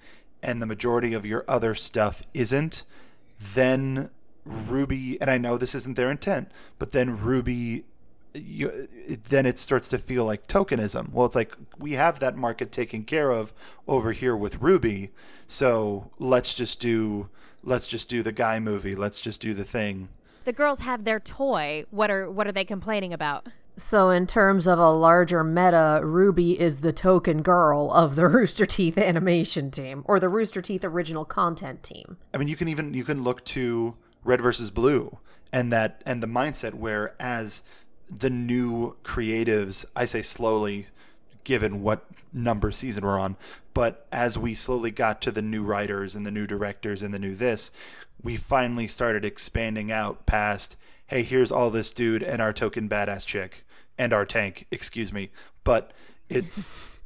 and 0.43 0.61
the 0.61 0.65
majority 0.65 1.13
of 1.13 1.25
your 1.25 1.45
other 1.47 1.75
stuff 1.75 2.23
isn't, 2.33 2.83
then 3.39 4.09
RWBY 4.47 5.17
and 5.21 5.29
I 5.29 5.37
know 5.37 5.57
this 5.57 5.75
isn't 5.75 5.95
their 5.95 6.11
intent, 6.11 6.51
but 6.79 6.91
then 6.91 7.17
RWBY 7.17 7.83
you, 8.33 8.87
then 9.29 9.45
it 9.45 9.57
starts 9.57 9.89
to 9.89 9.97
feel 9.97 10.25
like 10.25 10.47
tokenism. 10.47 11.11
Well, 11.11 11.25
it's 11.25 11.35
like 11.35 11.55
we 11.77 11.93
have 11.93 12.19
that 12.19 12.37
market 12.37 12.71
taken 12.71 13.03
care 13.03 13.29
of 13.29 13.53
over 13.87 14.13
here 14.13 14.35
with 14.35 14.59
RWBY, 14.59 15.09
so 15.47 16.11
let's 16.17 16.53
just 16.53 16.79
do 16.79 17.29
let's 17.63 17.87
just 17.87 18.09
do 18.09 18.23
the 18.23 18.31
guy 18.31 18.59
movie. 18.59 18.95
Let's 18.95 19.19
just 19.19 19.41
do 19.41 19.53
the 19.53 19.65
thing. 19.65 20.09
The 20.45 20.53
girls 20.53 20.79
have 20.79 21.03
their 21.03 21.19
toy. 21.19 21.85
What 21.91 22.09
are 22.09 22.29
what 22.31 22.47
are 22.47 22.51
they 22.51 22.65
complaining 22.65 23.13
about? 23.13 23.47
So, 23.77 24.09
in 24.09 24.27
terms 24.27 24.67
of 24.67 24.79
a 24.79 24.91
larger 24.91 25.43
meta, 25.43 26.01
RWBY 26.03 26.55
is 26.55 26.81
the 26.81 26.91
token 26.91 27.41
girl 27.41 27.91
of 27.91 28.15
the 28.15 28.27
Rooster 28.29 28.65
Teeth 28.65 28.97
animation 28.97 29.71
team 29.71 30.03
or 30.05 30.19
the 30.19 30.29
Rooster 30.29 30.61
Teeth 30.61 30.83
original 30.83 31.25
content 31.25 31.81
team. 31.81 32.17
I 32.33 32.37
mean, 32.37 32.47
you 32.47 32.55
can 32.55 32.67
even 32.67 32.93
you 32.93 33.03
can 33.03 33.23
look 33.23 33.43
to 33.45 33.95
Red 34.23 34.41
versus 34.41 34.69
Blue 34.69 35.17
and 35.51 35.71
that 35.71 36.01
and 36.05 36.21
the 36.21 36.27
mindset 36.27 36.73
where 36.73 37.15
as 37.19 37.63
the 38.09 38.29
new 38.29 38.95
creatives, 39.03 39.85
I 39.95 40.05
say 40.05 40.21
slowly, 40.21 40.87
given 41.43 41.81
what 41.81 42.05
number 42.33 42.71
season 42.71 43.05
we're 43.05 43.19
on, 43.19 43.37
but 43.73 44.05
as 44.11 44.37
we 44.37 44.53
slowly 44.53 44.91
got 44.91 45.21
to 45.21 45.31
the 45.31 45.41
new 45.41 45.63
writers 45.63 46.15
and 46.15 46.25
the 46.25 46.31
new 46.31 46.45
directors 46.45 47.01
and 47.01 47.13
the 47.13 47.19
new 47.19 47.35
this, 47.35 47.71
we 48.21 48.37
finally 48.37 48.87
started 48.87 49.25
expanding 49.25 49.91
out 49.91 50.25
past, 50.25 50.75
hey, 51.07 51.23
here's 51.23 51.51
all 51.51 51.69
this 51.69 51.91
dude 51.91 52.23
and 52.23 52.41
our 52.41 52.53
token 52.53 52.87
badass 52.87 53.25
chick 53.25 53.65
and 53.97 54.13
our 54.13 54.25
tank, 54.25 54.67
excuse 54.71 55.11
me. 55.11 55.31
But 55.63 55.91
it, 56.29 56.45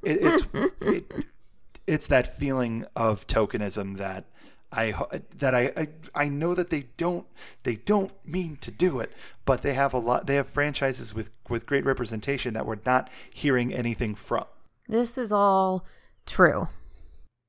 it 0.04 0.20
it's 0.22 0.46
it, 0.82 1.12
it's 1.88 2.08
that 2.08 2.36
feeling 2.36 2.86
of 2.96 3.28
tokenism 3.28 3.98
that 3.98 4.26
I 4.76 4.94
that 5.38 5.56
I, 5.56 5.72
I 5.78 5.88
I 6.14 6.28
know 6.28 6.54
that 6.54 6.70
they 6.70 6.88
don't 6.98 7.26
they 7.64 7.76
don't 7.76 8.12
mean 8.26 8.58
to 8.58 8.72
do 8.72 9.00
it, 9.00 9.12
but 9.46 9.62
they 9.62 9.74
have 9.74 9.94
a 9.94 9.98
lot. 9.98 10.28
They 10.28 10.36
have 10.36 10.48
franchises 10.48 11.14
with 11.14 11.30
with 11.50 11.66
great 11.66 11.86
representation 11.86 12.54
that 12.54 12.66
we're 12.66 12.80
not 12.86 13.10
hearing 13.34 13.74
anything 13.74 14.16
from. 14.16 14.46
This 14.88 15.18
is 15.18 15.32
all 15.32 15.86
true. 16.26 16.68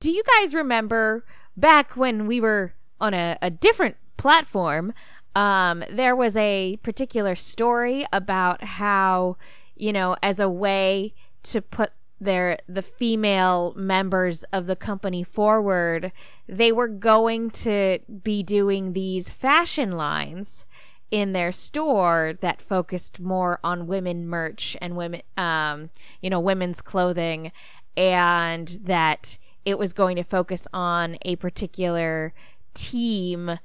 Do 0.00 0.10
you 0.10 0.22
guys 0.38 0.54
remember 0.54 1.24
back 1.56 1.96
when 1.96 2.26
we 2.26 2.40
were 2.40 2.74
on 3.00 3.12
a, 3.12 3.36
a 3.42 3.50
different 3.50 3.96
platform? 4.16 4.94
Um, 5.34 5.84
there 5.90 6.16
was 6.16 6.36
a 6.36 6.78
particular 6.82 7.34
story 7.34 8.06
about 8.12 8.62
how 8.62 9.36
you 9.74 9.92
know 9.92 10.16
as 10.22 10.38
a 10.38 10.48
way 10.48 11.14
to 11.42 11.60
put 11.60 11.92
their 12.20 12.58
the 12.68 12.82
female 12.82 13.72
members 13.76 14.42
of 14.44 14.66
the 14.66 14.76
company 14.76 15.22
forward 15.22 16.12
they 16.48 16.72
were 16.72 16.88
going 16.88 17.50
to 17.50 17.98
be 18.22 18.42
doing 18.42 18.92
these 18.92 19.28
fashion 19.28 19.92
lines 19.92 20.66
in 21.10 21.32
their 21.32 21.52
store 21.52 22.32
that 22.40 22.60
focused 22.60 23.20
more 23.20 23.60
on 23.62 23.86
women 23.86 24.26
merch 24.26 24.76
and 24.80 24.96
women 24.96 25.20
um 25.36 25.90
you 26.22 26.30
know 26.30 26.40
women's 26.40 26.80
clothing 26.80 27.52
and 27.96 28.78
that 28.82 29.38
it 29.64 29.78
was 29.78 29.92
going 29.92 30.16
to 30.16 30.22
focus 30.22 30.66
on 30.72 31.18
a 31.22 31.36
particular 31.36 32.32
team 32.74 33.58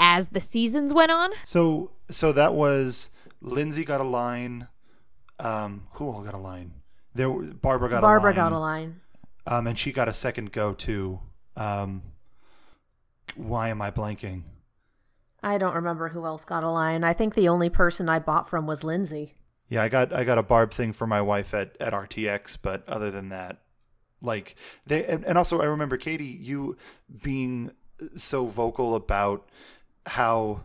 as 0.00 0.30
the 0.30 0.40
seasons 0.40 0.92
went 0.92 1.12
on 1.12 1.30
So 1.44 1.92
so 2.10 2.32
that 2.32 2.54
was 2.54 3.08
Lindsay 3.40 3.84
got 3.84 4.00
a 4.00 4.04
line. 4.04 4.68
Um, 5.38 5.88
who 5.94 6.08
all 6.08 6.22
got 6.22 6.34
a 6.34 6.38
line? 6.38 6.74
There, 7.14 7.30
Barbara 7.30 7.90
got 7.90 8.02
Barbara 8.02 8.30
a 8.30 8.32
line. 8.32 8.36
got 8.36 8.52
a 8.52 8.58
line. 8.58 9.00
Um, 9.46 9.66
and 9.66 9.78
she 9.78 9.92
got 9.92 10.08
a 10.08 10.12
second 10.12 10.52
go 10.52 10.72
too. 10.72 11.20
Um, 11.56 12.02
why 13.36 13.68
am 13.68 13.82
I 13.82 13.90
blanking? 13.90 14.42
I 15.42 15.58
don't 15.58 15.74
remember 15.74 16.08
who 16.10 16.24
else 16.24 16.44
got 16.44 16.62
a 16.62 16.70
line. 16.70 17.02
I 17.02 17.12
think 17.12 17.34
the 17.34 17.48
only 17.48 17.68
person 17.68 18.08
I 18.08 18.18
bought 18.18 18.48
from 18.48 18.66
was 18.66 18.84
Lindsay. 18.84 19.34
Yeah, 19.68 19.82
I 19.82 19.88
got 19.88 20.12
I 20.12 20.24
got 20.24 20.38
a 20.38 20.42
barb 20.42 20.72
thing 20.72 20.92
for 20.92 21.06
my 21.06 21.20
wife 21.20 21.54
at 21.54 21.76
at 21.80 21.92
RTX, 21.92 22.58
but 22.60 22.88
other 22.88 23.10
than 23.10 23.30
that, 23.30 23.62
like 24.20 24.54
they 24.86 25.04
and, 25.04 25.24
and 25.24 25.36
also 25.36 25.60
I 25.60 25.64
remember 25.64 25.96
Katie, 25.96 26.24
you 26.24 26.76
being 27.22 27.72
so 28.16 28.46
vocal 28.46 28.94
about 28.94 29.48
how 30.06 30.64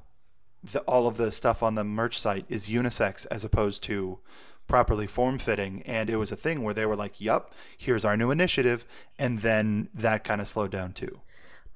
the, 0.64 0.80
all 0.82 1.08
of 1.08 1.18
the 1.18 1.32
stuff 1.32 1.64
on 1.64 1.76
the 1.76 1.84
merch 1.84 2.20
site 2.20 2.46
is 2.50 2.68
unisex 2.68 3.26
as 3.32 3.46
opposed 3.46 3.82
to 3.84 4.20
properly 4.68 5.08
form 5.08 5.40
fitting. 5.40 5.82
And 5.86 6.10
it 6.10 6.18
was 6.18 6.32
a 6.32 6.36
thing 6.36 6.64
where 6.64 6.74
they 6.74 6.86
were 6.86 6.96
like, 6.96 7.20
"Yup, 7.22 7.54
here's 7.78 8.06
our 8.06 8.18
new 8.18 8.32
initiative," 8.32 8.86
and 9.18 9.40
then 9.40 9.90
that 9.94 10.24
kind 10.24 10.42
of 10.42 10.48
slowed 10.48 10.72
down 10.72 10.94
too. 10.94 11.22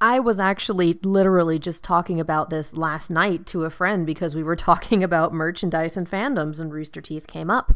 I 0.02 0.20
was 0.20 0.40
actually 0.40 1.00
literally 1.04 1.60
just 1.60 1.84
talking 1.84 2.20
about 2.20 2.50
this 2.50 2.76
last 2.76 3.12
night 3.12 3.46
to 3.48 3.66
a 3.66 3.70
friend 3.70 4.04
because 4.06 4.34
we 4.34 4.42
were 4.42 4.56
talking 4.72 5.04
about 5.04 5.34
merchandise 5.34 5.96
and 5.96 6.10
fandoms, 6.10 6.60
and 6.60 6.74
Rooster 6.74 7.02
Teeth 7.02 7.28
came 7.28 7.52
up. 7.52 7.72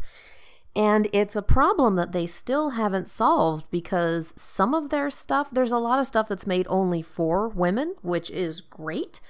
And 0.74 1.08
it's 1.10 1.34
a 1.34 1.40
problem 1.40 1.96
that 1.96 2.12
they 2.12 2.26
still 2.26 2.70
haven't 2.70 3.08
solved 3.08 3.70
because 3.70 4.34
some 4.36 4.74
of 4.74 4.90
their 4.90 5.08
stuff, 5.08 5.48
there's 5.50 5.72
a 5.72 5.78
lot 5.78 5.98
of 5.98 6.06
stuff 6.06 6.28
that's 6.28 6.46
made 6.46 6.66
only 6.68 7.00
for 7.00 7.48
women, 7.48 7.94
which 8.02 8.30
is 8.30 8.60
great. 8.60 9.20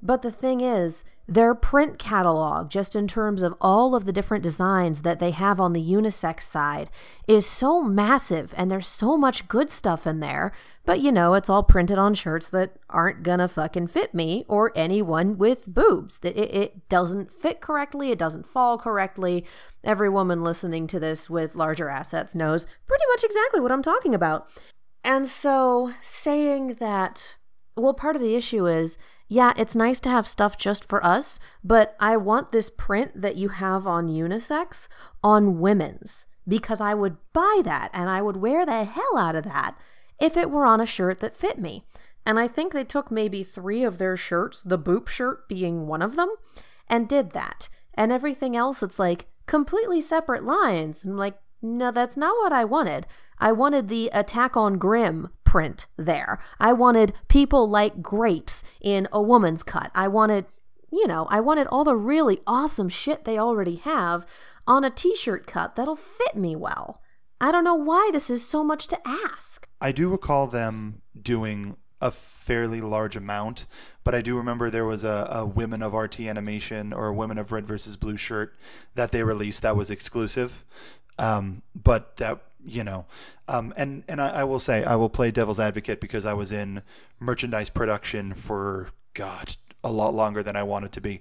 But 0.00 0.22
the 0.22 0.30
thing 0.30 0.60
is, 0.60 1.04
their 1.26 1.54
print 1.54 1.98
catalog, 1.98 2.70
just 2.70 2.96
in 2.96 3.06
terms 3.06 3.42
of 3.42 3.54
all 3.60 3.94
of 3.94 4.06
the 4.06 4.12
different 4.12 4.42
designs 4.42 5.02
that 5.02 5.18
they 5.18 5.30
have 5.32 5.60
on 5.60 5.74
the 5.74 5.84
unisex 5.84 6.42
side, 6.42 6.88
is 7.26 7.44
so 7.44 7.82
massive 7.82 8.54
and 8.56 8.70
there's 8.70 8.86
so 8.86 9.18
much 9.18 9.46
good 9.46 9.68
stuff 9.68 10.06
in 10.06 10.20
there. 10.20 10.52
But 10.86 11.00
you 11.00 11.12
know, 11.12 11.34
it's 11.34 11.50
all 11.50 11.62
printed 11.62 11.98
on 11.98 12.14
shirts 12.14 12.48
that 12.50 12.76
aren't 12.88 13.22
gonna 13.24 13.46
fucking 13.46 13.88
fit 13.88 14.14
me 14.14 14.46
or 14.48 14.72
anyone 14.74 15.36
with 15.36 15.66
boobs. 15.66 16.20
That 16.20 16.34
it, 16.34 16.54
it 16.54 16.88
doesn't 16.88 17.30
fit 17.30 17.60
correctly, 17.60 18.10
it 18.10 18.18
doesn't 18.18 18.46
fall 18.46 18.78
correctly. 18.78 19.44
Every 19.84 20.08
woman 20.08 20.42
listening 20.42 20.86
to 20.86 20.98
this 20.98 21.28
with 21.28 21.54
larger 21.54 21.90
assets 21.90 22.34
knows 22.34 22.66
pretty 22.86 23.04
much 23.12 23.22
exactly 23.22 23.60
what 23.60 23.72
I'm 23.72 23.82
talking 23.82 24.14
about. 24.14 24.48
And 25.04 25.26
so 25.26 25.92
saying 26.02 26.76
that, 26.80 27.36
well, 27.76 27.94
part 27.94 28.16
of 28.16 28.22
the 28.22 28.34
issue 28.34 28.66
is 28.66 28.96
yeah, 29.28 29.52
it's 29.56 29.76
nice 29.76 30.00
to 30.00 30.08
have 30.08 30.26
stuff 30.26 30.56
just 30.56 30.84
for 30.84 31.04
us, 31.04 31.38
but 31.62 31.94
I 32.00 32.16
want 32.16 32.50
this 32.50 32.70
print 32.70 33.20
that 33.20 33.36
you 33.36 33.50
have 33.50 33.86
on 33.86 34.08
unisex 34.08 34.88
on 35.22 35.58
women's 35.58 36.26
because 36.46 36.80
I 36.80 36.94
would 36.94 37.18
buy 37.34 37.60
that 37.64 37.90
and 37.92 38.08
I 38.08 38.22
would 38.22 38.38
wear 38.38 38.64
the 38.64 38.84
hell 38.84 39.18
out 39.18 39.36
of 39.36 39.44
that 39.44 39.76
if 40.18 40.36
it 40.36 40.50
were 40.50 40.64
on 40.64 40.80
a 40.80 40.86
shirt 40.86 41.20
that 41.20 41.36
fit 41.36 41.58
me. 41.58 41.84
And 42.24 42.38
I 42.38 42.48
think 42.48 42.72
they 42.72 42.84
took 42.84 43.10
maybe 43.10 43.42
three 43.42 43.84
of 43.84 43.98
their 43.98 44.16
shirts, 44.16 44.62
the 44.62 44.78
boop 44.78 45.08
shirt 45.08 45.46
being 45.48 45.86
one 45.86 46.02
of 46.02 46.16
them, 46.16 46.30
and 46.88 47.08
did 47.08 47.32
that. 47.32 47.68
And 47.94 48.10
everything 48.10 48.56
else, 48.56 48.82
it's 48.82 48.98
like 48.98 49.26
completely 49.46 50.00
separate 50.00 50.44
lines. 50.44 51.04
I'm 51.04 51.16
like, 51.16 51.38
no, 51.60 51.90
that's 51.90 52.16
not 52.16 52.36
what 52.36 52.52
I 52.52 52.64
wanted. 52.64 53.06
I 53.38 53.52
wanted 53.52 53.88
the 53.88 54.10
attack 54.12 54.56
on 54.56 54.78
Grimm 54.78 55.30
print 55.48 55.86
there. 55.96 56.38
I 56.60 56.74
wanted 56.74 57.14
people 57.26 57.70
like 57.70 58.02
grapes 58.02 58.62
in 58.82 59.08
a 59.10 59.22
woman's 59.22 59.62
cut. 59.62 59.90
I 59.94 60.06
wanted, 60.06 60.44
you 60.92 61.06
know, 61.06 61.26
I 61.30 61.40
wanted 61.40 61.66
all 61.68 61.84
the 61.84 61.96
really 61.96 62.40
awesome 62.46 62.90
shit 62.90 63.24
they 63.24 63.38
already 63.38 63.76
have 63.76 64.26
on 64.66 64.84
a 64.84 64.90
t 64.90 65.16
shirt 65.16 65.46
cut 65.46 65.74
that'll 65.74 65.96
fit 65.96 66.36
me 66.36 66.54
well. 66.54 67.00
I 67.40 67.50
don't 67.50 67.64
know 67.64 67.74
why 67.74 68.10
this 68.12 68.28
is 68.28 68.46
so 68.46 68.62
much 68.62 68.88
to 68.88 68.98
ask. 69.08 69.66
I 69.80 69.90
do 69.90 70.10
recall 70.10 70.48
them 70.48 71.00
doing 71.20 71.78
a 71.98 72.10
fairly 72.10 72.82
large 72.82 73.16
amount, 73.16 73.64
but 74.04 74.14
I 74.14 74.20
do 74.20 74.36
remember 74.36 74.68
there 74.68 74.84
was 74.84 75.02
a, 75.02 75.28
a 75.30 75.46
Women 75.46 75.82
of 75.82 75.94
RT 75.94 76.20
animation 76.20 76.92
or 76.92 77.06
a 77.06 77.14
Women 77.14 77.38
of 77.38 77.52
Red 77.52 77.66
versus 77.66 77.96
Blue 77.96 78.18
shirt 78.18 78.54
that 78.94 79.12
they 79.12 79.22
released 79.22 79.62
that 79.62 79.76
was 79.76 79.90
exclusive. 79.90 80.62
Um, 81.18 81.62
but 81.74 82.18
that 82.18 82.42
you 82.64 82.84
know, 82.84 83.06
um, 83.46 83.72
and 83.76 84.04
and 84.08 84.20
I, 84.20 84.40
I, 84.40 84.44
will 84.44 84.58
say 84.58 84.84
I 84.84 84.96
will 84.96 85.08
play 85.08 85.30
devil's 85.30 85.60
advocate 85.60 86.00
because 86.00 86.26
I 86.26 86.34
was 86.34 86.52
in 86.52 86.82
merchandise 87.20 87.70
production 87.70 88.34
for 88.34 88.90
God 89.14 89.56
a 89.84 89.92
lot 89.92 90.14
longer 90.14 90.42
than 90.42 90.56
I 90.56 90.62
wanted 90.62 90.92
to 90.92 91.00
be. 91.00 91.20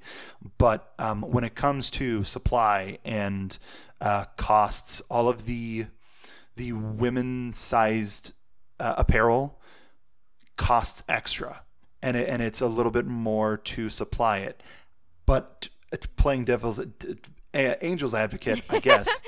But 0.58 0.94
um, 0.98 1.22
when 1.22 1.44
it 1.44 1.56
comes 1.56 1.92
to 1.92 2.24
supply 2.24 2.98
and 3.06 3.58
uh, 4.02 4.26
costs, 4.36 5.02
all 5.10 5.30
of 5.30 5.46
the 5.46 5.88
the 6.56 6.74
women 6.74 7.54
sized 7.54 8.34
uh, 8.80 8.96
apparel 8.98 9.60
costs 10.56 11.04
extra, 11.08 11.62
and 12.02 12.18
it, 12.18 12.28
and 12.28 12.42
it's 12.42 12.62
a 12.62 12.68
little 12.68 12.92
bit 12.92 13.06
more 13.06 13.58
to 13.58 13.90
supply 13.90 14.40
it. 14.40 14.62
But 15.26 15.70
playing 16.16 16.46
devil's 16.46 16.82
angel's 17.62 18.14
advocate, 18.14 18.62
I 18.70 18.80
guess. 18.80 19.10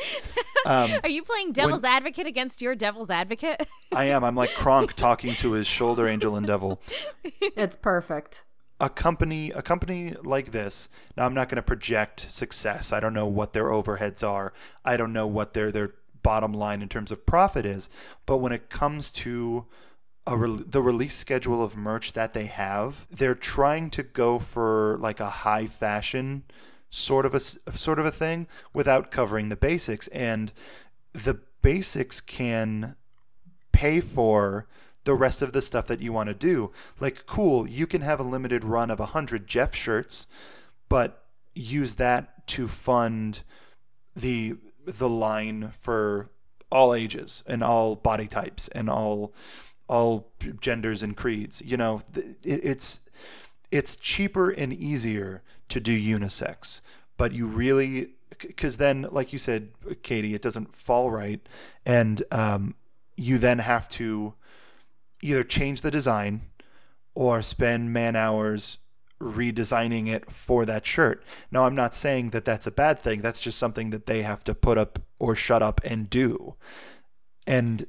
Um, 0.65 0.91
Are 1.03 1.09
you 1.09 1.23
playing 1.23 1.53
devil's 1.53 1.83
when, 1.83 1.91
advocate 1.91 2.27
against 2.27 2.61
your 2.61 2.75
devil's 2.75 3.09
advocate? 3.09 3.65
I 3.93 4.05
am. 4.05 4.25
I'm 4.25 4.35
like 4.35 4.53
Kronk 4.53 4.91
talking 4.93 5.33
to 5.35 5.53
his 5.53 5.65
shoulder 5.65 6.07
angel 6.07 6.35
and 6.35 6.45
devil. 6.45 6.81
It's 7.41 7.77
perfect. 7.77 8.43
A 8.79 8.89
company, 8.89 9.51
a 9.51 9.61
company 9.61 10.15
like 10.21 10.51
this. 10.51 10.89
Now, 11.15 11.25
I'm 11.25 11.33
not 11.33 11.47
going 11.47 11.55
to 11.55 11.61
project 11.61 12.29
success. 12.29 12.91
I 12.91 12.99
don't 12.99 13.13
know 13.13 13.25
what 13.25 13.53
their 13.53 13.67
overheads 13.67 14.21
are. 14.21 14.53
I 14.83 14.97
don't 14.97 15.13
know 15.13 15.27
what 15.27 15.53
their 15.53 15.71
their 15.71 15.93
bottom 16.21 16.53
line 16.53 16.81
in 16.81 16.89
terms 16.89 17.11
of 17.11 17.25
profit 17.25 17.65
is. 17.65 17.89
But 18.25 18.37
when 18.37 18.51
it 18.51 18.69
comes 18.69 19.13
to 19.13 19.65
Re- 20.29 20.63
the 20.67 20.81
release 20.81 21.15
schedule 21.15 21.63
of 21.63 21.75
merch 21.75 22.13
that 22.13 22.33
they 22.33 22.45
have, 22.45 23.07
they're 23.09 23.33
trying 23.33 23.89
to 23.91 24.03
go 24.03 24.37
for 24.37 24.97
like 24.99 25.19
a 25.19 25.29
high 25.29 25.65
fashion 25.65 26.43
sort 26.89 27.25
of 27.25 27.33
a 27.35 27.39
sort 27.39 27.99
of 27.99 28.05
a 28.05 28.11
thing 28.11 28.47
without 28.73 29.11
covering 29.11 29.49
the 29.49 29.55
basics. 29.55 30.07
And 30.09 30.51
the 31.13 31.39
basics 31.61 32.21
can 32.21 32.95
pay 33.71 33.99
for 33.99 34.67
the 35.03 35.13
rest 35.13 35.41
of 35.41 35.53
the 35.53 35.61
stuff 35.61 35.87
that 35.87 36.01
you 36.01 36.11
want 36.11 36.27
to 36.27 36.33
do. 36.33 36.71
Like 36.99 37.25
cool 37.25 37.67
you 37.67 37.87
can 37.87 38.01
have 38.01 38.19
a 38.19 38.23
limited 38.23 38.63
run 38.63 38.91
of 38.91 38.99
100 38.99 39.47
jeff 39.47 39.75
shirts 39.75 40.27
but 40.87 41.25
use 41.53 41.95
that 41.95 42.47
to 42.47 42.67
fund 42.67 43.41
the 44.15 44.55
the 44.85 45.09
line 45.09 45.71
for 45.79 46.29
all 46.71 46.93
ages 46.93 47.43
and 47.47 47.63
all 47.63 47.95
body 47.95 48.27
types 48.27 48.67
and 48.69 48.89
all 48.89 49.33
all 49.87 50.31
genders 50.59 51.01
and 51.01 51.15
creeds 51.15 51.61
you 51.63 51.77
know? 51.77 52.01
It's 52.43 52.99
it's 53.71 53.95
cheaper 53.95 54.49
and 54.49 54.73
easier 54.73 55.43
to 55.69 55.79
do 55.79 55.97
unisex, 55.97 56.81
but 57.17 57.31
you 57.31 57.47
really 57.47 58.11
because 58.39 58.77
then, 58.77 59.05
like 59.11 59.33
you 59.33 59.39
said, 59.39 59.69
Katie, 60.01 60.33
it 60.33 60.41
doesn't 60.41 60.73
fall 60.73 61.11
right, 61.11 61.41
and 61.85 62.23
um, 62.31 62.75
you 63.15 63.37
then 63.37 63.59
have 63.59 63.89
to 63.89 64.33
either 65.21 65.43
change 65.43 65.81
the 65.81 65.91
design 65.91 66.43
or 67.13 67.41
spend 67.41 67.91
man 67.91 68.15
hours 68.15 68.77
redesigning 69.19 70.07
it 70.07 70.31
for 70.31 70.65
that 70.65 70.85
shirt. 70.85 71.23
Now, 71.51 71.65
I'm 71.65 71.75
not 71.75 71.93
saying 71.93 72.29
that 72.29 72.45
that's 72.45 72.67
a 72.67 72.71
bad 72.71 72.99
thing. 72.99 73.21
That's 73.21 73.41
just 73.41 73.57
something 73.57 73.89
that 73.89 74.05
they 74.05 74.21
have 74.21 74.43
to 74.45 74.55
put 74.55 74.77
up 74.77 74.99
or 75.19 75.35
shut 75.35 75.61
up 75.61 75.81
and 75.83 76.09
do. 76.09 76.55
And 77.45 77.85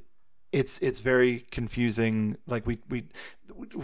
it's 0.51 0.79
it's 0.79 0.99
very 0.99 1.45
confusing. 1.51 2.37
Like 2.45 2.65
we 2.65 2.79
we 2.89 3.05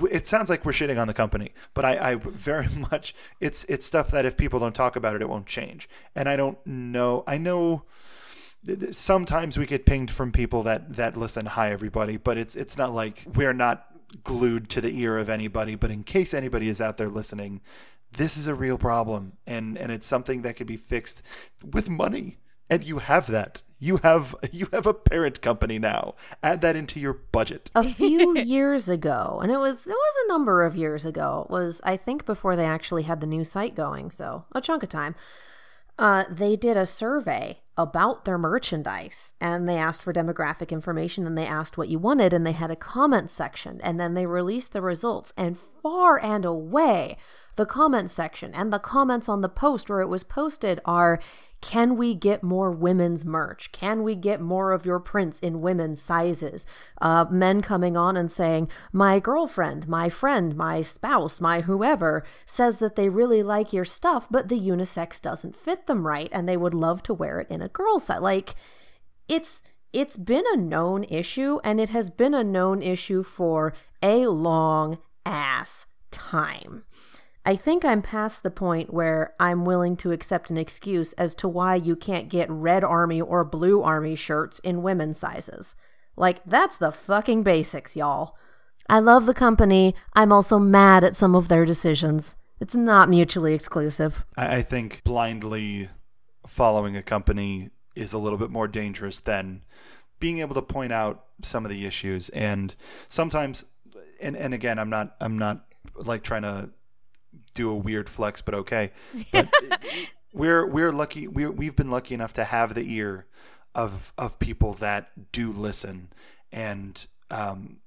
it 0.09 0.27
sounds 0.27 0.49
like 0.49 0.65
we're 0.65 0.71
shitting 0.71 0.99
on 0.99 1.07
the 1.07 1.13
company, 1.13 1.53
but 1.73 1.85
I, 1.85 2.11
I 2.11 2.15
very 2.23 2.67
much 2.67 3.15
it's 3.39 3.63
it's 3.65 3.85
stuff 3.85 4.11
that 4.11 4.25
if 4.25 4.37
people 4.37 4.59
don't 4.59 4.75
talk 4.75 4.95
about 4.95 5.15
it, 5.15 5.21
it 5.21 5.29
won't 5.29 5.45
change. 5.45 5.89
And 6.15 6.27
I 6.27 6.35
don't 6.35 6.57
know. 6.65 7.23
I 7.27 7.37
know 7.37 7.83
sometimes 8.91 9.57
we 9.57 9.65
get 9.65 9.85
pinged 9.85 10.11
from 10.11 10.31
people 10.31 10.63
that 10.63 10.93
that 10.93 11.15
listen. 11.15 11.45
Hi 11.45 11.71
everybody, 11.71 12.17
but 12.17 12.37
it's 12.37 12.55
it's 12.55 12.77
not 12.77 12.93
like 12.93 13.23
we're 13.33 13.53
not 13.53 13.85
glued 14.23 14.69
to 14.69 14.81
the 14.81 14.97
ear 14.99 15.17
of 15.17 15.29
anybody. 15.29 15.75
But 15.75 15.91
in 15.91 16.03
case 16.03 16.33
anybody 16.33 16.69
is 16.69 16.81
out 16.81 16.97
there 16.97 17.09
listening, 17.09 17.61
this 18.13 18.35
is 18.35 18.47
a 18.47 18.55
real 18.55 18.77
problem, 18.77 19.33
and 19.45 19.77
and 19.77 19.91
it's 19.91 20.05
something 20.05 20.41
that 20.41 20.57
could 20.57 20.67
be 20.67 20.77
fixed 20.77 21.21
with 21.63 21.89
money 21.89 22.39
and 22.69 22.83
you 22.83 22.99
have 22.99 23.27
that. 23.27 23.63
You 23.79 23.97
have 23.97 24.35
you 24.51 24.67
have 24.73 24.85
a 24.85 24.93
parent 24.93 25.41
company 25.41 25.79
now. 25.79 26.15
Add 26.41 26.61
that 26.61 26.75
into 26.75 26.99
your 26.99 27.13
budget. 27.13 27.69
A 27.75 27.83
few 27.93 28.37
years 28.37 28.89
ago 28.89 29.39
and 29.41 29.51
it 29.51 29.59
was 29.59 29.87
it 29.87 29.91
was 29.91 30.15
a 30.25 30.27
number 30.27 30.63
of 30.63 30.75
years 30.75 31.05
ago 31.05 31.45
it 31.47 31.51
was 31.51 31.81
i 31.83 31.95
think 31.95 32.25
before 32.25 32.55
they 32.55 32.65
actually 32.65 33.03
had 33.03 33.21
the 33.21 33.27
new 33.27 33.43
site 33.43 33.75
going 33.75 34.09
so 34.11 34.45
a 34.53 34.61
chunk 34.61 34.83
of 34.83 34.89
time. 34.89 35.15
Uh, 35.99 36.25
they 36.29 36.55
did 36.55 36.77
a 36.77 36.85
survey 36.85 37.59
about 37.75 38.25
their 38.25 38.37
merchandise 38.37 39.33
and 39.41 39.67
they 39.67 39.77
asked 39.77 40.01
for 40.01 40.13
demographic 40.13 40.69
information 40.69 41.25
and 41.25 41.35
they 41.37 41.45
asked 41.45 41.77
what 41.77 41.89
you 41.89 41.97
wanted 41.97 42.33
and 42.33 42.45
they 42.45 42.51
had 42.51 42.71
a 42.71 42.75
comment 42.75 43.29
section 43.29 43.79
and 43.83 43.99
then 43.99 44.13
they 44.13 44.25
released 44.25 44.73
the 44.73 44.81
results 44.81 45.33
and 45.37 45.57
far 45.57 46.19
and 46.23 46.45
away 46.45 47.17
the 47.55 47.65
comment 47.65 48.09
section 48.09 48.53
and 48.53 48.71
the 48.71 48.79
comments 48.79 49.27
on 49.27 49.41
the 49.41 49.49
post 49.49 49.89
where 49.89 50.01
it 50.01 50.07
was 50.07 50.23
posted 50.23 50.79
are 50.85 51.19
can 51.61 51.97
we 51.97 52.13
get 52.13 52.43
more 52.43 52.71
women's 52.71 53.25
merch? 53.25 53.71
Can 53.71 54.03
we 54.03 54.15
get 54.15 54.39
more 54.39 54.71
of 54.71 54.85
your 54.85 54.99
prints 54.99 55.39
in 55.39 55.61
women's 55.61 56.01
sizes? 56.01 56.65
Uh, 57.01 57.25
men 57.29 57.61
coming 57.61 57.97
on 57.97 58.15
and 58.15 58.29
saying, 58.29 58.69
My 58.93 59.19
girlfriend, 59.19 59.87
my 59.87 60.09
friend, 60.09 60.55
my 60.55 60.81
spouse, 60.81 61.41
my 61.41 61.61
whoever 61.61 62.23
says 62.45 62.77
that 62.77 62.95
they 62.95 63.09
really 63.09 63.41
like 63.41 63.73
your 63.73 63.85
stuff, 63.85 64.27
but 64.29 64.49
the 64.49 64.59
unisex 64.59 65.21
doesn't 65.21 65.55
fit 65.55 65.87
them 65.87 66.05
right 66.05 66.29
and 66.31 66.47
they 66.47 66.57
would 66.57 66.73
love 66.73 67.01
to 67.03 67.13
wear 67.13 67.39
it 67.39 67.49
in 67.49 67.61
a 67.61 67.69
girl 67.69 67.99
size. 67.99 68.21
Like, 68.21 68.55
it's 69.27 69.63
it's 69.93 70.17
been 70.17 70.43
a 70.53 70.57
known 70.57 71.05
issue 71.05 71.59
and 71.63 71.79
it 71.79 71.89
has 71.89 72.09
been 72.09 72.33
a 72.33 72.43
known 72.43 72.81
issue 72.83 73.23
for 73.23 73.73
a 74.03 74.27
long 74.27 74.99
ass 75.25 75.87
time. 76.11 76.83
I 77.47 77.55
think 77.55 77.85
I'm 77.85 78.01
past 78.01 78.43
the 78.43 78.51
point 78.51 78.93
where 78.93 79.33
I'm 79.39 79.63
willing 79.63 79.95
to 79.97 80.11
accept 80.11 80.51
an 80.51 80.57
excuse 80.57 81.13
as 81.13 81.33
to 81.35 81.47
why 81.47 81.75
you 81.75 81.95
can't 81.95 82.27
get 82.27 82.51
red 82.51 82.83
army 82.83 83.21
or 83.21 83.45
blue 83.45 83.81
army 83.81 84.17
shirts 84.17 84.59
in 84.59 84.83
women's 84.83 85.17
sizes. 85.17 85.73
Like, 86.17 86.43
that's 86.45 86.75
the 86.75 86.91
fucking 86.91 87.43
basics, 87.43 87.95
y'all. 87.95 88.35
I 88.89 88.99
love 88.99 89.25
the 89.25 89.33
company. 89.33 89.95
I'm 90.11 90.33
also 90.33 90.59
mad 90.59 91.05
at 91.05 91.15
some 91.15 91.35
of 91.35 91.47
their 91.47 91.63
decisions. 91.63 92.35
It's 92.59 92.75
not 92.75 93.07
mutually 93.07 93.53
exclusive. 93.53 94.25
I, 94.35 94.61
think 94.61 95.01
blindly 95.05 95.89
following 96.45 96.97
a 96.97 97.01
company 97.01 97.69
is 97.95 98.11
a 98.11 98.17
little 98.17 98.37
bit 98.37 98.49
more 98.49 98.67
dangerous 98.67 99.21
than 99.21 99.61
being 100.19 100.39
able 100.39 100.55
to 100.55 100.61
point 100.61 100.91
out 100.91 101.23
some 101.43 101.63
of 101.63 101.71
the 101.71 101.85
issues 101.85 102.27
and 102.29 102.75
sometimes 103.07 103.63
and 104.19 104.35
and 104.35 104.53
again 104.53 104.79
I'm 104.79 104.89
not 104.89 105.15
I'm 105.21 105.37
not 105.37 105.65
like 105.95 106.23
trying 106.23 106.41
to 106.41 106.71
do 107.57 107.69
a 107.69 107.75
weird 107.75 108.09
flex 108.09 108.41
but 108.41 108.53
okay 108.53 108.91
but 109.31 109.49
we're 110.33 110.65
we're 110.65 110.91
lucky 110.91 111.27
we 111.27 111.45
we've 111.47 111.75
been 111.75 111.91
lucky 111.91 112.13
enough 112.13 112.33
to 112.33 112.43
have 112.43 112.73
the 112.73 112.93
ear 112.93 113.25
of 113.75 114.13
of 114.17 114.39
people 114.39 114.73
that 114.73 115.31
do 115.31 115.51
listen 115.51 116.09
and 116.51 117.07
um, 117.29 117.77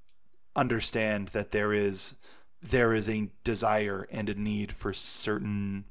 understand 0.55 1.29
that 1.29 1.51
there 1.51 1.73
is 1.73 2.15
there 2.61 2.93
is 2.93 3.09
a 3.09 3.29
desire 3.43 4.07
and 4.11 4.29
a 4.29 4.35
need 4.35 4.71
for 4.71 4.93
certain 4.93 5.85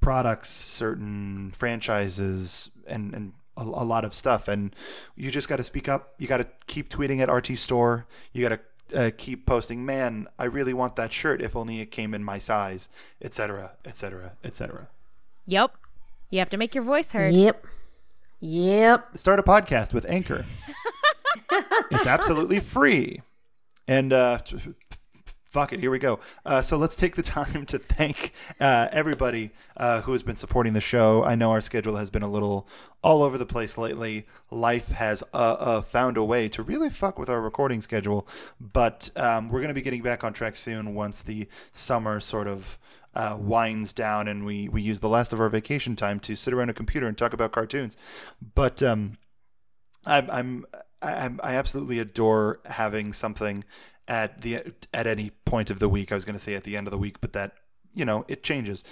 products, 0.00 0.50
certain 0.50 1.52
franchises, 1.56 2.70
and 2.86 3.14
and 3.14 3.32
a, 3.56 3.62
a 3.62 3.84
lot 3.84 4.04
of 4.04 4.14
stuff. 4.14 4.48
And 4.48 4.74
you 5.16 5.30
just 5.30 5.48
got 5.48 5.56
to 5.56 5.64
speak 5.64 5.88
up. 5.88 6.14
You 6.18 6.26
got 6.26 6.38
to 6.38 6.48
keep 6.66 6.88
tweeting 6.88 7.20
at 7.20 7.32
RT 7.32 7.58
Store. 7.58 8.06
You 8.32 8.42
got 8.42 8.56
to 8.56 8.60
uh, 8.94 9.10
keep 9.16 9.46
posting. 9.46 9.84
Man, 9.84 10.28
I 10.38 10.44
really 10.44 10.74
want 10.74 10.96
that 10.96 11.12
shirt. 11.12 11.40
If 11.42 11.56
only 11.56 11.80
it 11.80 11.90
came 11.90 12.14
in 12.14 12.22
my 12.24 12.38
size, 12.38 12.88
etc., 13.20 13.72
etc., 13.84 14.32
etc. 14.44 14.88
Yep. 15.46 15.74
You 16.30 16.38
have 16.38 16.50
to 16.50 16.56
make 16.56 16.74
your 16.74 16.84
voice 16.84 17.12
heard. 17.12 17.34
Yep. 17.34 17.66
Yep. 18.40 19.18
Start 19.18 19.38
a 19.38 19.42
podcast 19.42 19.92
with 19.92 20.06
Anchor. 20.08 20.44
it's 21.90 22.06
absolutely 22.06 22.60
free. 22.60 23.22
And 23.86 24.12
uh, 24.12 24.38
fuck 25.52 25.70
it, 25.70 25.80
here 25.80 25.90
we 25.90 25.98
go. 25.98 26.18
Uh, 26.46 26.62
so 26.62 26.78
let's 26.78 26.96
take 26.96 27.14
the 27.14 27.22
time 27.22 27.66
to 27.66 27.78
thank 27.78 28.32
uh, 28.58 28.88
everybody 28.90 29.50
uh, 29.76 30.00
who 30.00 30.12
has 30.12 30.22
been 30.22 30.36
supporting 30.36 30.72
the 30.72 30.80
show. 30.80 31.22
I 31.22 31.34
know 31.34 31.50
our 31.50 31.60
schedule 31.60 31.96
has 31.96 32.08
been 32.08 32.22
a 32.22 32.30
little 32.30 32.66
all 33.02 33.22
over 33.22 33.36
the 33.36 33.44
place 33.44 33.76
lately. 33.76 34.26
Life 34.50 34.88
has 34.88 35.22
uh, 35.34 35.36
uh, 35.36 35.82
found 35.82 36.16
a 36.16 36.24
way 36.24 36.48
to 36.48 36.62
really 36.62 36.88
fuck 36.88 37.18
with 37.18 37.28
our 37.28 37.40
recording 37.40 37.82
schedule, 37.82 38.26
but 38.58 39.10
um, 39.14 39.50
we're 39.50 39.60
going 39.60 39.68
to 39.68 39.74
be 39.74 39.82
getting 39.82 40.02
back 40.02 40.24
on 40.24 40.32
track 40.32 40.56
soon 40.56 40.94
once 40.94 41.22
the 41.22 41.46
summer 41.72 42.18
sort 42.18 42.48
of. 42.48 42.78
Uh, 43.14 43.36
winds 43.38 43.92
down 43.92 44.26
and 44.26 44.46
we 44.46 44.70
we 44.70 44.80
use 44.80 45.00
the 45.00 45.08
last 45.08 45.34
of 45.34 45.40
our 45.40 45.50
vacation 45.50 45.94
time 45.94 46.18
to 46.18 46.34
sit 46.34 46.54
around 46.54 46.70
a 46.70 46.72
computer 46.72 47.06
and 47.06 47.18
talk 47.18 47.34
about 47.34 47.52
cartoons 47.52 47.94
but 48.54 48.82
um 48.82 49.18
i'm 50.06 50.30
i'm 50.30 50.66
I, 51.02 51.30
I 51.42 51.54
absolutely 51.56 51.98
adore 51.98 52.60
having 52.64 53.12
something 53.12 53.64
at 54.08 54.42
the 54.42 54.62
at 54.92 55.06
any 55.06 55.30
point 55.44 55.70
of 55.70 55.78
the 55.78 55.88
week. 55.88 56.12
I 56.12 56.14
was 56.14 56.24
going 56.24 56.36
to 56.36 56.42
say 56.42 56.54
at 56.54 56.64
the 56.64 56.76
end 56.76 56.86
of 56.86 56.90
the 56.90 56.98
week, 56.98 57.20
but 57.20 57.32
that 57.32 57.52
you 57.94 58.04
know 58.04 58.24
it 58.28 58.42
changes. 58.42 58.84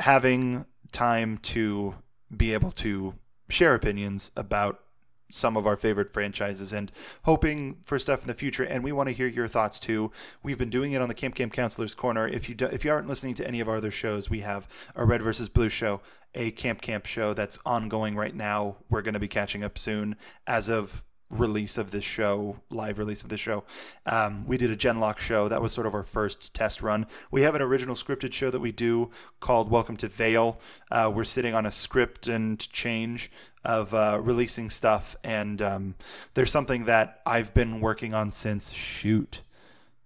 Having 0.00 0.66
time 0.92 1.38
to 1.38 1.94
be 2.34 2.52
able 2.52 2.70
to 2.72 3.14
share 3.48 3.74
opinions 3.74 4.30
about 4.36 4.80
some 5.28 5.56
of 5.56 5.66
our 5.66 5.76
favorite 5.76 6.12
franchises 6.12 6.72
and 6.72 6.92
hoping 7.24 7.78
for 7.84 7.98
stuff 7.98 8.20
in 8.20 8.28
the 8.28 8.34
future. 8.34 8.62
And 8.62 8.84
we 8.84 8.92
want 8.92 9.08
to 9.08 9.14
hear 9.14 9.26
your 9.26 9.48
thoughts 9.48 9.80
too. 9.80 10.12
We've 10.42 10.58
been 10.58 10.70
doing 10.70 10.92
it 10.92 11.02
on 11.02 11.08
the 11.08 11.14
camp 11.14 11.34
camp 11.34 11.52
counselors 11.52 11.94
corner. 11.94 12.28
If 12.28 12.48
you 12.48 12.54
do, 12.54 12.66
if 12.66 12.84
you 12.84 12.92
aren't 12.92 13.08
listening 13.08 13.34
to 13.36 13.46
any 13.46 13.60
of 13.60 13.68
our 13.68 13.76
other 13.76 13.90
shows 13.90 14.30
we 14.30 14.40
have 14.40 14.68
a 14.94 15.04
red 15.04 15.22
versus 15.22 15.48
blue 15.48 15.68
show 15.68 16.00
a 16.36 16.50
camp 16.52 16.82
camp 16.82 17.06
show 17.06 17.34
that's 17.34 17.58
ongoing 17.64 18.14
right 18.14 18.34
now. 18.34 18.76
We're 18.88 19.02
going 19.02 19.14
to 19.14 19.20
be 19.20 19.28
catching 19.28 19.64
up 19.64 19.78
soon. 19.78 20.16
As 20.46 20.68
of 20.68 21.02
release 21.30 21.76
of 21.76 21.90
this 21.90 22.04
show, 22.04 22.56
live 22.70 22.98
release 22.98 23.22
of 23.22 23.28
the 23.28 23.36
show. 23.36 23.64
Um, 24.04 24.46
we 24.46 24.56
did 24.56 24.70
a 24.70 24.76
gen:LOCK 24.76 25.18
show. 25.18 25.48
That 25.48 25.60
was 25.60 25.72
sort 25.72 25.86
of 25.86 25.94
our 25.94 26.02
first 26.02 26.54
test 26.54 26.82
run. 26.82 27.06
We 27.30 27.42
have 27.42 27.54
an 27.54 27.62
original 27.62 27.94
scripted 27.94 28.32
show 28.32 28.50
that 28.50 28.60
we 28.60 28.72
do 28.72 29.10
called 29.40 29.70
Welcome 29.70 29.96
to 29.98 30.08
Vale. 30.08 30.60
Uh, 30.90 31.10
we're 31.12 31.24
sitting 31.24 31.54
on 31.54 31.66
a 31.66 31.70
script 31.70 32.28
and 32.28 32.60
change 32.72 33.30
of 33.64 33.92
uh, 33.92 34.20
releasing 34.22 34.70
stuff, 34.70 35.16
and 35.24 35.60
um, 35.60 35.94
there's 36.34 36.52
something 36.52 36.84
that 36.84 37.20
I've 37.26 37.52
been 37.52 37.80
working 37.80 38.14
on 38.14 38.30
since 38.30 38.72
shoot 38.72 39.40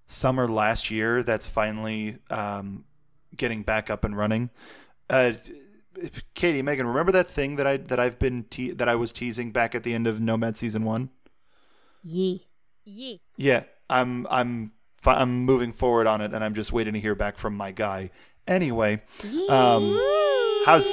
summer 0.06 0.48
last 0.48 0.90
year. 0.90 1.22
That's 1.22 1.48
finally 1.48 2.16
um, 2.30 2.84
getting 3.36 3.62
back 3.62 3.90
up 3.90 4.04
and 4.04 4.16
running. 4.16 4.50
Uh, 5.10 5.32
Katie, 6.34 6.62
Megan, 6.62 6.86
remember 6.86 7.12
that 7.12 7.28
thing 7.28 7.56
that 7.56 7.66
I 7.66 7.76
that 7.78 8.00
I've 8.00 8.18
been 8.18 8.44
te- 8.44 8.72
that 8.72 8.88
I 8.88 8.94
was 8.94 9.12
teasing 9.12 9.52
back 9.52 9.74
at 9.74 9.82
the 9.82 9.94
end 9.94 10.06
of 10.06 10.20
Nomad 10.20 10.56
season 10.56 10.84
one? 10.84 11.10
Yee. 12.02 12.46
Yee. 12.84 13.20
Yeah, 13.36 13.64
I'm 13.88 14.26
I'm 14.30 14.72
fi- 14.96 15.20
I'm 15.20 15.44
moving 15.44 15.72
forward 15.72 16.06
on 16.06 16.20
it, 16.20 16.32
and 16.32 16.42
I'm 16.42 16.54
just 16.54 16.72
waiting 16.72 16.94
to 16.94 17.00
hear 17.00 17.14
back 17.14 17.36
from 17.36 17.56
my 17.56 17.72
guy. 17.72 18.10
Anyway, 18.46 19.02
um, 19.48 20.00
how's 20.66 20.90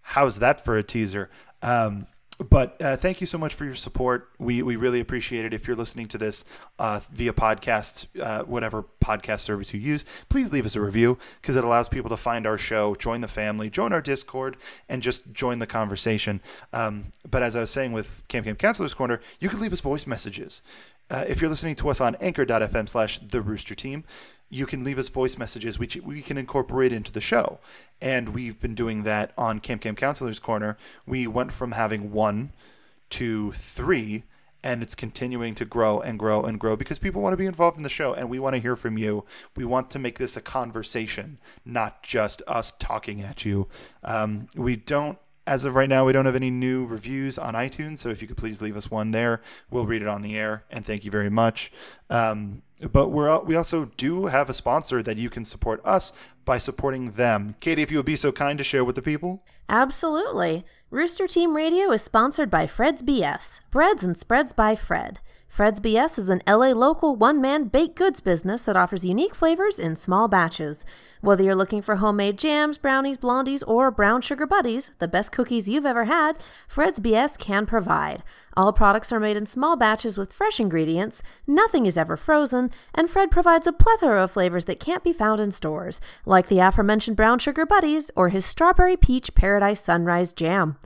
how's 0.00 0.38
that 0.38 0.64
for 0.64 0.76
a 0.76 0.82
teaser? 0.82 1.30
Um, 1.62 2.06
but 2.48 2.80
uh, 2.80 2.96
thank 2.96 3.20
you 3.20 3.26
so 3.26 3.36
much 3.36 3.54
for 3.54 3.64
your 3.64 3.74
support. 3.74 4.30
We 4.38 4.62
we 4.62 4.76
really 4.76 5.00
appreciate 5.00 5.44
it. 5.44 5.52
If 5.52 5.66
you're 5.66 5.76
listening 5.76 6.08
to 6.08 6.18
this 6.18 6.44
uh, 6.78 7.00
via 7.12 7.32
podcast, 7.32 8.06
uh, 8.20 8.44
whatever 8.44 8.84
podcast 9.04 9.40
service 9.40 9.74
you 9.74 9.80
use, 9.80 10.04
please 10.28 10.50
leave 10.50 10.64
us 10.64 10.74
a 10.74 10.80
review 10.80 11.18
because 11.40 11.56
it 11.56 11.64
allows 11.64 11.88
people 11.88 12.08
to 12.10 12.16
find 12.16 12.46
our 12.46 12.56
show, 12.58 12.94
join 12.94 13.20
the 13.20 13.28
family, 13.28 13.68
join 13.68 13.92
our 13.92 14.00
Discord, 14.00 14.56
and 14.88 15.02
just 15.02 15.32
join 15.32 15.58
the 15.58 15.66
conversation. 15.66 16.40
Um, 16.72 17.12
but 17.28 17.42
as 17.42 17.54
I 17.56 17.60
was 17.60 17.70
saying 17.70 17.92
with 17.92 18.22
Camp 18.28 18.46
Camp 18.46 18.58
Counselors 18.58 18.94
Corner, 18.94 19.20
you 19.38 19.48
can 19.48 19.60
leave 19.60 19.72
us 19.72 19.80
voice 19.80 20.06
messages. 20.06 20.62
Uh, 21.10 21.24
if 21.26 21.40
you're 21.40 21.50
listening 21.50 21.74
to 21.74 21.88
us 21.88 22.00
on 22.00 22.14
anchor.fm 22.20 22.88
slash 22.88 23.18
the 23.18 23.42
rooster 23.42 23.74
team, 23.74 24.04
you 24.50 24.66
can 24.66 24.84
leave 24.84 24.98
us 24.98 25.08
voice 25.08 25.38
messages 25.38 25.78
which 25.78 25.96
we 25.96 26.20
can 26.20 26.36
incorporate 26.36 26.92
into 26.92 27.12
the 27.12 27.20
show. 27.20 27.60
And 28.00 28.30
we've 28.30 28.60
been 28.60 28.74
doing 28.74 29.04
that 29.04 29.32
on 29.38 29.60
Camp 29.60 29.82
Camp 29.82 29.96
Counselors 29.96 30.40
Corner. 30.40 30.76
We 31.06 31.26
went 31.26 31.52
from 31.52 31.72
having 31.72 32.12
one 32.12 32.52
to 33.10 33.52
three, 33.52 34.24
and 34.62 34.82
it's 34.82 34.94
continuing 34.94 35.54
to 35.54 35.64
grow 35.64 36.00
and 36.00 36.18
grow 36.18 36.42
and 36.42 36.58
grow 36.58 36.76
because 36.76 36.98
people 36.98 37.22
want 37.22 37.32
to 37.32 37.36
be 37.36 37.46
involved 37.46 37.76
in 37.76 37.82
the 37.82 37.88
show 37.88 38.12
and 38.12 38.28
we 38.28 38.38
want 38.38 38.54
to 38.54 38.60
hear 38.60 38.76
from 38.76 38.98
you. 38.98 39.24
We 39.56 39.64
want 39.64 39.90
to 39.92 39.98
make 39.98 40.18
this 40.18 40.36
a 40.36 40.40
conversation, 40.40 41.38
not 41.64 42.02
just 42.02 42.42
us 42.46 42.72
talking 42.78 43.22
at 43.22 43.44
you. 43.44 43.68
Um, 44.04 44.48
we 44.54 44.76
don't 44.76 45.18
as 45.46 45.64
of 45.64 45.74
right 45.74 45.88
now, 45.88 46.04
we 46.04 46.12
don't 46.12 46.26
have 46.26 46.36
any 46.36 46.50
new 46.50 46.84
reviews 46.84 47.38
on 47.38 47.54
iTunes, 47.54 47.98
so 47.98 48.10
if 48.10 48.20
you 48.22 48.28
could 48.28 48.36
please 48.36 48.60
leave 48.60 48.76
us 48.76 48.90
one 48.90 49.10
there, 49.10 49.40
we'll 49.70 49.86
read 49.86 50.02
it 50.02 50.08
on 50.08 50.22
the 50.22 50.36
air. 50.36 50.64
And 50.70 50.84
thank 50.84 51.04
you 51.04 51.10
very 51.10 51.30
much. 51.30 51.72
Um, 52.08 52.62
but 52.92 53.08
we're 53.08 53.38
we 53.40 53.56
also 53.56 53.90
do 53.96 54.26
have 54.26 54.48
a 54.48 54.54
sponsor 54.54 55.02
that 55.02 55.16
you 55.16 55.28
can 55.28 55.44
support 55.44 55.80
us 55.84 56.12
by 56.44 56.58
supporting 56.58 57.12
them. 57.12 57.56
Katie, 57.60 57.82
if 57.82 57.90
you 57.90 57.98
would 57.98 58.06
be 58.06 58.16
so 58.16 58.32
kind 58.32 58.58
to 58.58 58.64
share 58.64 58.84
with 58.84 58.96
the 58.96 59.02
people. 59.02 59.42
Absolutely. 59.68 60.64
Rooster 60.90 61.26
Team 61.26 61.54
Radio 61.54 61.92
is 61.92 62.02
sponsored 62.02 62.50
by 62.50 62.66
Fred's 62.66 63.02
BS, 63.02 63.60
Breads 63.70 64.02
and 64.02 64.16
Spreads 64.16 64.52
by 64.52 64.74
Fred. 64.74 65.20
Fred's 65.50 65.80
BS 65.80 66.16
is 66.16 66.30
an 66.30 66.42
LA 66.46 66.68
local 66.68 67.16
one 67.16 67.40
man 67.40 67.64
baked 67.64 67.96
goods 67.96 68.20
business 68.20 68.62
that 68.62 68.76
offers 68.76 69.04
unique 69.04 69.34
flavors 69.34 69.80
in 69.80 69.96
small 69.96 70.28
batches. 70.28 70.86
Whether 71.22 71.42
you're 71.42 71.56
looking 71.56 71.82
for 71.82 71.96
homemade 71.96 72.38
jams, 72.38 72.78
brownies, 72.78 73.18
blondies, 73.18 73.64
or 73.66 73.90
brown 73.90 74.20
sugar 74.20 74.46
buddies, 74.46 74.92
the 75.00 75.08
best 75.08 75.32
cookies 75.32 75.68
you've 75.68 75.84
ever 75.84 76.04
had, 76.04 76.36
Fred's 76.68 77.00
BS 77.00 77.36
can 77.36 77.66
provide. 77.66 78.22
All 78.56 78.72
products 78.72 79.10
are 79.10 79.18
made 79.18 79.36
in 79.36 79.44
small 79.44 79.74
batches 79.74 80.16
with 80.16 80.32
fresh 80.32 80.60
ingredients, 80.60 81.20
nothing 81.48 81.84
is 81.84 81.98
ever 81.98 82.16
frozen, 82.16 82.70
and 82.94 83.10
Fred 83.10 83.32
provides 83.32 83.66
a 83.66 83.72
plethora 83.72 84.22
of 84.22 84.30
flavors 84.30 84.66
that 84.66 84.78
can't 84.78 85.02
be 85.02 85.12
found 85.12 85.40
in 85.40 85.50
stores, 85.50 86.00
like 86.24 86.46
the 86.46 86.60
aforementioned 86.60 87.16
brown 87.16 87.40
sugar 87.40 87.66
buddies 87.66 88.08
or 88.14 88.28
his 88.28 88.46
strawberry 88.46 88.96
peach 88.96 89.34
paradise 89.34 89.80
sunrise 89.80 90.32
jam. 90.32 90.76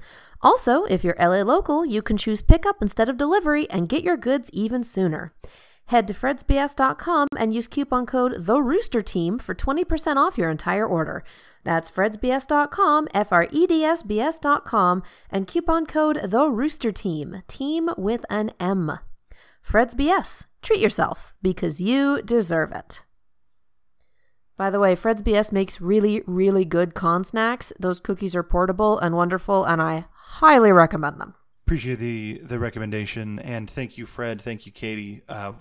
Also, 0.45 0.84
if 0.84 1.03
you're 1.03 1.16
LA 1.18 1.40
local, 1.40 1.86
you 1.86 2.03
can 2.03 2.18
choose 2.18 2.42
pickup 2.42 2.76
instead 2.82 3.09
of 3.09 3.16
delivery 3.16 3.68
and 3.70 3.88
get 3.88 4.05
your 4.05 4.18
goods 4.18 4.51
even 4.53 4.84
sooner. 4.84 5.32
Head 5.86 6.07
to 6.09 6.14
fredsbs.com 6.14 7.28
and 7.36 7.55
use 7.55 7.66
coupon 7.66 8.05
code 8.05 8.34
The 8.45 8.61
Rooster 8.61 9.01
Team 9.01 9.38
for 9.38 9.55
20% 9.55 10.16
off 10.16 10.36
your 10.36 10.51
entire 10.51 10.86
order. 10.86 11.24
That's 11.64 11.90
fredsbs.com, 11.90 13.09
F 13.14 13.32
R 13.32 13.49
E 13.51 13.66
D 13.66 13.84
S 13.84 14.03
B 14.03 14.20
S.com, 14.20 15.03
and 15.30 15.47
coupon 15.47 15.86
code 15.86 16.20
The 16.22 16.45
Rooster 16.47 16.92
Team, 16.92 17.42
team 17.49 17.88
with 17.97 18.26
an 18.28 18.51
M. 18.61 18.99
Fred's 19.62 19.95
BS. 19.95 20.45
Treat 20.61 20.80
yourself 20.80 21.32
because 21.40 21.80
you 21.80 22.20
deserve 22.22 22.70
it. 22.70 23.03
By 24.59 24.68
the 24.68 24.78
way, 24.78 24.95
Fred's 24.95 25.22
BS 25.22 25.53
makes 25.53 25.80
really, 25.80 26.22
really 26.26 26.66
good 26.66 26.95
con 26.95 27.24
snacks. 27.24 27.72
Those 27.80 27.99
cookies 27.99 28.36
are 28.36 28.42
portable 28.42 28.99
and 28.99 29.16
wonderful, 29.16 29.64
and 29.64 29.80
I 29.82 30.05
highly 30.35 30.72
recommend 30.72 31.20
them. 31.20 31.35
Appreciate 31.66 31.99
the 31.99 32.41
the 32.45 32.59
recommendation, 32.59 33.39
and 33.39 33.70
thank 33.70 33.97
you, 33.97 34.05
Fred. 34.05 34.43
Thank 34.43 34.66
you, 34.66 34.72
Katie. 34.72 35.22
Uh, 35.30 35.53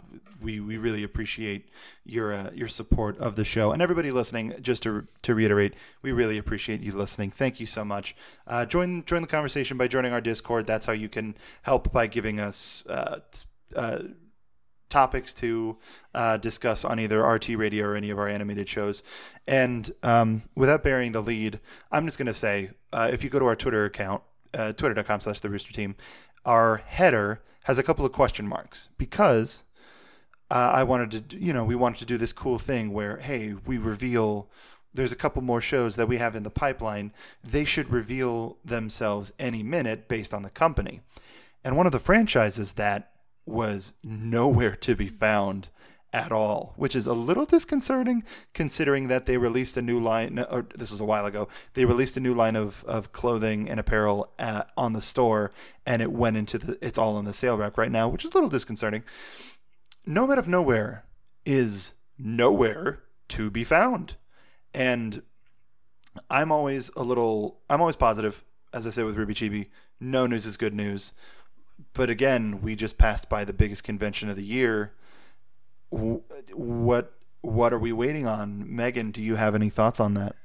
we 0.41 0.59
we 0.59 0.75
really 0.75 1.01
appreciate 1.01 1.69
your 2.03 2.33
uh, 2.33 2.49
your 2.53 2.67
support 2.67 3.17
of 3.19 3.37
the 3.37 3.45
show, 3.45 3.71
and 3.71 3.81
everybody 3.81 4.11
listening. 4.11 4.53
Just 4.61 4.83
to 4.83 5.07
to 5.21 5.33
reiterate, 5.33 5.75
we 6.01 6.11
really 6.11 6.37
appreciate 6.37 6.81
you 6.81 6.91
listening. 6.91 7.31
Thank 7.31 7.61
you 7.61 7.65
so 7.65 7.85
much. 7.85 8.17
Uh, 8.45 8.65
join 8.65 9.05
join 9.05 9.21
the 9.21 9.29
conversation 9.29 9.77
by 9.77 9.87
joining 9.87 10.11
our 10.11 10.19
Discord. 10.19 10.67
That's 10.67 10.85
how 10.85 10.91
you 10.91 11.07
can 11.07 11.37
help 11.61 11.93
by 11.93 12.07
giving 12.07 12.41
us. 12.41 12.83
Uh, 12.85 13.19
uh, 13.77 13.99
topics 14.89 15.33
to 15.33 15.75
uh, 16.13 16.37
discuss 16.37 16.85
on 16.85 16.99
either 16.99 17.25
RT 17.25 17.49
Radio 17.57 17.85
or 17.85 17.95
any 17.95 18.11
of 18.11 18.19
our 18.19 18.27
animated 18.27 18.69
shows. 18.69 19.01
And 19.47 19.91
um, 20.03 20.43
without 20.53 20.83
burying 20.83 21.13
the 21.13 21.21
lead, 21.21 21.59
I'm 21.91 22.05
just 22.05 22.19
going 22.19 22.27
to 22.27 22.33
say 22.33 22.69
uh, 22.91 23.09
if 23.11 23.23
you 23.23 23.31
go 23.31 23.39
to 23.39 23.45
our 23.45 23.55
Twitter 23.55 23.85
account, 23.85 24.21
uh, 24.53 24.73
twitter.com 24.73 25.21
slash 25.21 25.39
the 25.39 25.49
rooster 25.49 25.73
team, 25.73 25.95
our 26.45 26.77
header 26.77 27.41
has 27.63 27.77
a 27.77 27.83
couple 27.83 28.05
of 28.05 28.11
question 28.11 28.47
marks 28.47 28.89
because 28.97 29.63
uh, 30.51 30.71
I 30.73 30.83
wanted 30.83 31.29
to, 31.29 31.37
you 31.37 31.53
know, 31.53 31.63
we 31.63 31.75
wanted 31.75 31.99
to 31.99 32.05
do 32.05 32.17
this 32.17 32.33
cool 32.33 32.59
thing 32.59 32.91
where, 32.91 33.17
hey, 33.17 33.55
we 33.65 33.77
reveal 33.77 34.47
there's 34.93 35.11
a 35.11 35.15
couple 35.15 35.41
more 35.41 35.61
shows 35.61 35.95
that 35.95 36.07
we 36.07 36.17
have 36.17 36.35
in 36.35 36.43
the 36.43 36.49
pipeline. 36.49 37.11
They 37.43 37.65
should 37.65 37.89
reveal 37.89 38.57
themselves 38.63 39.31
any 39.39 39.63
minute 39.63 40.07
based 40.07 40.33
on 40.33 40.43
the 40.43 40.49
company. 40.49 41.01
And 41.63 41.75
one 41.75 41.85
of 41.85 41.91
the 41.91 41.99
franchises 41.99 42.73
that 42.73 43.11
was 43.45 43.93
nowhere 44.03 44.75
to 44.75 44.95
be 44.95 45.07
found 45.07 45.69
at 46.13 46.31
all, 46.31 46.73
which 46.77 46.95
is 46.95 47.07
a 47.07 47.13
little 47.13 47.45
disconcerting 47.45 48.23
considering 48.53 49.07
that 49.07 49.25
they 49.25 49.35
released 49.35 49.75
a 49.75 49.81
new 49.81 49.99
line, 49.99 50.37
or 50.49 50.67
this 50.75 50.91
was 50.91 50.99
a 50.99 51.05
while 51.05 51.25
ago, 51.25 51.47
they 51.73 51.85
released 51.85 52.15
a 52.15 52.19
new 52.19 52.35
line 52.35 52.55
of, 52.55 52.85
of 52.87 53.11
clothing 53.11 53.67
and 53.67 53.79
apparel 53.79 54.31
at, 54.37 54.69
on 54.77 54.93
the 54.93 55.01
store 55.01 55.51
and 55.87 56.03
it 56.03 56.11
went 56.11 56.37
into 56.37 56.59
the, 56.59 56.77
it's 56.85 56.99
all 56.99 57.15
on 57.15 57.25
the 57.25 57.33
sale 57.33 57.57
rack 57.57 57.77
right 57.77 57.91
now, 57.91 58.07
which 58.07 58.23
is 58.23 58.31
a 58.31 58.35
little 58.35 58.49
disconcerting. 58.49 59.03
Nomad 60.05 60.37
of 60.37 60.47
Nowhere 60.47 61.03
is 61.45 61.93
nowhere 62.19 62.99
to 63.29 63.49
be 63.49 63.63
found. 63.63 64.15
And 64.71 65.23
I'm 66.29 66.51
always 66.51 66.91
a 66.95 67.03
little, 67.03 67.59
I'm 67.69 67.81
always 67.81 67.95
positive, 67.95 68.43
as 68.71 68.85
I 68.85 68.91
say 68.91 69.01
with 69.03 69.17
RWBY 69.17 69.31
Chibi, 69.31 69.67
no 69.99 70.27
news 70.27 70.45
is 70.45 70.57
good 70.57 70.75
news. 70.75 71.11
But 71.93 72.11
again, 72.11 72.61
we 72.61 72.75
just 72.75 72.99
passed 72.99 73.29
by 73.29 73.43
the 73.43 73.53
biggest 73.53 73.83
convention 73.83 74.29
of 74.29 74.35
the 74.35 74.43
year 74.43 74.93
what 75.93 77.13
what 77.41 77.73
are 77.73 77.79
we 77.79 77.91
waiting 77.91 78.25
on? 78.25 78.63
Megan, 78.73 79.11
do 79.11 79.21
you 79.21 79.35
have 79.35 79.53
any 79.53 79.69
thoughts 79.69 79.99
on 79.99 80.13
that? 80.13 80.35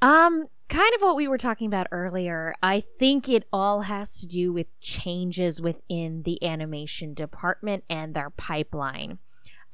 Um, 0.00 0.46
kind 0.68 0.94
of 0.94 1.02
what 1.02 1.16
we 1.16 1.28
were 1.28 1.36
talking 1.36 1.66
about 1.66 1.86
earlier. 1.92 2.54
I 2.62 2.82
think 2.98 3.28
it 3.28 3.44
all 3.52 3.82
has 3.82 4.18
to 4.20 4.26
do 4.26 4.52
with 4.52 4.66
changes 4.80 5.60
within 5.60 6.22
the 6.22 6.42
animation 6.42 7.12
department 7.12 7.84
and 7.90 8.14
their 8.14 8.30
pipeline. 8.30 9.18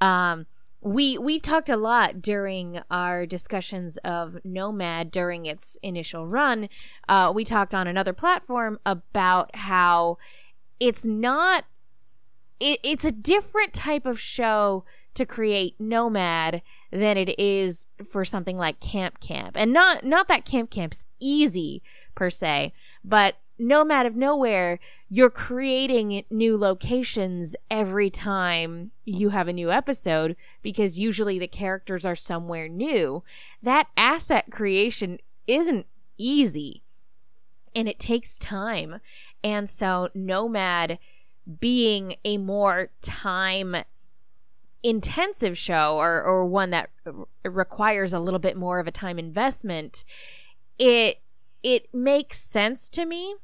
Um, 0.01 0.47
we 0.81 1.19
we 1.19 1.39
talked 1.39 1.69
a 1.69 1.77
lot 1.77 2.21
during 2.21 2.81
our 2.91 3.27
discussions 3.27 3.97
of 3.99 4.39
Nomad 4.45 5.11
during 5.11 5.47
its 5.47 5.79
initial 5.83 6.27
run. 6.27 6.69
Uh, 7.09 7.33
we 7.35 7.45
talked 7.45 7.75
on 7.75 7.87
another 7.87 8.13
platform 8.13 8.79
about 8.85 9.55
how 9.55 10.19
it's 10.81 11.07
not. 11.07 11.65
It, 12.59 12.81
it's 12.83 13.05
a 13.05 13.13
different 13.13 13.73
type 13.73 14.07
of 14.07 14.19
show 14.19 14.85
to 15.17 15.27
create 15.27 15.75
Nomad 15.79 16.63
than 16.91 17.17
it 17.17 17.39
is 17.39 17.89
for 18.09 18.25
something 18.25 18.57
like 18.57 18.81
Camp 18.81 19.21
Camp. 19.21 19.57
And 19.57 19.73
not 19.73 20.05
not 20.05 20.29
that 20.29 20.45
Camp 20.45 20.71
Camp's 20.71 21.05
easy 21.21 21.83
per 22.15 22.31
se, 22.31 22.73
but 23.05 23.37
Nomad 23.59 24.07
of 24.07 24.15
Nowhere, 24.15 24.79
you're 25.09 25.31
creating 25.31 26.25
new 26.31 26.59
locations 26.59 27.57
every 27.71 28.11
time 28.11 28.91
you 29.05 29.31
have 29.31 29.49
a 29.49 29.53
new 29.53 29.71
episode 29.71 30.37
because 30.63 30.99
usually 30.99 31.39
the 31.39 31.47
characters 31.47 32.05
are 32.05 32.17
somewhere 32.17 32.69
new. 32.69 33.23
That 33.63 33.89
asset 33.97 34.51
creation 34.51 35.19
isn't 35.47 35.87
easy 36.19 36.83
and 37.75 37.89
it 37.89 37.99
takes 37.99 38.39
time. 38.39 39.01
And 39.43 39.71
so 39.71 40.11
Nomad 40.15 40.99
being 41.61 42.17
a 42.25 42.37
more 42.37 42.91
time 43.01 43.77
intensive 44.87 45.59
show 45.59 45.97
or, 45.97 46.23
or 46.23 46.47
one 46.47 46.71
that 46.71 46.91
requires 47.45 48.13
a 48.13 48.21
little 48.21 48.39
bit 48.39 48.57
more 48.57 48.79
of 48.79 48.87
a 48.87 48.93
time 48.93 49.19
investment, 49.19 50.05
it 50.79 51.21
it 51.63 51.93
makes 51.93 52.39
sense 52.39 52.89
to 52.89 53.05
me 53.05 53.35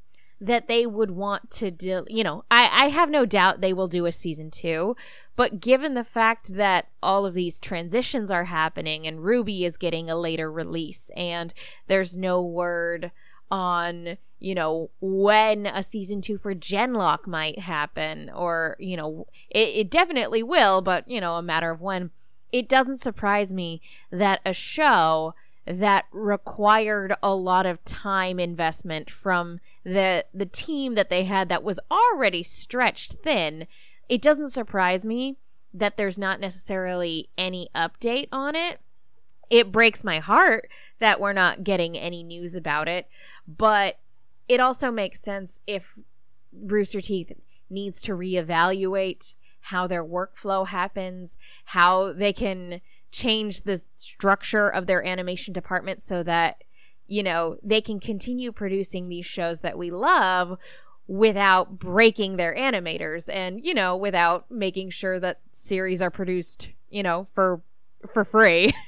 that 0.41 0.69
they 0.69 0.87
would 0.87 1.11
want 1.11 1.51
to 1.51 1.71
do 1.71 2.05
you 2.09 2.23
know 2.23 2.45
I, 2.51 2.85
I 2.85 2.89
have 2.89 3.11
no 3.11 3.25
doubt 3.25 3.61
they 3.61 3.73
will 3.73 3.89
do 3.89 4.07
a 4.07 4.13
season 4.13 4.51
two 4.51 4.95
but 5.35 5.61
given 5.61 5.95
the 5.95 6.05
fact 6.05 6.55
that 6.55 6.89
all 7.03 7.25
of 7.25 7.35
these 7.35 7.59
transitions 7.59 8.31
are 8.31 8.45
happening 8.45 9.07
and 9.07 9.21
RWBY 9.21 9.63
is 9.63 9.77
getting 9.79 10.11
a 10.11 10.17
later 10.17 10.53
release 10.53 11.11
and 11.17 11.55
there's 11.87 12.17
no 12.17 12.43
word 12.43 13.13
on 13.53 14.17
you 14.41 14.55
know 14.55 14.91
when 15.01 15.67
a 15.67 15.83
season 15.83 16.21
two 16.21 16.39
for 16.39 16.55
gen:LOCK 16.55 17.27
might 17.27 17.59
happen 17.61 18.31
or 18.31 18.77
you 18.81 18.97
know 18.97 19.27
it, 19.51 19.69
it 19.69 19.91
definitely 19.91 20.43
will 20.43 20.81
but 20.81 21.09
you 21.09 21.21
know 21.21 21.37
a 21.37 21.43
matter 21.43 21.71
of 21.71 21.81
when. 21.81 22.11
It 22.51 22.69
doesn't 22.69 22.99
surprise 22.99 23.51
me 23.51 23.81
that 24.11 24.41
a 24.45 24.53
show 24.53 25.35
that 25.67 26.05
required 26.13 27.15
a 27.23 27.35
lot 27.35 27.65
of 27.65 27.83
time 27.85 28.39
investment 28.39 29.11
from 29.11 29.59
the 29.85 30.27
the 30.35 30.45
team 30.45 30.95
that 30.95 31.09
they 31.09 31.25
had 31.25 31.49
that 31.49 31.63
was 31.63 31.81
already 31.91 32.43
stretched 32.43 33.15
thin 33.25 33.67
it 34.09 34.21
doesn't 34.21 34.51
surprise 34.51 35.07
me 35.07 35.39
that 35.73 35.97
there's 35.97 36.19
not 36.19 36.41
necessarily 36.41 37.31
any 37.39 37.69
update 37.75 38.29
on 38.31 38.55
it. 38.55 38.81
It 39.49 39.73
breaks 39.73 40.05
my 40.05 40.19
heart 40.19 40.69
that 41.03 41.21
we're 41.21 41.33
not 41.33 41.65
getting 41.65 41.99
any 41.99 42.23
news 42.23 42.55
about 42.55 42.87
it. 42.87 43.09
But 43.47 43.99
it 44.49 44.61
also 44.61 44.91
makes 44.93 45.21
sense 45.21 45.61
if 45.67 45.99
Rooster 46.53 47.01
Teeth 47.01 47.33
needs 47.69 48.01
to 48.03 48.13
reevaluate 48.13 49.35
how 49.67 49.89
their 49.89 50.05
workflow 50.05 50.69
happens, 50.69 51.39
how 51.67 52.13
they 52.13 52.33
can 52.33 52.81
change 53.11 53.63
the 53.63 53.83
structure 53.97 54.69
of 54.69 54.87
their 54.87 55.05
animation 55.05 55.53
department 55.53 56.01
so 56.03 56.23
that 56.23 56.63
you 57.09 57.23
know 57.23 57.57
they 57.63 57.81
can 57.81 57.99
continue 57.99 58.53
producing 58.53 59.09
these 59.09 59.27
shows 59.27 59.61
that 59.61 59.77
we 59.77 59.91
love 59.91 60.57
without 61.09 61.79
breaking 61.81 62.37
their 62.37 62.55
animators 62.57 63.29
and 63.31 63.61
you 63.65 63.75
know 63.75 63.97
without 63.97 64.51
making 64.51 64.89
sure 64.89 65.19
that 65.19 65.41
series 65.51 66.01
are 66.01 66.11
produced 66.11 66.69
you 66.91 67.03
know 67.03 67.27
for 67.33 67.61
for 68.13 68.25
free. 68.25 68.73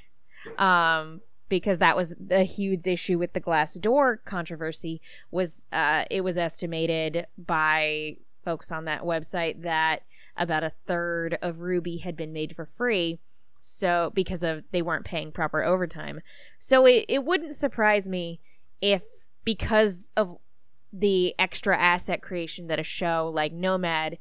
Um 0.58 1.22
because 1.54 1.78
that 1.78 1.96
was 1.96 2.14
a 2.32 2.42
huge 2.42 2.84
issue 2.84 3.16
with 3.16 3.32
the 3.32 3.40
Glassdoor 3.40 4.16
controversy 4.24 5.00
was 5.30 5.66
uh, 5.72 6.04
it 6.10 6.22
was 6.22 6.36
estimated 6.36 7.28
by 7.38 8.16
folks 8.44 8.72
on 8.72 8.86
that 8.86 9.02
website 9.02 9.62
that 9.62 10.02
about 10.36 10.64
a 10.64 10.72
third 10.88 11.38
of 11.40 11.58
RWBY 11.58 12.02
had 12.02 12.16
been 12.16 12.32
made 12.32 12.56
for 12.56 12.66
free. 12.66 13.20
So 13.60 14.10
because 14.16 14.42
of 14.42 14.64
they 14.72 14.82
weren't 14.82 15.04
paying 15.04 15.30
proper 15.30 15.62
overtime. 15.62 16.22
So 16.58 16.86
it, 16.86 17.04
it 17.08 17.24
wouldn't 17.24 17.54
surprise 17.54 18.08
me 18.08 18.40
if 18.80 19.04
because 19.44 20.10
of 20.16 20.38
the 20.92 21.36
extra 21.38 21.78
asset 21.78 22.20
creation 22.20 22.66
that 22.66 22.80
a 22.80 22.82
show 22.82 23.30
like 23.32 23.52
nomad 23.52 24.18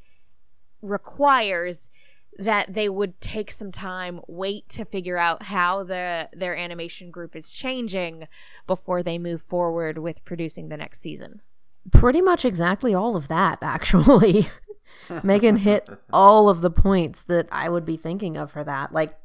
requires 0.84 1.90
that 2.38 2.74
they 2.74 2.90
would 2.90 3.20
take 3.22 3.52
some 3.52 3.72
time, 3.72 4.20
wait 4.28 4.68
to 4.70 4.86
figure 4.86 5.18
out 5.18 5.44
how 5.44 5.84
the 5.84 6.30
their 6.34 6.56
animation 6.56 7.12
group 7.12 7.36
is 7.36 7.52
changing 7.52 8.28
before 8.68 9.04
they 9.04 9.18
move 9.18 9.42
forward 9.42 9.98
with 9.98 10.26
producing 10.26 10.70
the 10.70 10.78
next 10.78 11.00
season. 11.00 11.42
Pretty 11.92 12.22
much 12.22 12.46
exactly 12.46 12.94
all 12.94 13.16
of 13.16 13.28
that, 13.28 13.60
actually. 13.62 14.48
Megan 15.24 15.58
hit 15.58 15.88
all 16.12 16.50
of 16.50 16.62
the 16.62 16.72
points 16.72 17.24
that 17.24 17.48
I 17.52 17.70
would 17.70 17.86
be 17.86 17.98
thinking 17.98 18.38
of 18.38 18.52
for 18.52 18.64
that. 18.64 18.94
Like 18.94 19.18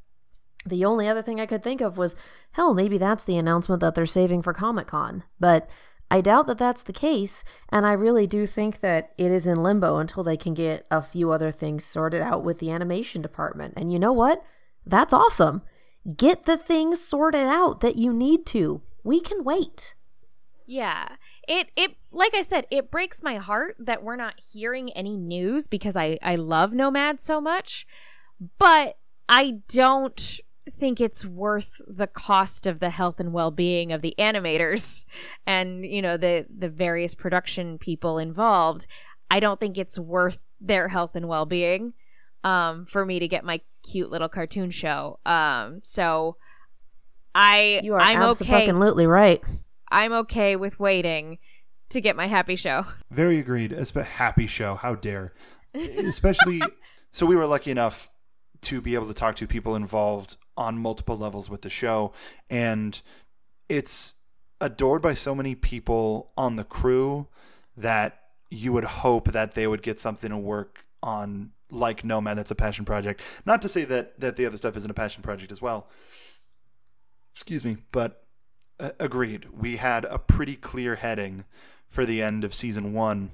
the 0.66 0.84
only 0.84 1.08
other 1.08 1.22
thing 1.22 1.40
I 1.40 1.46
could 1.46 1.62
think 1.62 1.80
of 1.80 1.96
was, 1.96 2.16
hell, 2.52 2.74
maybe 2.74 2.98
that's 2.98 3.24
the 3.24 3.36
announcement 3.36 3.80
that 3.80 3.94
they're 3.94 4.06
saving 4.06 4.42
for 4.42 4.52
Comic 4.52 4.88
Con. 4.88 5.22
But 5.38 5.68
I 6.10 6.20
doubt 6.20 6.46
that 6.46 6.58
that's 6.58 6.82
the 6.82 6.92
case, 6.92 7.44
and 7.68 7.84
I 7.84 7.92
really 7.92 8.26
do 8.26 8.46
think 8.46 8.80
that 8.80 9.12
it 9.18 9.30
is 9.30 9.46
in 9.46 9.62
limbo 9.62 9.98
until 9.98 10.22
they 10.22 10.36
can 10.36 10.54
get 10.54 10.86
a 10.90 11.02
few 11.02 11.30
other 11.30 11.50
things 11.50 11.84
sorted 11.84 12.22
out 12.22 12.42
with 12.42 12.60
the 12.60 12.70
animation 12.70 13.20
department. 13.20 13.74
And 13.76 13.92
you 13.92 13.98
know 13.98 14.12
what? 14.12 14.42
That's 14.86 15.12
awesome. 15.12 15.62
Get 16.16 16.46
the 16.46 16.56
things 16.56 17.02
sorted 17.02 17.46
out 17.46 17.80
that 17.80 17.96
you 17.96 18.12
need 18.12 18.46
to. 18.46 18.80
We 19.04 19.20
can 19.20 19.44
wait. 19.44 19.94
Yeah. 20.66 21.16
It 21.46 21.68
it 21.76 21.96
like 22.10 22.34
I 22.34 22.42
said, 22.42 22.66
it 22.70 22.90
breaks 22.90 23.22
my 23.22 23.36
heart 23.36 23.76
that 23.78 24.02
we're 24.02 24.16
not 24.16 24.34
hearing 24.52 24.90
any 24.92 25.16
news 25.16 25.66
because 25.66 25.96
I 25.96 26.18
I 26.22 26.36
love 26.36 26.72
Nomad 26.72 27.20
so 27.20 27.40
much. 27.40 27.86
But 28.58 28.98
I 29.28 29.60
don't 29.68 30.40
think 30.68 31.00
it's 31.00 31.24
worth 31.24 31.80
the 31.86 32.06
cost 32.06 32.66
of 32.66 32.80
the 32.80 32.90
health 32.90 33.20
and 33.20 33.32
well-being 33.32 33.92
of 33.92 34.02
the 34.02 34.14
animators 34.18 35.04
and 35.46 35.84
you 35.84 36.02
know 36.02 36.16
the 36.16 36.46
the 36.56 36.68
various 36.68 37.14
production 37.14 37.78
people 37.78 38.18
involved 38.18 38.86
I 39.30 39.40
don't 39.40 39.60
think 39.60 39.76
it's 39.76 39.98
worth 39.98 40.38
their 40.60 40.88
health 40.88 41.14
and 41.14 41.28
well 41.28 41.46
being 41.46 41.94
um, 42.44 42.86
for 42.86 43.04
me 43.04 43.18
to 43.18 43.28
get 43.28 43.44
my 43.44 43.60
cute 43.82 44.10
little 44.10 44.28
cartoon 44.28 44.70
show. 44.70 45.18
Um, 45.26 45.80
so 45.82 46.36
I 47.34 47.80
You 47.82 47.94
are 47.94 48.00
I'm 48.00 48.22
okay. 48.22 48.64
absolutely 48.64 49.06
right. 49.06 49.42
I'm 49.90 50.12
okay 50.12 50.56
with 50.56 50.78
waiting 50.78 51.38
to 51.90 52.00
get 52.00 52.16
my 52.16 52.26
happy 52.26 52.56
show. 52.56 52.84
Very 53.10 53.38
agreed. 53.38 53.72
It's 53.72 53.94
a 53.96 54.02
happy 54.02 54.46
show. 54.46 54.74
How 54.74 54.94
dare. 54.94 55.32
Especially, 55.74 56.62
so 57.12 57.26
we 57.26 57.36
were 57.36 57.46
lucky 57.46 57.70
enough 57.70 58.10
to 58.62 58.80
be 58.80 58.94
able 58.94 59.06
to 59.06 59.14
talk 59.14 59.36
to 59.36 59.46
people 59.46 59.74
involved 59.74 60.36
on 60.56 60.78
multiple 60.78 61.16
levels 61.16 61.48
with 61.48 61.62
the 61.62 61.70
show. 61.70 62.12
And 62.50 63.00
it's 63.68 64.14
adored 64.60 65.02
by 65.02 65.14
so 65.14 65.34
many 65.34 65.54
people 65.54 66.32
on 66.36 66.56
the 66.56 66.64
crew 66.64 67.28
that 67.76 68.20
you 68.50 68.72
would 68.72 68.84
hope 68.84 69.32
that 69.32 69.54
they 69.54 69.66
would 69.66 69.82
get 69.82 70.00
something 70.00 70.30
to 70.30 70.38
work 70.38 70.84
on 71.02 71.50
like 71.70 72.04
Nomad. 72.04 72.38
That's 72.38 72.50
a 72.50 72.56
passion 72.56 72.84
project. 72.84 73.22
Not 73.44 73.62
to 73.62 73.68
say 73.68 73.84
that, 73.84 74.18
that 74.20 74.36
the 74.36 74.46
other 74.46 74.56
stuff 74.56 74.76
isn't 74.76 74.90
a 74.90 74.94
passion 74.94 75.22
project 75.22 75.52
as 75.52 75.62
well. 75.62 75.86
Excuse 77.34 77.64
me. 77.64 77.76
But 77.92 78.24
uh, 78.80 78.90
agreed. 78.98 79.46
We 79.52 79.76
had 79.76 80.04
a 80.04 80.18
pretty 80.18 80.56
clear 80.56 80.96
heading 80.96 81.44
for 81.88 82.04
the 82.04 82.22
end 82.22 82.44
of 82.44 82.54
season 82.54 82.92
one. 82.92 83.30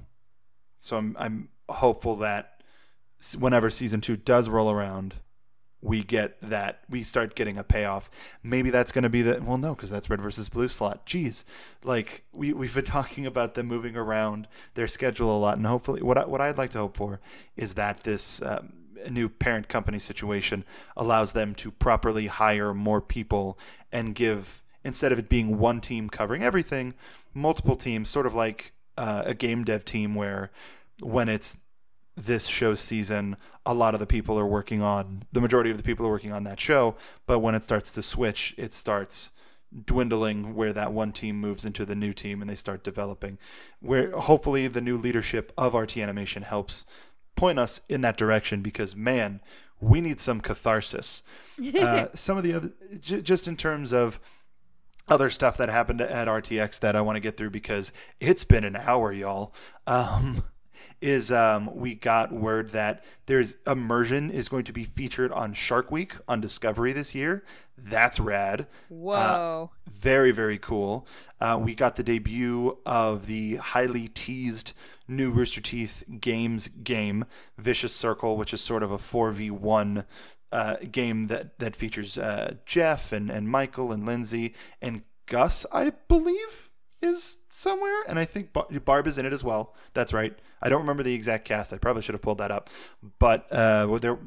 So 0.79 0.97
I'm 0.97 1.15
I'm 1.19 1.49
hopeful 1.69 2.15
that 2.17 2.54
whenever 3.37 3.69
season 3.69 4.01
two 4.01 4.17
does 4.17 4.49
roll 4.49 4.69
around, 4.69 5.15
we 5.81 6.03
get 6.03 6.37
that 6.41 6.79
we 6.89 7.03
start 7.03 7.35
getting 7.35 7.57
a 7.57 7.63
payoff. 7.63 8.09
Maybe 8.41 8.71
that's 8.71 8.91
going 8.91 9.03
to 9.03 9.09
be 9.09 9.21
the 9.21 9.41
well, 9.41 9.57
no, 9.57 9.75
because 9.75 9.89
that's 9.89 10.09
red 10.09 10.21
versus 10.21 10.49
blue 10.49 10.67
slot. 10.67 11.05
Jeez, 11.05 11.43
like 11.83 12.23
we 12.33 12.53
we've 12.53 12.73
been 12.73 12.85
talking 12.85 13.25
about 13.25 13.53
them 13.53 13.67
moving 13.67 13.95
around 13.95 14.47
their 14.73 14.87
schedule 14.87 15.35
a 15.35 15.39
lot, 15.39 15.57
and 15.57 15.65
hopefully, 15.65 16.01
what 16.01 16.17
I, 16.17 16.25
what 16.25 16.41
I'd 16.41 16.57
like 16.57 16.71
to 16.71 16.79
hope 16.79 16.97
for 16.97 17.19
is 17.55 17.75
that 17.75 18.03
this. 18.03 18.41
Um, 18.41 18.73
new 19.11 19.29
parent 19.29 19.67
company 19.67 19.99
situation 19.99 20.65
allows 20.97 21.33
them 21.33 21.53
to 21.53 21.69
properly 21.69 22.25
hire 22.25 22.73
more 22.73 22.99
people 22.99 23.55
and 23.91 24.15
give 24.15 24.63
instead 24.83 25.11
of 25.11 25.19
it 25.19 25.29
being 25.29 25.59
one 25.59 25.79
team 25.79 26.09
covering 26.09 26.41
everything, 26.41 26.95
multiple 27.33 27.75
teams, 27.75 28.09
sort 28.09 28.25
of 28.25 28.33
like 28.33 28.73
uh, 28.97 29.21
a 29.25 29.33
game 29.33 29.63
dev 29.63 29.85
team 29.85 30.15
where 30.15 30.49
when 31.01 31.29
it's 31.29 31.57
this 32.15 32.47
show's 32.47 32.79
season, 32.79 33.37
a 33.65 33.73
lot 33.73 33.93
of 33.93 33.99
the 33.99 34.05
people 34.05 34.39
are 34.39 34.45
working 34.45 34.81
on 34.81 35.23
the 35.31 35.41
majority 35.41 35.69
of 35.69 35.77
the 35.77 35.83
people 35.83 36.05
are 36.05 36.09
working 36.09 36.31
on 36.31 36.43
that 36.45 36.59
show, 36.59 36.95
but 37.25 37.39
when 37.39 37.55
it 37.55 37.63
starts 37.63 37.91
to 37.93 38.01
switch, 38.01 38.53
it 38.57 38.73
starts 38.73 39.31
dwindling 39.83 40.55
where 40.55 40.71
that 40.71 40.93
one 40.93 41.11
team 41.11 41.39
moves 41.39 41.65
into 41.65 41.85
the 41.85 41.95
new 41.95 42.13
team 42.13 42.41
and 42.41 42.49
they 42.49 42.55
start 42.55 42.83
developing 42.83 43.37
where 43.81 44.11
hopefully 44.11 44.67
the 44.67 44.79
new 44.79 44.97
leadership 44.97 45.51
of 45.57 45.73
RT 45.73 45.97
animation 45.97 46.43
helps 46.43 46.85
point 47.35 47.59
us 47.59 47.81
in 47.89 47.99
that 47.99 48.15
direction 48.15 48.61
because 48.61 48.95
man 48.95 49.41
we 49.81 49.99
need 49.99 50.21
some 50.21 50.39
catharsis 50.39 51.23
uh, 51.81 52.05
some 52.13 52.37
of 52.37 52.43
the 52.43 52.53
other 52.53 52.71
j- 53.01 53.21
just 53.21 53.49
in 53.49 53.57
terms 53.57 53.91
of 53.91 54.19
other 55.07 55.29
stuff 55.29 55.57
that 55.57 55.69
happened 55.69 56.01
at 56.01 56.27
RTX 56.27 56.79
that 56.79 56.95
I 56.95 57.01
want 57.01 57.15
to 57.15 57.19
get 57.19 57.37
through 57.37 57.51
because 57.51 57.91
it's 58.19 58.43
been 58.43 58.63
an 58.63 58.75
hour, 58.75 59.11
y'all. 59.11 59.53
Um, 59.85 60.43
is 61.01 61.31
um, 61.31 61.75
we 61.75 61.95
got 61.95 62.31
word 62.31 62.69
that 62.69 63.03
there's 63.25 63.55
immersion 63.67 64.31
is 64.31 64.47
going 64.47 64.63
to 64.65 64.73
be 64.73 64.83
featured 64.83 65.31
on 65.31 65.53
Shark 65.53 65.91
Week 65.91 66.13
on 66.27 66.41
Discovery 66.41 66.93
this 66.93 67.13
year. 67.13 67.43
That's 67.77 68.19
rad. 68.19 68.67
Whoa. 68.89 69.71
Very, 69.87 70.31
very 70.31 70.57
cool. 70.57 71.07
Uh, 71.39 71.59
we 71.61 71.75
got 71.75 71.95
the 71.95 72.03
debut 72.03 72.77
of 72.85 73.27
the 73.27 73.57
highly 73.57 74.07
teased 74.07 74.73
new 75.07 75.31
Rooster 75.31 75.61
Teeth 75.61 76.03
games 76.19 76.67
game, 76.67 77.25
Vicious 77.57 77.95
Circle, 77.95 78.37
which 78.37 78.53
is 78.53 78.61
sort 78.61 78.83
of 78.83 78.91
a 78.91 78.97
4v1 78.97 80.05
uh, 80.51 80.75
game 80.91 81.27
that, 81.27 81.59
that 81.59 81.75
features 81.75 82.17
uh, 82.17 82.55
Jeff 82.65 83.11
and, 83.11 83.29
and 83.29 83.49
Michael 83.49 83.91
and 83.91 84.05
Lindsay 84.05 84.53
and 84.81 85.01
Gus, 85.25 85.65
I 85.71 85.91
believe, 86.07 86.64
is 87.01 87.37
somewhere. 87.49 88.03
And 88.07 88.17
I 88.17 88.25
think 88.25 88.49
Barb 88.53 89.07
is 89.07 89.17
in 89.17 89.25
it 89.25 89.33
as 89.33 89.43
well. 89.43 89.73
That's 89.93 90.13
right. 90.13 90.37
I 90.61 90.69
don't 90.69 90.81
remember 90.81 91.03
the 91.03 91.13
exact 91.13 91.45
cast. 91.45 91.73
I 91.73 91.77
probably 91.77 92.01
should 92.01 92.15
have 92.15 92.21
pulled 92.21 92.39
that 92.39 92.51
up. 92.51 92.69
But 93.19 93.51
uh, 93.51 93.87
well, 93.89 93.99
there 93.99 94.17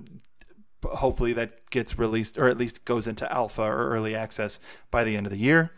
hopefully 0.85 1.33
that 1.33 1.69
gets 1.71 1.99
released 1.99 2.39
or 2.39 2.49
at 2.49 2.57
least 2.57 2.85
goes 2.85 3.07
into 3.07 3.31
alpha 3.33 3.63
or 3.63 3.91
early 3.91 4.15
access 4.15 4.61
by 4.91 5.05
the 5.05 5.17
end 5.17 5.27
of 5.27 5.33
the 5.33 5.39
year. 5.39 5.73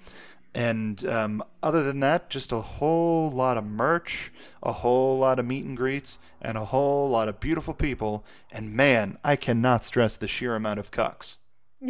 And 0.55 1.05
um, 1.07 1.45
other 1.63 1.85
than 1.85 2.01
that, 2.01 2.29
just 2.29 2.51
a 2.51 2.61
whole 2.61 3.31
lot 3.31 3.57
of 3.57 3.65
merch, 3.65 4.33
a 4.63 4.73
whole 4.73 5.17
lot 5.19 5.39
of 5.39 5.47
meet 5.47 5.65
and 5.65 5.77
greets, 5.77 6.19
and 6.43 6.59
a 6.59 6.65
whole 6.67 7.09
lot 7.09 7.29
of 7.29 7.39
beautiful 7.39 7.73
people. 7.73 8.25
And 8.51 8.75
man, 8.75 9.19
I 9.23 9.37
cannot 9.37 9.85
stress 9.85 10.17
the 10.17 10.27
sheer 10.27 10.57
amount 10.57 10.81
of 10.81 10.91
cucks. 10.91 11.37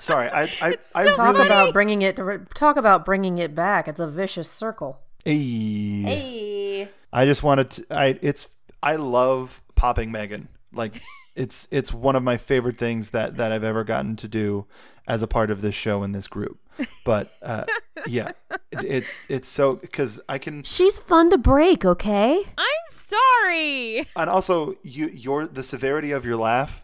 Sorry, 0.00 0.28
I 0.28 0.42
I, 0.60 0.76
I 0.94 1.04
Talk 1.04 1.34
really 1.34 1.46
about 1.46 1.72
bringing 1.72 2.02
it. 2.02 2.16
to, 2.16 2.40
Talk 2.54 2.76
about 2.76 3.04
bringing 3.04 3.38
it 3.38 3.54
back. 3.54 3.88
It's 3.88 4.00
a 4.00 4.08
vicious 4.08 4.50
circle. 4.50 4.98
Hey. 5.24 6.02
Hey. 6.02 6.88
I 7.12 7.24
just 7.26 7.42
wanted 7.42 7.70
to. 7.70 7.86
I 7.90 8.18
it's 8.22 8.48
I 8.82 8.96
love 8.96 9.62
popping 9.74 10.10
Megan. 10.10 10.48
Like 10.72 11.00
it's 11.36 11.68
it's 11.70 11.92
one 11.92 12.16
of 12.16 12.22
my 12.22 12.36
favorite 12.36 12.76
things 12.76 13.10
that 13.10 13.36
that 13.36 13.52
I've 13.52 13.64
ever 13.64 13.84
gotten 13.84 14.16
to 14.16 14.28
do 14.28 14.66
as 15.06 15.22
a 15.22 15.26
part 15.26 15.50
of 15.50 15.60
this 15.60 15.74
show 15.74 16.02
and 16.02 16.14
this 16.14 16.26
group. 16.26 16.58
But 17.04 17.32
uh, 17.42 17.64
yeah, 18.06 18.32
it, 18.70 18.84
it 18.84 19.04
it's 19.28 19.48
so 19.48 19.74
because 19.76 20.20
I 20.28 20.38
can 20.38 20.62
She's 20.62 20.98
fun 20.98 21.30
to 21.30 21.38
break. 21.38 21.84
Okay. 21.84 22.42
I'm 22.58 22.66
sorry. 22.88 24.08
and 24.16 24.30
also 24.30 24.76
you 24.82 25.08
your 25.08 25.46
the 25.46 25.62
severity 25.62 26.10
of 26.12 26.24
your 26.24 26.36
laugh 26.36 26.82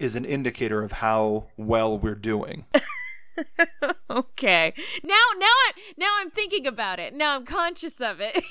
is 0.00 0.16
an 0.16 0.24
indicator 0.24 0.82
of 0.82 0.92
how 0.92 1.46
well 1.56 1.98
we're 1.98 2.14
doing. 2.14 2.64
Okay. 4.10 4.74
Now 5.04 5.22
now 5.38 5.46
I'm 5.68 5.74
now 5.96 6.16
I'm 6.18 6.30
thinking 6.30 6.66
about 6.66 6.98
it. 6.98 7.14
Now 7.14 7.36
I'm 7.36 7.46
conscious 7.46 8.00
of 8.00 8.20
it. 8.20 8.44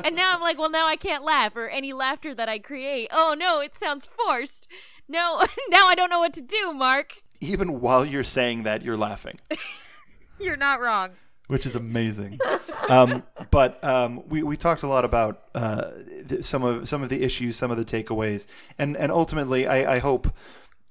and 0.04 0.14
now 0.14 0.34
I'm 0.34 0.40
like, 0.40 0.58
well 0.58 0.70
now 0.70 0.86
I 0.86 0.96
can't 0.96 1.24
laugh 1.24 1.56
or 1.56 1.68
any 1.68 1.92
laughter 1.92 2.34
that 2.34 2.48
I 2.48 2.58
create. 2.58 3.08
Oh 3.10 3.34
no, 3.36 3.60
it 3.60 3.74
sounds 3.74 4.06
forced. 4.06 4.68
No, 5.08 5.38
now 5.70 5.86
I 5.86 5.94
don't 5.94 6.10
know 6.10 6.20
what 6.20 6.34
to 6.34 6.42
do, 6.42 6.72
Mark. 6.72 7.14
Even 7.40 7.80
while 7.80 8.04
you're 8.04 8.24
saying 8.24 8.64
that, 8.64 8.82
you're 8.82 8.96
laughing. 8.96 9.38
You're 10.38 10.56
not 10.56 10.80
wrong. 10.80 11.12
Which 11.46 11.66
is 11.66 11.76
amazing. 11.76 12.38
um, 12.88 13.22
but 13.50 13.82
um, 13.84 14.28
we 14.28 14.42
we 14.42 14.56
talked 14.56 14.82
a 14.82 14.88
lot 14.88 15.04
about 15.04 15.42
uh, 15.54 15.90
th- 16.28 16.44
some 16.44 16.62
of 16.62 16.88
some 16.88 17.02
of 17.02 17.08
the 17.08 17.22
issues, 17.22 17.56
some 17.56 17.70
of 17.70 17.76
the 17.76 17.84
takeaways, 17.84 18.46
and 18.78 18.96
and 18.96 19.12
ultimately, 19.12 19.66
I, 19.66 19.96
I 19.96 19.98
hope 19.98 20.32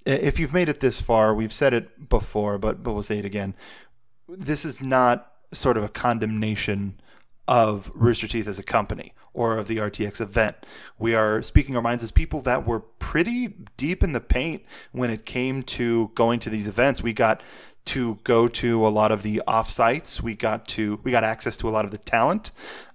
if 0.05 0.39
you've 0.39 0.53
made 0.53 0.69
it 0.69 0.79
this 0.79 1.01
far, 1.01 1.33
we've 1.33 1.53
said 1.53 1.73
it 1.73 2.09
before, 2.09 2.57
but 2.57 2.83
but 2.83 2.93
we'll 2.93 3.03
say 3.03 3.19
it 3.19 3.25
again. 3.25 3.55
This 4.27 4.65
is 4.65 4.81
not 4.81 5.31
sort 5.51 5.77
of 5.77 5.83
a 5.83 5.89
condemnation 5.89 6.99
of 7.47 7.91
Rooster 7.93 8.27
Teeth 8.27 8.47
as 8.47 8.57
a 8.59 8.63
company 8.63 9.13
or 9.33 9.57
of 9.57 9.67
the 9.67 9.77
RTX 9.77 10.19
event. 10.21 10.55
We 10.97 11.13
are 11.13 11.41
speaking 11.41 11.75
our 11.75 11.81
minds 11.81 12.03
as 12.03 12.11
people 12.11 12.41
that 12.41 12.65
were 12.65 12.79
pretty 12.79 13.53
deep 13.77 14.01
in 14.03 14.13
the 14.13 14.19
paint 14.19 14.63
when 14.91 15.09
it 15.09 15.25
came 15.25 15.61
to 15.63 16.11
going 16.15 16.39
to 16.39 16.49
these 16.49 16.67
events. 16.67 17.03
We 17.03 17.13
got 17.13 17.43
to 17.85 18.19
go 18.23 18.47
to 18.47 18.85
a 18.85 18.89
lot 18.89 19.11
of 19.11 19.23
the 19.23 19.41
offsites. 19.47 20.21
We 20.21 20.35
got 20.35 20.67
to 20.69 20.99
we 21.03 21.11
got 21.11 21.23
access 21.23 21.57
to 21.57 21.69
a 21.69 21.71
lot 21.71 21.85
of 21.85 21.91
the 21.91 21.97
talent. 21.97 22.51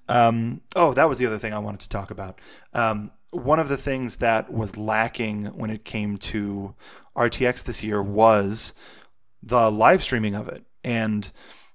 Um, 0.09 0.62
oh, 0.74 0.93
that 0.95 1.09
was 1.09 1.18
the 1.18 1.26
other 1.26 1.38
thing 1.38 1.53
I 1.53 1.59
wanted 1.59 1.80
to 1.80 1.88
talk 1.88 2.11
about. 2.11 2.41
Um, 2.74 3.12
one 3.30 3.61
of 3.61 3.68
the 3.68 3.76
things 3.76 4.16
that 4.16 4.53
was 4.53 4.76
lacking 4.76 5.47
when 5.47 5.70
it 5.70 5.84
came 5.84 6.16
to 6.18 6.74
RTX 7.16 7.62
this 7.62 7.82
year 7.82 8.03
was 8.03 8.74
the 9.43 9.70
live 9.70 10.03
streaming 10.03 10.34
of 10.34 10.49
it. 10.49 10.64
And 10.82 11.30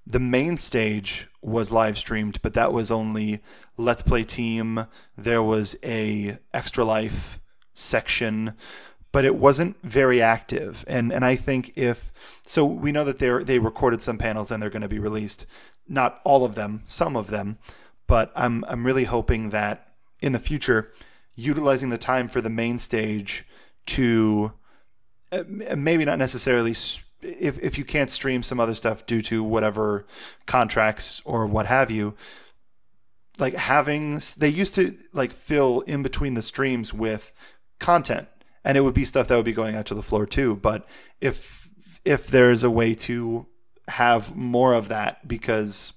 the 0.06 0.20
main 0.20 0.56
stage 0.58 1.28
was 1.40 1.70
live 1.70 1.98
streamed, 1.98 2.40
but 2.42 2.54
that 2.54 2.72
was 2.72 2.90
only 2.90 3.42
Let's 3.76 4.02
Play 4.02 4.24
Team. 4.24 4.86
There 5.16 5.42
was 5.42 5.76
a 5.82 6.38
Extra 6.52 6.84
Life 6.84 7.40
section, 7.74 8.54
but 9.16 9.24
it 9.24 9.36
wasn't 9.36 9.82
very 9.82 10.20
active. 10.20 10.84
And 10.86 11.10
and 11.10 11.24
I 11.24 11.36
think 11.36 11.72
if 11.74 12.12
so, 12.46 12.66
we 12.66 12.92
know 12.92 13.02
that 13.02 13.18
they 13.18 13.42
they 13.42 13.58
recorded 13.58 14.02
some 14.02 14.18
panels 14.18 14.50
and 14.50 14.62
they're 14.62 14.68
going 14.68 14.82
to 14.82 14.88
be 14.88 14.98
released. 14.98 15.46
Not 15.88 16.20
all 16.22 16.44
of 16.44 16.54
them, 16.54 16.82
some 16.84 17.16
of 17.16 17.28
them, 17.28 17.56
but 18.06 18.30
I'm 18.36 18.62
I'm 18.68 18.84
really 18.84 19.04
hoping 19.04 19.48
that 19.50 19.94
in 20.20 20.32
the 20.32 20.38
future, 20.38 20.92
utilizing 21.34 21.88
the 21.88 21.96
time 21.96 22.28
for 22.28 22.42
the 22.42 22.50
main 22.50 22.78
stage 22.78 23.46
to 23.86 24.52
uh, 25.32 25.44
maybe 25.48 26.04
not 26.04 26.18
necessarily 26.18 26.72
if 27.22 27.58
if 27.62 27.78
you 27.78 27.86
can't 27.86 28.10
stream 28.10 28.42
some 28.42 28.60
other 28.60 28.74
stuff 28.74 29.06
due 29.06 29.22
to 29.22 29.42
whatever 29.42 30.04
contracts 30.44 31.22
or 31.24 31.46
what 31.46 31.64
have 31.64 31.90
you 31.90 32.12
like 33.38 33.54
having 33.54 34.20
they 34.36 34.50
used 34.50 34.74
to 34.74 34.94
like 35.14 35.32
fill 35.32 35.80
in 35.86 36.02
between 36.02 36.34
the 36.34 36.42
streams 36.42 36.92
with 36.92 37.32
content 37.78 38.28
and 38.66 38.76
it 38.76 38.82
would 38.82 38.92
be 38.92 39.04
stuff 39.06 39.28
that 39.28 39.36
would 39.36 39.44
be 39.44 39.52
going 39.52 39.76
out 39.76 39.86
to 39.86 39.94
the 39.94 40.02
floor 40.02 40.26
too 40.26 40.56
but 40.56 40.86
if 41.20 41.70
if 42.04 42.26
there's 42.26 42.62
a 42.62 42.70
way 42.70 42.94
to 42.94 43.46
have 43.88 44.36
more 44.36 44.74
of 44.74 44.88
that 44.88 45.26
because 45.26 45.92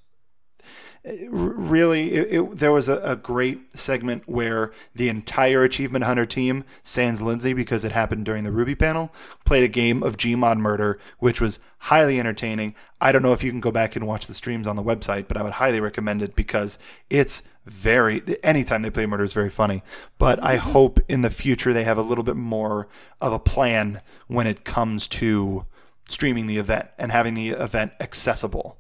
really, 1.03 2.11
it, 2.13 2.27
it, 2.31 2.59
there 2.59 2.71
was 2.71 2.89
a, 2.89 2.97
a, 2.99 3.15
great 3.15 3.77
segment 3.77 4.27
where 4.27 4.71
the 4.93 5.07
entire 5.07 5.63
Achievement 5.63 6.03
Hunter 6.03 6.25
team, 6.25 6.65
sans 6.83 7.21
Lindsay 7.21 7.53
because 7.53 7.83
it 7.83 7.93
happened 7.93 8.25
during 8.25 8.43
the 8.43 8.49
RWBY 8.49 8.77
panel, 8.77 9.11
played 9.45 9.63
a 9.63 9.69
game 9.69 10.03
of 10.03 10.17
Gmod 10.17 10.57
Murder, 10.57 10.99
which 11.19 11.39
was 11.39 11.59
highly 11.79 12.19
entertaining. 12.19 12.75
I 12.99 13.11
don't 13.11 13.23
know 13.23 13.33
if 13.33 13.43
you 13.43 13.51
can 13.51 13.61
go 13.61 13.71
back 13.71 13.95
and 13.95 14.05
watch 14.05 14.27
the 14.27 14.33
streams 14.33 14.67
on 14.67 14.75
the 14.75 14.83
website, 14.83 15.27
but 15.27 15.37
I 15.37 15.43
would 15.43 15.53
highly 15.53 15.79
recommend 15.79 16.21
it 16.21 16.35
because 16.35 16.77
it's 17.09 17.43
very 17.65 18.23
anytime 18.41 18.81
they 18.81 18.89
play 18.89 19.05
murder 19.05 19.23
is 19.23 19.33
very 19.33 19.49
funny 19.49 19.83
but 20.17 20.41
i 20.41 20.55
hope 20.55 20.99
in 21.07 21.21
the 21.21 21.29
future 21.29 21.71
they 21.71 21.83
have 21.83 21.99
a 21.99 22.01
little 22.01 22.23
bit 22.23 22.35
more 22.35 22.87
of 23.21 23.31
a 23.31 23.37
plan 23.37 24.01
when 24.27 24.47
it 24.47 24.63
comes 24.63 25.07
to 25.07 25.65
streaming 26.07 26.47
the 26.47 26.57
event 26.57 26.87
and 26.97 27.11
having 27.11 27.35
the 27.35 27.49
event 27.49 27.91
accessible 27.99 28.78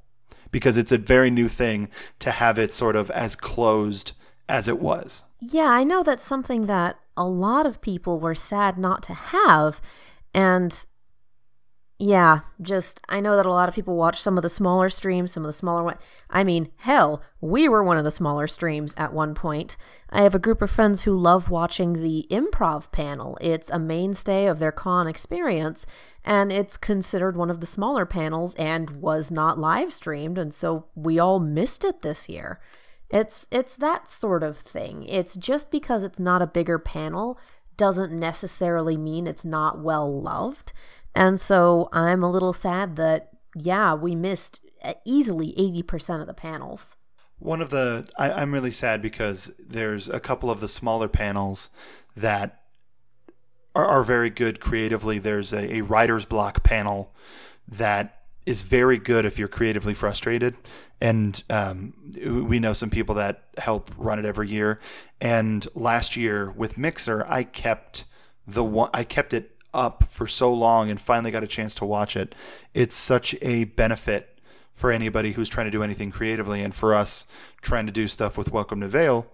because 0.51 0.77
it's 0.77 0.91
a 0.91 0.97
very 0.97 1.29
new 1.29 1.47
thing 1.47 1.89
to 2.19 2.31
have 2.31 2.57
it 2.59 2.73
sort 2.73 2.95
of 2.95 3.09
as 3.11 3.35
closed 3.35 4.13
as 4.47 4.67
it 4.67 4.79
was. 4.79 5.23
Yeah, 5.39 5.69
I 5.69 5.83
know 5.83 6.03
that's 6.03 6.23
something 6.23 6.65
that 6.65 6.99
a 7.15 7.25
lot 7.25 7.65
of 7.65 7.81
people 7.81 8.19
were 8.19 8.35
sad 8.35 8.77
not 8.77 9.03
to 9.03 9.13
have. 9.13 9.81
And 10.33 10.85
yeah, 12.01 12.39
just 12.61 13.01
I 13.09 13.19
know 13.19 13.35
that 13.35 13.45
a 13.45 13.51
lot 13.51 13.67
of 13.67 13.75
people 13.75 13.97
watch 13.97 14.21
some 14.21 14.37
of 14.37 14.41
the 14.41 14.47
smaller 14.47 14.87
streams, 14.87 15.33
some 15.33 15.43
of 15.43 15.47
the 15.47 15.53
smaller 15.53 15.83
ones. 15.83 15.99
I 16.29 16.45
mean, 16.45 16.71
hell, 16.77 17.21
we 17.41 17.67
were 17.67 17.83
one 17.83 17.97
of 17.97 18.05
the 18.05 18.11
smaller 18.11 18.47
streams 18.47 18.93
at 18.95 19.13
one 19.13 19.35
point. 19.35 19.75
I 20.09 20.21
have 20.21 20.33
a 20.33 20.39
group 20.39 20.61
of 20.61 20.71
friends 20.71 21.01
who 21.01 21.13
love 21.15 21.49
watching 21.49 22.01
the 22.01 22.25
improv 22.31 22.91
panel. 22.93 23.37
It's 23.41 23.69
a 23.69 23.79
mainstay 23.79 24.45
of 24.45 24.59
their 24.59 24.71
con 24.71 25.07
experience, 25.07 25.85
and 26.23 26.51
it's 26.51 26.77
considered 26.77 27.37
one 27.37 27.49
of 27.49 27.59
the 27.59 27.65
smaller 27.65 28.05
panels 28.05 28.55
and 28.55 28.89
was 28.91 29.31
not 29.31 29.57
live 29.57 29.93
streamed, 29.93 30.37
and 30.37 30.53
so 30.53 30.85
we 30.95 31.19
all 31.19 31.39
missed 31.39 31.83
it 31.83 32.01
this 32.01 32.27
year. 32.29 32.59
It's 33.09 33.47
it's 33.51 33.75
that 33.75 34.07
sort 34.07 34.43
of 34.43 34.57
thing. 34.57 35.03
It's 35.03 35.35
just 35.35 35.71
because 35.71 36.03
it's 36.03 36.19
not 36.19 36.41
a 36.41 36.47
bigger 36.47 36.77
panel 36.77 37.39
doesn't 37.79 38.11
necessarily 38.11 38.97
mean 38.97 39.25
it's 39.25 39.45
not 39.45 39.79
well 39.79 40.21
loved. 40.21 40.73
And 41.15 41.39
so 41.39 41.89
I'm 41.93 42.21
a 42.21 42.29
little 42.29 42.53
sad 42.53 42.97
that, 42.97 43.29
yeah, 43.55 43.93
we 43.93 44.15
missed 44.15 44.59
uh, 44.83 44.93
easily 45.05 45.53
80% 45.57 46.19
of 46.19 46.27
the 46.27 46.33
panels. 46.33 46.97
One 47.39 47.61
of 47.61 47.69
the, 47.69 48.07
I, 48.17 48.41
am 48.41 48.53
really 48.53 48.69
sad 48.69 49.01
because 49.01 49.51
there's 49.57 50.09
a 50.09 50.19
couple 50.19 50.51
of 50.51 50.59
the 50.59 50.67
smaller 50.67 51.07
panels 51.07 51.69
that 52.17 52.58
are, 53.75 53.85
are 53.85 54.03
very 54.03 54.29
good 54.29 54.59
creatively. 54.59 55.19
There's 55.19 55.53
a, 55.53 55.77
a 55.77 55.81
writer's 55.81 56.25
block 56.25 56.63
panel 56.63 57.13
that 57.67 58.23
is 58.45 58.63
very 58.63 58.97
good 58.97 59.25
if 59.25 59.37
you're 59.37 59.47
creatively 59.47 59.93
frustrated. 59.93 60.55
And 60.99 61.41
um, 61.49 61.93
we 62.47 62.59
know 62.59 62.73
some 62.73 62.89
people 62.89 63.15
that 63.15 63.43
help 63.57 63.91
run 63.97 64.19
it 64.19 64.25
every 64.25 64.49
year. 64.49 64.79
And 65.21 65.67
last 65.75 66.15
year 66.15 66.51
with 66.51 66.77
Mixer, 66.77 67.25
I 67.27 67.43
kept 67.43 68.05
the 68.47 68.63
one, 68.63 68.89
I 68.93 69.03
kept 69.03 69.33
it 69.33 69.55
up 69.73 70.05
for 70.09 70.25
so 70.25 70.51
long 70.53 70.89
and 70.89 70.99
finally 70.99 71.31
got 71.31 71.43
a 71.43 71.47
chance 71.47 71.75
to 71.75 71.85
watch 71.85 72.15
it. 72.15 72.33
It's 72.73 72.95
such 72.95 73.35
a 73.41 73.65
benefit 73.65 74.39
for 74.73 74.91
anybody 74.91 75.33
who's 75.33 75.49
trying 75.49 75.67
to 75.67 75.71
do 75.71 75.83
anything 75.83 76.09
creatively 76.09 76.63
and 76.63 76.73
for 76.73 76.95
us 76.95 77.25
trying 77.61 77.85
to 77.85 77.91
do 77.91 78.07
stuff 78.07 78.37
with 78.37 78.51
Welcome 78.51 78.81
to 78.81 78.87
Vale. 78.87 79.27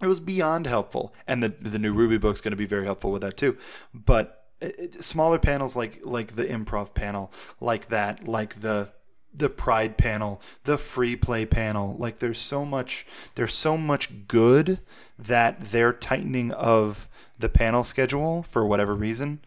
It 0.00 0.06
was 0.06 0.20
beyond 0.20 0.66
helpful, 0.66 1.14
and 1.26 1.42
the 1.42 1.48
the 1.48 1.78
new 1.78 1.94
RWBY 1.94 2.20
book's 2.20 2.40
going 2.40 2.52
to 2.52 2.56
be 2.56 2.66
very 2.66 2.84
helpful 2.84 3.12
with 3.12 3.22
that 3.22 3.36
too. 3.36 3.56
But 3.92 4.46
it, 4.60 5.02
smaller 5.04 5.38
panels 5.38 5.76
like 5.76 6.00
like 6.02 6.36
the 6.36 6.44
improv 6.44 6.94
panel, 6.94 7.32
like 7.60 7.88
that, 7.88 8.26
like 8.26 8.60
the 8.60 8.90
the 9.32 9.48
pride 9.48 9.96
panel, 9.96 10.40
the 10.64 10.78
free 10.78 11.16
play 11.16 11.46
panel. 11.46 11.96
Like 11.98 12.18
there's 12.18 12.38
so 12.38 12.64
much 12.64 13.06
there's 13.34 13.54
so 13.54 13.76
much 13.76 14.26
good 14.26 14.80
that 15.18 15.60
their 15.70 15.92
tightening 15.92 16.52
of 16.52 17.08
the 17.38 17.48
panel 17.48 17.84
schedule 17.84 18.42
for 18.42 18.66
whatever 18.66 18.94
reason 18.94 19.40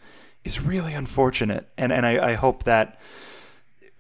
is 0.43 0.59
really 0.59 0.93
unfortunate. 0.93 1.69
And 1.77 1.91
and 1.91 2.05
I, 2.05 2.31
I 2.31 2.33
hope 2.33 2.63
that 2.63 2.99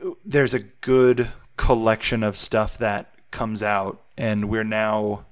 uh, 0.03 0.11
there's 0.23 0.53
a 0.53 0.59
good 0.59 1.29
collection 1.57 2.23
of 2.23 2.35
stuff 2.37 2.77
that 2.77 3.13
comes 3.31 3.63
out 3.63 4.01
and 4.17 4.49
we're 4.49 4.63
now 4.63 5.25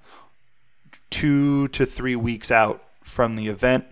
two 1.11 1.67
to 1.69 1.85
three 1.85 2.15
weeks 2.15 2.49
out 2.49 2.83
from 3.03 3.35
the 3.35 3.47
event 3.47 3.85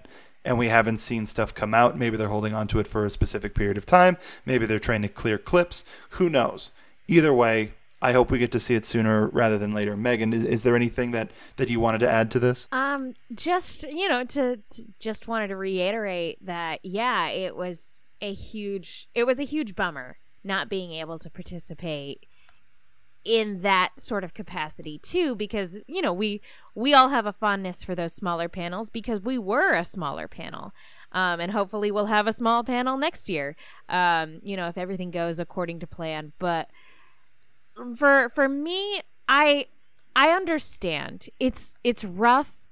and 0.43 0.57
we 0.57 0.70
haven't 0.70 0.97
seen 0.97 1.26
stuff 1.26 1.53
come 1.53 1.74
out. 1.74 1.97
Maybe 1.97 2.17
they're 2.17 2.30
holding 2.30 2.55
on 2.55 2.67
to 2.70 2.80
it 2.80 2.88
for 2.88 3.05
a 3.05 3.11
specific 3.11 3.53
period 3.53 3.78
of 3.78 3.86
time. 3.86 4.17
Maybe 4.45 4.65
they're 4.65 4.80
trying 4.80 5.03
to 5.03 5.09
clear 5.09 5.38
clips. 5.38 5.84
Who 6.11 6.30
knows? 6.30 6.72
Either 7.07 7.34
way, 7.34 7.74
I 8.01 8.13
hope 8.13 8.32
we 8.32 8.39
get 8.39 8.51
to 8.53 8.59
see 8.59 8.76
it 8.76 8.86
sooner 8.86 9.28
rather 9.28 9.57
than 9.57 9.74
later. 9.74 9.97
Megan, 9.97 10.34
is, 10.34 10.43
is 10.43 10.63
there 10.63 10.76
anything 10.76 11.11
that, 11.11 11.32
that 11.57 11.70
you 11.70 11.80
wanted 11.80 11.99
to 11.99 12.09
add 12.09 12.32
to 12.32 12.39
this? 12.39 12.67
Um, 12.72 13.13
just 13.36 13.84
you 13.84 14.07
know, 14.07 14.24
to, 14.24 14.57
to 14.57 14.84
just 14.99 15.28
wanted 15.28 15.49
to 15.49 15.57
reiterate 15.57 16.43
that 16.45 16.80
yeah, 16.84 17.28
it 17.28 17.55
was 17.55 18.05
a 18.22 18.34
huge 18.34 19.09
it 19.13 19.26
was 19.26 19.39
a 19.39 19.43
huge 19.43 19.76
bummer 19.76 20.17
not 20.43 20.70
being 20.70 20.91
able 20.91 21.20
to 21.20 21.30
participate 21.30 22.26
in 23.26 23.61
that 23.61 23.99
sort 23.99 24.24
of 24.24 24.34
capacity 24.34 24.97
too 24.97 25.36
because 25.36 25.78
you 25.88 26.01
know 26.01 26.13
we 26.13 26.41
we 26.74 26.93
all 26.93 27.09
have 27.09 27.26
a 27.26 27.34
fondness 27.34 27.84
for 27.84 27.93
those 27.95 28.13
smaller 28.13 28.47
panels 28.47 28.89
because 28.89 29.22
we 29.22 29.38
were 29.38 29.74
a 29.74 29.84
smaller 29.84 30.28
panel. 30.28 30.74
Um, 31.11 31.39
and 31.39 31.51
hopefully 31.51 31.91
we'll 31.91 32.05
have 32.05 32.28
a 32.28 32.34
small 32.34 32.63
panel 32.63 32.95
next 32.95 33.30
year 33.30 33.55
um, 33.89 34.41
you 34.43 34.55
know 34.55 34.67
if 34.67 34.78
everything 34.78 35.09
goes 35.09 35.39
according 35.39 35.80
to 35.80 35.88
plan. 35.88 36.34
But 36.38 36.70
for 37.95 38.30
for 38.30 38.47
me, 38.47 39.01
I 39.28 39.67
I 40.15 40.30
understand. 40.30 41.30
It's 41.39 41.78
it's 41.84 42.03
rough, 42.03 42.65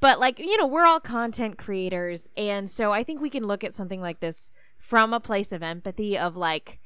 but 0.00 0.18
like, 0.18 0.38
you 0.38 0.56
know, 0.56 0.66
we're 0.66 0.86
all 0.86 1.00
content 1.00 1.58
creators. 1.58 2.28
And 2.36 2.68
so 2.68 2.92
I 2.92 3.04
think 3.04 3.20
we 3.20 3.30
can 3.30 3.46
look 3.46 3.62
at 3.62 3.74
something 3.74 4.00
like 4.00 4.20
this 4.20 4.50
from 4.78 5.12
a 5.12 5.20
place 5.20 5.52
of 5.52 5.62
empathy 5.62 6.18
of 6.18 6.36
like 6.36 6.80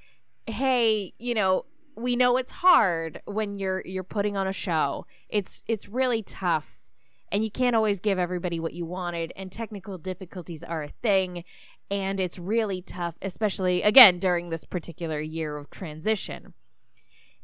hey, 0.47 1.15
you 1.19 1.33
know, 1.33 1.65
we 1.97 2.17
know 2.17 2.37
it's 2.37 2.51
hard 2.51 3.21
when 3.25 3.59
you're 3.59 3.83
you're 3.85 4.05
putting 4.05 4.37
on 4.37 4.47
a 4.47 4.53
show. 4.53 5.07
It's 5.29 5.63
it's 5.67 5.89
really 5.89 6.23
tough 6.23 6.89
and 7.31 7.45
you 7.45 7.51
can't 7.51 7.77
always 7.77 8.01
give 8.01 8.19
everybody 8.19 8.61
what 8.61 8.75
you 8.75 8.85
wanted 8.85 9.33
and 9.37 9.51
technical 9.51 9.99
difficulties 9.99 10.63
are 10.63 10.83
a 10.83 10.89
thing 10.89 11.45
and 11.91 12.21
it's 12.21 12.39
really 12.39 12.81
tough 12.81 13.17
especially 13.21 13.83
again 13.83 14.19
during 14.19 14.51
this 14.51 14.65
particular 14.65 15.21
year 15.21 15.57
of 15.57 15.69
transition 15.69 16.55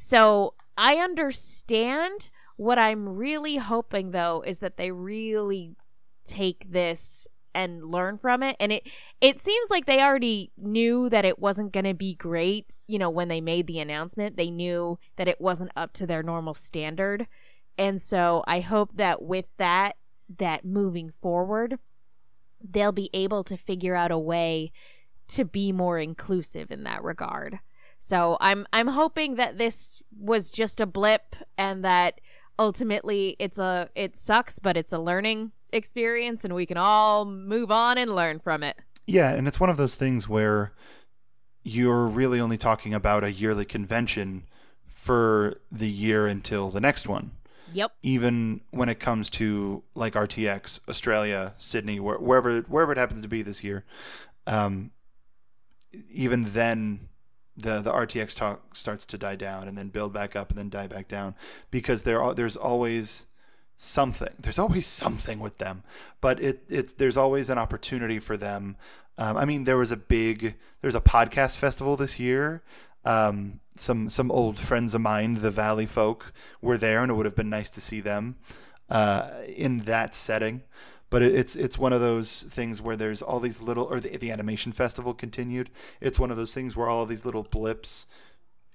so 0.02 0.54
I 0.80 0.96
understand. 0.96 2.30
What 2.56 2.78
I'm 2.78 3.06
really 3.10 3.56
hoping 3.56 4.12
though 4.12 4.42
is 4.46 4.60
that 4.60 4.78
they 4.78 4.90
really 4.90 5.76
take 6.24 6.72
this 6.72 7.28
and 7.54 7.90
learn 7.90 8.18
from 8.18 8.42
it. 8.42 8.56
And 8.60 8.72
it 8.72 8.84
it 9.20 9.40
seems 9.40 9.70
like 9.70 9.86
they 9.86 10.02
already 10.02 10.50
knew 10.56 11.08
that 11.08 11.24
it 11.24 11.38
wasn't 11.38 11.72
going 11.72 11.84
to 11.84 11.94
be 11.94 12.14
great 12.14 12.66
you 12.86 12.98
know 12.98 13.10
when 13.10 13.28
they 13.28 13.40
made 13.40 13.66
the 13.66 13.78
announcement. 13.78 14.36
They 14.36 14.50
knew 14.50 14.98
that 15.16 15.28
it 15.28 15.40
wasn't 15.40 15.72
up 15.76 15.92
to 15.94 16.06
their 16.06 16.22
normal 16.22 16.54
standard. 16.54 17.26
And 17.78 18.00
so 18.02 18.44
i 18.46 18.60
hope 18.60 18.96
that 18.96 19.22
with 19.22 19.46
that 19.56 19.96
that 20.38 20.64
moving 20.64 21.10
forward 21.10 21.78
they'll 22.62 22.92
be 22.92 23.10
able 23.12 23.42
to 23.44 23.56
figure 23.56 23.94
out 23.94 24.10
a 24.10 24.18
way 24.18 24.72
to 25.28 25.44
be 25.44 25.72
more 25.72 25.98
inclusive 25.98 26.70
in 26.70 26.84
that 26.84 27.02
regard. 27.02 27.60
So 27.98 28.36
I'm 28.40 28.66
I'm 28.72 28.88
hoping 28.88 29.36
that 29.36 29.58
this 29.58 30.02
was 30.18 30.50
just 30.50 30.80
a 30.80 30.86
blip 30.86 31.36
and 31.56 31.84
that 31.84 32.20
ultimately 32.58 33.36
it's 33.38 33.58
a 33.58 33.88
it 33.94 34.16
sucks 34.16 34.58
but 34.58 34.76
it's 34.76 34.92
a 34.92 34.98
learning 34.98 35.52
experience 35.72 36.44
and 36.44 36.54
we 36.54 36.66
can 36.66 36.76
all 36.76 37.24
move 37.24 37.70
on 37.70 37.98
and 37.98 38.14
learn 38.14 38.38
from 38.38 38.62
it. 38.62 38.76
Yeah, 39.06 39.30
and 39.30 39.48
it's 39.48 39.58
one 39.58 39.70
of 39.70 39.76
those 39.76 39.94
things 39.94 40.28
where 40.28 40.72
you're 41.62 42.06
really 42.06 42.40
only 42.40 42.56
talking 42.56 42.94
about 42.94 43.24
a 43.24 43.32
yearly 43.32 43.64
convention 43.64 44.44
for 44.86 45.60
the 45.70 45.88
year 45.88 46.26
until 46.26 46.70
the 46.70 46.80
next 46.80 47.08
one. 47.08 47.32
Yep. 47.72 47.92
Even 48.02 48.62
when 48.70 48.88
it 48.88 48.98
comes 48.98 49.30
to 49.30 49.82
like 49.94 50.14
RTX, 50.14 50.80
Australia, 50.88 51.54
Sydney, 51.58 52.00
wherever 52.00 52.60
wherever 52.62 52.92
it 52.92 52.98
happens 52.98 53.22
to 53.22 53.28
be 53.28 53.42
this 53.42 53.62
year, 53.62 53.84
um, 54.46 54.90
even 56.10 56.52
then 56.52 57.08
the 57.56 57.80
the 57.80 57.92
RTX 57.92 58.34
talk 58.36 58.76
starts 58.76 59.06
to 59.06 59.18
die 59.18 59.36
down 59.36 59.68
and 59.68 59.78
then 59.78 59.88
build 59.88 60.12
back 60.12 60.34
up 60.34 60.50
and 60.50 60.58
then 60.58 60.68
die 60.68 60.86
back 60.86 61.08
down 61.08 61.34
because 61.70 62.02
there 62.02 62.22
are, 62.22 62.34
there's 62.34 62.56
always 62.56 63.26
something. 63.82 64.34
There's 64.38 64.58
always 64.58 64.86
something 64.86 65.40
with 65.40 65.58
them 65.58 65.82
but 66.20 66.40
it 66.40 66.62
it's 66.68 66.92
there's 66.94 67.16
always 67.16 67.50
an 67.50 67.58
opportunity 67.58 68.18
for 68.18 68.36
them. 68.36 68.76
Um, 69.18 69.36
I 69.36 69.44
mean 69.44 69.64
there 69.64 69.76
was 69.76 69.90
a 69.90 69.96
big 69.96 70.56
there's 70.82 70.94
a 70.94 71.00
podcast 71.00 71.56
festival 71.56 71.96
this 71.96 72.18
year. 72.18 72.62
Um, 73.04 73.60
some 73.76 74.10
some 74.10 74.30
old 74.30 74.58
friends 74.58 74.94
of 74.94 75.00
mine 75.00 75.34
the 75.34 75.50
Valleyfolk 75.50 76.32
were 76.60 76.76
there 76.76 77.02
and 77.02 77.10
it 77.10 77.14
would 77.14 77.26
have 77.26 77.34
been 77.34 77.50
nice 77.50 77.70
to 77.70 77.80
see 77.80 78.00
them 78.00 78.36
uh, 78.88 79.30
in 79.48 79.78
that 79.80 80.14
setting. 80.14 80.62
But 81.08 81.22
it's 81.22 81.56
it's 81.56 81.78
one 81.78 81.92
of 81.92 82.00
those 82.00 82.42
things 82.42 82.80
where 82.80 82.96
there's 82.96 83.22
all 83.22 83.40
these 83.40 83.60
little 83.60 83.84
or 83.84 83.98
the, 83.98 84.16
the 84.16 84.30
animation 84.30 84.72
festival 84.72 85.12
continued. 85.14 85.70
It's 86.00 86.20
one 86.20 86.30
of 86.30 86.36
those 86.36 86.54
things 86.54 86.76
where 86.76 86.88
all 86.88 87.06
these 87.06 87.24
little 87.24 87.42
blips 87.42 88.06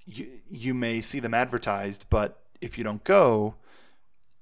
you, 0.06 0.28
you 0.52 0.74
may 0.74 1.02
see 1.02 1.20
them 1.20 1.34
advertised 1.34 2.06
but 2.10 2.42
if 2.62 2.78
you 2.78 2.84
don't 2.84 3.04
go, 3.04 3.56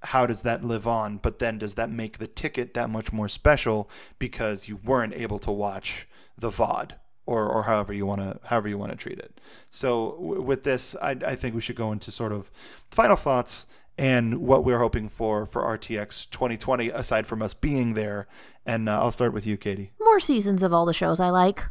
how 0.04 0.26
does 0.26 0.42
that 0.42 0.64
live 0.64 0.88
on? 0.88 1.18
But 1.18 1.40
then 1.40 1.58
does 1.58 1.76
that 1.76 1.90
make 1.90 2.18
the 2.18 2.28
ticket 2.28 2.74
that 2.74 2.90
much 2.90 3.12
more 3.12 3.30
special 3.30 3.90
because 4.20 4.68
you 4.68 4.78
weren't 4.78 5.14
able 5.14 5.40
to 5.40 5.52
watch 5.52 6.08
the 6.38 6.50
VOD 6.50 6.92
or, 7.26 7.48
or 7.48 7.64
however 7.64 7.94
you 7.94 8.06
want 8.06 8.22
to 8.22 8.40
however 8.48 8.68
you 8.68 8.78
want 8.78 8.92
to 8.92 8.98
treat 8.98 9.20
it. 9.20 9.40
So 9.70 10.18
w- 10.20 10.42
with 10.42 10.64
this, 10.64 10.96
I, 11.02 11.12
I 11.26 11.36
think 11.36 11.56
we 11.56 11.62
should 11.62 11.76
go 11.76 11.92
into 11.92 12.12
sort 12.12 12.32
of 12.32 12.52
final 12.92 13.16
thoughts 13.16 13.66
and 13.98 14.40
what 14.40 14.66
we're 14.66 14.80
hoping 14.80 15.08
for 15.08 15.46
for 15.46 15.62
RTX 15.62 16.30
2020 16.30 16.90
aside 16.90 17.28
from 17.28 17.42
us 17.42 17.54
being 17.54 17.94
there. 17.94 18.28
And 18.66 18.90
uh, 18.90 19.00
I'll 19.00 19.12
start 19.12 19.34
with 19.34 19.46
you, 19.46 19.58
Katie. 19.58 19.92
More 20.02 20.20
seasons 20.20 20.64
of 20.64 20.74
all 20.74 20.86
the 20.86 20.94
shows 20.94 21.20
I 21.20 21.30
like. 21.30 21.64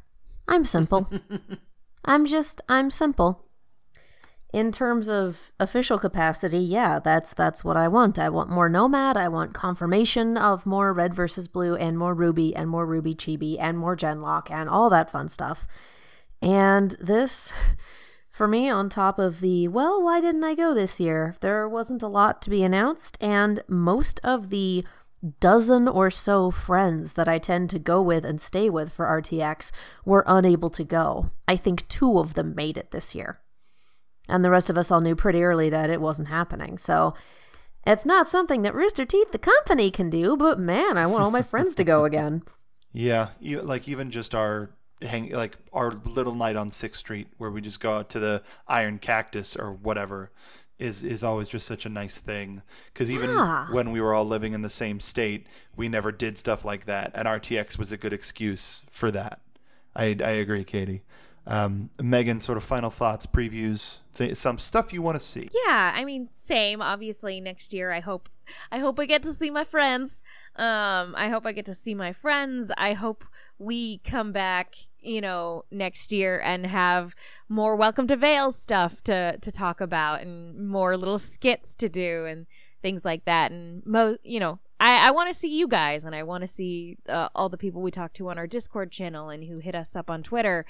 I'm 0.48 0.64
simple. 0.64 1.10
I'm 2.04 2.26
just 2.26 2.60
I'm 2.68 2.90
simple. 2.90 3.44
In 4.52 4.70
terms 4.70 5.08
of 5.08 5.50
official 5.58 5.98
capacity, 5.98 6.58
yeah, 6.58 6.98
that's 6.98 7.32
that's 7.32 7.64
what 7.64 7.78
I 7.78 7.88
want. 7.88 8.18
I 8.18 8.28
want 8.28 8.50
more 8.50 8.68
Nomad. 8.68 9.16
I 9.16 9.28
want 9.28 9.54
confirmation 9.54 10.36
of 10.36 10.66
more 10.66 10.92
Red 10.92 11.14
versus 11.14 11.48
Blue 11.48 11.74
and 11.74 11.98
more 11.98 12.14
RWBY 12.14 12.52
and 12.54 12.68
more 12.68 12.86
RWBY 12.86 13.16
Chibi 13.16 13.56
and 13.58 13.78
more 13.78 13.96
gen:LOCK 13.96 14.50
and 14.50 14.68
all 14.68 14.90
that 14.90 15.10
fun 15.10 15.28
stuff. 15.28 15.66
And 16.42 16.90
this, 17.00 17.50
for 18.30 18.46
me, 18.46 18.68
on 18.68 18.90
top 18.90 19.18
of 19.18 19.40
the 19.40 19.68
well, 19.68 20.02
why 20.02 20.20
didn't 20.20 20.44
I 20.44 20.54
go 20.54 20.74
this 20.74 21.00
year? 21.00 21.34
There 21.40 21.66
wasn't 21.66 22.02
a 22.02 22.08
lot 22.08 22.42
to 22.42 22.50
be 22.50 22.62
announced, 22.62 23.16
and 23.22 23.62
most 23.68 24.20
of 24.22 24.50
the 24.50 24.84
dozen 25.40 25.88
or 25.88 26.10
so 26.10 26.50
friends 26.50 27.14
that 27.14 27.28
I 27.28 27.38
tend 27.38 27.70
to 27.70 27.78
go 27.78 28.02
with 28.02 28.26
and 28.26 28.38
stay 28.38 28.68
with 28.68 28.92
for 28.92 29.06
RTX 29.06 29.70
were 30.04 30.24
unable 30.26 30.68
to 30.70 30.84
go. 30.84 31.30
I 31.48 31.56
think 31.56 31.88
two 31.88 32.18
of 32.18 32.34
them 32.34 32.54
made 32.54 32.76
it 32.76 32.90
this 32.90 33.14
year. 33.14 33.40
And 34.32 34.44
the 34.44 34.50
rest 34.50 34.70
of 34.70 34.78
us 34.78 34.90
all 34.90 35.00
knew 35.02 35.14
pretty 35.14 35.42
early 35.44 35.68
that 35.70 35.90
it 35.90 36.00
wasn't 36.00 36.28
happening. 36.28 36.78
So 36.78 37.14
it's 37.86 38.06
not 38.06 38.28
something 38.28 38.62
that 38.62 38.74
Rooster 38.74 39.04
Teeth, 39.04 39.30
the 39.30 39.38
company, 39.38 39.90
can 39.90 40.08
do, 40.08 40.36
but 40.36 40.58
man, 40.58 40.96
I 40.96 41.06
want 41.06 41.22
all 41.22 41.30
my 41.30 41.42
friends 41.42 41.74
to 41.74 41.84
go 41.84 42.04
again. 42.10 42.42
Yeah, 42.92 43.28
you, 43.40 43.60
like 43.60 43.86
even 43.88 44.10
just 44.10 44.34
our 44.34 44.70
hang, 45.02 45.30
like 45.32 45.58
our 45.72 45.92
little 46.04 46.34
night 46.34 46.56
on 46.56 46.70
Sixth 46.70 47.00
Street, 47.00 47.28
where 47.36 47.50
we 47.50 47.60
just 47.60 47.80
go 47.80 47.92
out 47.98 48.08
to 48.10 48.18
the 48.18 48.42
Iron 48.68 48.98
Cactus 48.98 49.54
or 49.56 49.72
whatever, 49.72 50.30
is 50.78 51.04
is 51.04 51.22
always 51.22 51.48
just 51.48 51.66
such 51.66 51.84
a 51.84 51.88
nice 51.90 52.18
thing. 52.18 52.62
Because 52.92 53.10
even 53.10 53.30
Yeah. 53.30 53.66
when 53.70 53.92
we 53.92 54.00
were 54.00 54.14
all 54.14 54.24
living 54.26 54.52
in 54.54 54.62
the 54.62 54.70
same 54.70 54.98
state, 55.00 55.46
we 55.76 55.88
never 55.88 56.10
did 56.12 56.38
stuff 56.38 56.64
like 56.64 56.86
that, 56.86 57.12
and 57.14 57.26
RTX 57.28 57.78
was 57.78 57.92
a 57.92 57.96
good 57.96 58.12
excuse 58.12 58.80
for 58.90 59.10
that. 59.10 59.40
I 59.94 60.16
I 60.24 60.30
agree, 60.40 60.64
Katie. 60.64 61.02
Um, 61.46 61.90
Megan, 62.00 62.40
sort 62.40 62.56
of 62.56 62.64
final 62.64 62.90
thoughts, 62.90 63.26
previews, 63.26 63.98
some 64.34 64.58
stuff 64.58 64.92
you 64.92 65.02
want 65.02 65.18
to 65.18 65.24
see. 65.24 65.48
Yeah, 65.66 65.92
I 65.94 66.04
mean, 66.04 66.28
same. 66.30 66.80
Obviously, 66.80 67.40
next 67.40 67.72
year 67.72 67.90
I 67.90 68.00
hope 68.00 68.28
I 68.70 68.78
hope 68.78 68.98
I 68.98 69.06
get 69.06 69.22
to 69.24 69.32
see 69.32 69.50
my 69.50 69.64
friends. 69.64 70.22
Um, 70.56 71.14
I 71.16 71.28
hope 71.28 71.46
I 71.46 71.52
get 71.52 71.64
to 71.66 71.74
see 71.74 71.94
my 71.94 72.12
friends. 72.12 72.70
I 72.76 72.92
hope 72.92 73.24
we 73.58 73.98
come 73.98 74.32
back, 74.32 74.74
you 75.00 75.20
know, 75.20 75.64
next 75.70 76.12
year 76.12 76.40
and 76.40 76.66
have 76.66 77.14
more 77.48 77.76
Welcome 77.76 78.06
to 78.08 78.16
Vale 78.16 78.52
stuff 78.52 79.02
to 79.04 79.38
to 79.38 79.50
talk 79.50 79.80
about 79.80 80.20
and 80.22 80.68
more 80.68 80.96
little 80.96 81.18
skits 81.18 81.74
to 81.76 81.88
do 81.88 82.26
and 82.26 82.46
things 82.82 83.04
like 83.04 83.24
that. 83.24 83.50
And 83.50 83.82
mo, 83.86 84.16
you 84.22 84.40
know, 84.40 84.58
I 84.78 85.08
I 85.08 85.10
want 85.10 85.32
to 85.32 85.38
see 85.38 85.48
you 85.48 85.68
guys 85.68 86.04
and 86.04 86.14
I 86.14 86.22
want 86.22 86.42
to 86.42 86.48
see 86.48 86.98
uh, 87.08 87.28
all 87.34 87.48
the 87.48 87.58
people 87.58 87.82
we 87.82 87.90
talk 87.90 88.12
to 88.14 88.28
on 88.28 88.38
our 88.38 88.46
Discord 88.46 88.90
channel 88.90 89.28
and 89.28 89.44
who 89.44 89.58
hit 89.58 89.74
us 89.74 89.96
up 89.96 90.10
on 90.10 90.22
Twitter, 90.22 90.66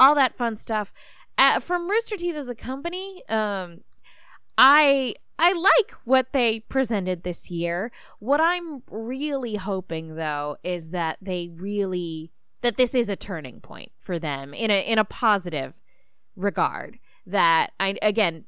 all 0.00 0.16
that 0.16 0.34
fun 0.34 0.56
stuff. 0.56 0.92
Uh, 1.38 1.60
from 1.60 1.88
Rooster 1.88 2.16
Teeth 2.16 2.34
as 2.34 2.48
a 2.48 2.54
company, 2.54 3.22
um, 3.28 3.82
I 4.58 5.14
I 5.38 5.52
like 5.52 5.92
what 6.04 6.32
they 6.32 6.60
presented 6.60 7.22
this 7.22 7.50
year. 7.50 7.92
What 8.18 8.40
I'm 8.40 8.82
really 8.90 9.54
hoping 9.54 10.16
though 10.16 10.56
is 10.64 10.90
that 10.90 11.18
they 11.22 11.48
really 11.54 12.32
that 12.62 12.76
this 12.76 12.94
is 12.94 13.08
a 13.08 13.16
turning 13.16 13.60
point 13.60 13.92
for 14.00 14.18
them 14.18 14.52
in 14.52 14.70
a 14.70 14.86
in 14.86 14.98
a 14.98 15.04
positive 15.04 15.74
regard. 16.34 16.98
That 17.26 17.72
I 17.78 17.96
again, 18.02 18.44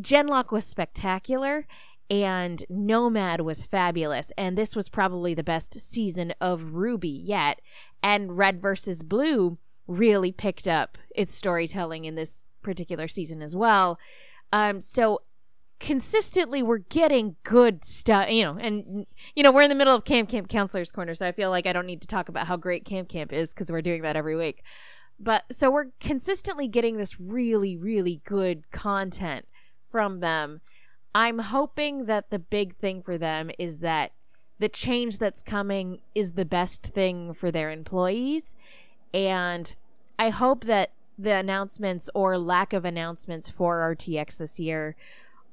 gen:LOCK 0.00 0.50
was 0.50 0.64
spectacular 0.64 1.66
and 2.10 2.64
Nomad 2.68 3.40
was 3.40 3.62
fabulous 3.62 4.32
and 4.36 4.56
this 4.56 4.76
was 4.76 4.88
probably 4.88 5.34
the 5.34 5.42
best 5.42 5.80
season 5.80 6.32
of 6.40 6.62
RWBY 6.62 7.20
yet 7.24 7.60
and 8.02 8.36
Red 8.36 8.60
versus 8.60 9.02
Blue 9.02 9.58
really 9.86 10.32
picked 10.32 10.66
up 10.68 10.98
its 11.14 11.34
storytelling 11.34 12.04
in 12.04 12.14
this 12.14 12.44
particular 12.62 13.08
season 13.08 13.42
as 13.42 13.54
well. 13.54 13.98
Um 14.52 14.80
so 14.80 15.22
consistently 15.78 16.62
we're 16.62 16.78
getting 16.78 17.36
good 17.44 17.84
stuff 17.84 18.30
you 18.30 18.42
know 18.42 18.56
and 18.58 19.06
you 19.34 19.42
know 19.42 19.52
we're 19.52 19.62
in 19.62 19.68
the 19.68 19.74
middle 19.74 19.94
of 19.94 20.06
camp 20.06 20.28
camp 20.28 20.48
counselors 20.48 20.90
corner 20.90 21.14
so 21.14 21.26
i 21.26 21.32
feel 21.32 21.50
like 21.50 21.66
i 21.66 21.72
don't 21.72 21.84
need 21.86 22.00
to 22.00 22.08
talk 22.08 22.30
about 22.30 22.46
how 22.46 22.56
great 22.56 22.84
camp 22.86 23.10
camp 23.10 23.30
is 23.30 23.52
because 23.52 23.70
we're 23.70 23.82
doing 23.82 24.00
that 24.00 24.16
every 24.16 24.34
week 24.34 24.62
but 25.20 25.44
so 25.50 25.70
we're 25.70 25.88
consistently 26.00 26.66
getting 26.66 26.96
this 26.96 27.20
really 27.20 27.76
really 27.76 28.22
good 28.24 28.70
content 28.70 29.46
from 29.86 30.20
them 30.20 30.62
i'm 31.14 31.40
hoping 31.40 32.06
that 32.06 32.30
the 32.30 32.38
big 32.38 32.74
thing 32.76 33.02
for 33.02 33.18
them 33.18 33.50
is 33.58 33.80
that 33.80 34.12
the 34.58 34.70
change 34.70 35.18
that's 35.18 35.42
coming 35.42 35.98
is 36.14 36.32
the 36.32 36.46
best 36.46 36.86
thing 36.86 37.34
for 37.34 37.50
their 37.50 37.70
employees 37.70 38.54
and 39.16 39.74
i 40.18 40.28
hope 40.28 40.64
that 40.64 40.90
the 41.18 41.32
announcements 41.32 42.10
or 42.14 42.36
lack 42.38 42.72
of 42.72 42.84
announcements 42.84 43.48
for 43.48 43.96
rtx 43.96 44.36
this 44.36 44.60
year 44.60 44.94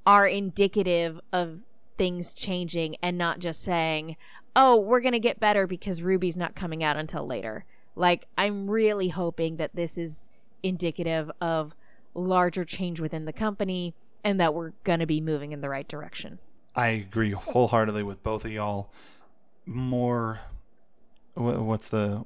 are 0.05 0.27
indicative 0.27 1.19
of 1.31 1.59
things 1.97 2.33
changing 2.33 2.95
and 3.01 3.17
not 3.17 3.39
just 3.39 3.61
saying, 3.61 4.15
oh, 4.55 4.75
we're 4.75 4.99
going 4.99 5.13
to 5.13 5.19
get 5.19 5.39
better 5.39 5.65
because 5.65 6.01
RWBY's 6.01 6.37
not 6.37 6.55
coming 6.55 6.83
out 6.83 6.97
until 6.97 7.25
later. 7.25 7.65
Like, 7.95 8.25
I'm 8.37 8.69
really 8.69 9.09
hoping 9.09 9.57
that 9.57 9.75
this 9.75 9.97
is 9.97 10.29
indicative 10.61 11.31
of 11.39 11.73
larger 12.13 12.65
change 12.65 12.99
within 12.99 13.25
the 13.25 13.33
company 13.33 13.93
and 14.23 14.39
that 14.39 14.53
we're 14.53 14.73
going 14.83 14.99
to 14.99 15.05
be 15.05 15.21
moving 15.21 15.51
in 15.51 15.61
the 15.61 15.69
right 15.69 15.87
direction. 15.87 16.39
I 16.75 16.89
agree 16.89 17.31
wholeheartedly 17.31 18.03
with 18.03 18.23
both 18.23 18.45
of 18.45 18.51
y'all. 18.51 18.89
More, 19.65 20.41
what's 21.35 21.89
the? 21.89 22.25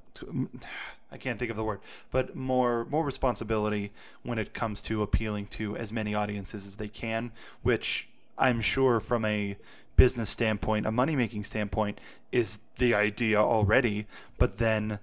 I 1.11 1.17
can't 1.17 1.39
think 1.39 1.49
of 1.49 1.57
the 1.57 1.63
word, 1.63 1.79
but 2.11 2.35
more 2.35 2.85
more 2.85 3.03
responsibility 3.03 3.91
when 4.23 4.37
it 4.37 4.53
comes 4.53 4.81
to 4.83 5.01
appealing 5.01 5.47
to 5.47 5.77
as 5.77 5.91
many 5.93 6.13
audiences 6.13 6.65
as 6.65 6.77
they 6.77 6.89
can, 6.89 7.31
which 7.61 8.09
I'm 8.37 8.61
sure 8.61 8.99
from 8.99 9.23
a 9.23 9.57
business 9.95 10.29
standpoint, 10.29 10.85
a 10.85 10.91
money 10.91 11.15
making 11.15 11.45
standpoint, 11.45 11.99
is 12.31 12.59
the 12.77 12.93
idea 12.93 13.39
already. 13.39 14.05
But 14.37 14.57
then 14.57 14.99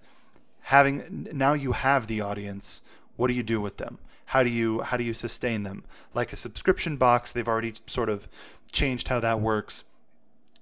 having 0.63 1.29
now 1.33 1.55
you 1.55 1.73
have 1.73 2.07
the 2.07 2.21
audience, 2.21 2.83
what 3.17 3.29
do 3.29 3.35
you 3.35 3.43
do 3.43 3.61
with 3.61 3.79
them? 3.79 3.99
How 4.27 4.43
do 4.43 4.51
you 4.51 4.83
how 4.83 4.99
do 4.99 5.05
you 5.05 5.15
sustain 5.15 5.63
them? 5.63 5.85
Like 6.13 6.33
a 6.33 6.37
subscription 6.37 6.97
box, 6.97 7.33
they've 7.33 7.49
already 7.49 7.75
sort 7.87 8.11
of 8.11 8.29
changed 8.71 9.09
how 9.09 9.21
that 9.21 9.41
works 9.41 9.85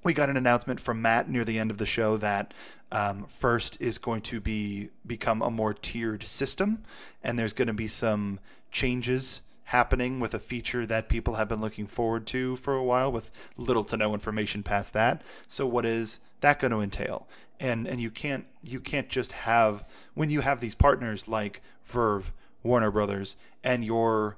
we 0.03 0.13
got 0.13 0.29
an 0.29 0.37
announcement 0.37 0.81
from 0.81 1.01
Matt 1.01 1.29
near 1.29 1.45
the 1.45 1.59
end 1.59 1.71
of 1.71 1.79
the 1.79 1.87
show 1.87 2.17
that 2.17 2.53
um, 2.93 3.25
first 3.25 3.77
is 3.81 3.99
going 3.99 4.21
to 4.23 4.41
be 4.41 4.91
become 5.05 5.43
a 5.43 5.51
more 5.51 5.75
tiered 5.75 6.23
system, 6.25 6.85
and 7.23 7.39
there's 7.39 7.53
going 7.53 7.69
to 7.69 7.75
be 7.75 7.89
some 7.89 8.39
changes 8.71 9.41
happening 9.65 10.21
with 10.21 10.35
a 10.35 10.39
feature 10.39 10.85
that 10.85 11.09
people 11.09 11.35
have 11.35 11.49
been 11.49 11.61
looking 11.61 11.87
forward 11.87 12.27
to 12.27 12.57
for 12.57 12.75
a 12.75 12.85
while, 12.85 13.11
with 13.11 13.31
little 13.57 13.83
to 13.85 13.97
no 13.97 14.13
information 14.13 14.63
past 14.63 14.93
that. 14.93 15.23
So, 15.49 15.67
what 15.67 15.87
is 15.87 16.19
that 16.43 16.61
going 16.61 16.71
to 16.71 16.81
entail? 16.81 17.27
And 17.59 17.89
and 17.89 18.01
you 18.01 18.11
can't 18.11 18.47
you 18.63 18.79
can't 18.79 19.09
just 19.09 19.33
have 19.33 19.85
when 20.15 20.31
you 20.31 20.43
have 20.43 20.61
these 20.61 20.75
partners 20.75 21.27
like 21.27 21.63
VRV, 21.89 22.31
Warner 22.63 22.91
Brothers, 22.91 23.37
and 23.65 23.85
your 23.85 24.37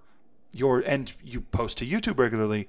your 0.52 0.78
and 0.80 1.12
you 1.22 1.40
post 1.40 1.78
to 1.78 1.86
YouTube 1.86 2.18
regularly 2.18 2.68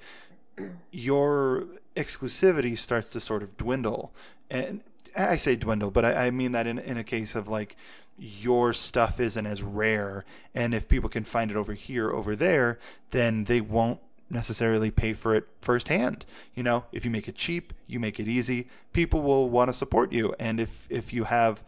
your 0.91 1.65
exclusivity 1.95 2.77
starts 2.77 3.09
to 3.09 3.19
sort 3.19 3.43
of 3.43 3.57
dwindle. 3.57 4.13
And 4.49 4.81
I 5.15 5.37
say 5.37 5.55
dwindle, 5.55 5.91
but 5.91 6.05
I, 6.05 6.27
I 6.27 6.31
mean 6.31 6.51
that 6.51 6.67
in, 6.67 6.79
in 6.79 6.97
a 6.97 7.03
case 7.03 7.35
of 7.35 7.47
like 7.47 7.75
your 8.17 8.73
stuff 8.73 9.19
isn't 9.19 9.45
as 9.45 9.61
rare. 9.63 10.25
And 10.53 10.73
if 10.73 10.87
people 10.87 11.09
can 11.09 11.23
find 11.23 11.51
it 11.51 11.57
over 11.57 11.73
here, 11.73 12.11
over 12.11 12.35
there, 12.35 12.79
then 13.11 13.45
they 13.45 13.61
won't 13.61 13.99
necessarily 14.29 14.91
pay 14.91 15.13
for 15.13 15.35
it 15.35 15.47
firsthand. 15.61 16.25
You 16.53 16.63
know, 16.63 16.85
if 16.91 17.05
you 17.05 17.11
make 17.11 17.27
it 17.27 17.35
cheap, 17.35 17.73
you 17.87 17.99
make 17.99 18.19
it 18.19 18.27
easy, 18.27 18.67
people 18.93 19.21
will 19.21 19.49
want 19.49 19.69
to 19.69 19.73
support 19.73 20.11
you. 20.11 20.33
And 20.39 20.59
if, 20.59 20.87
if 20.89 21.13
you 21.13 21.25
have 21.25 21.63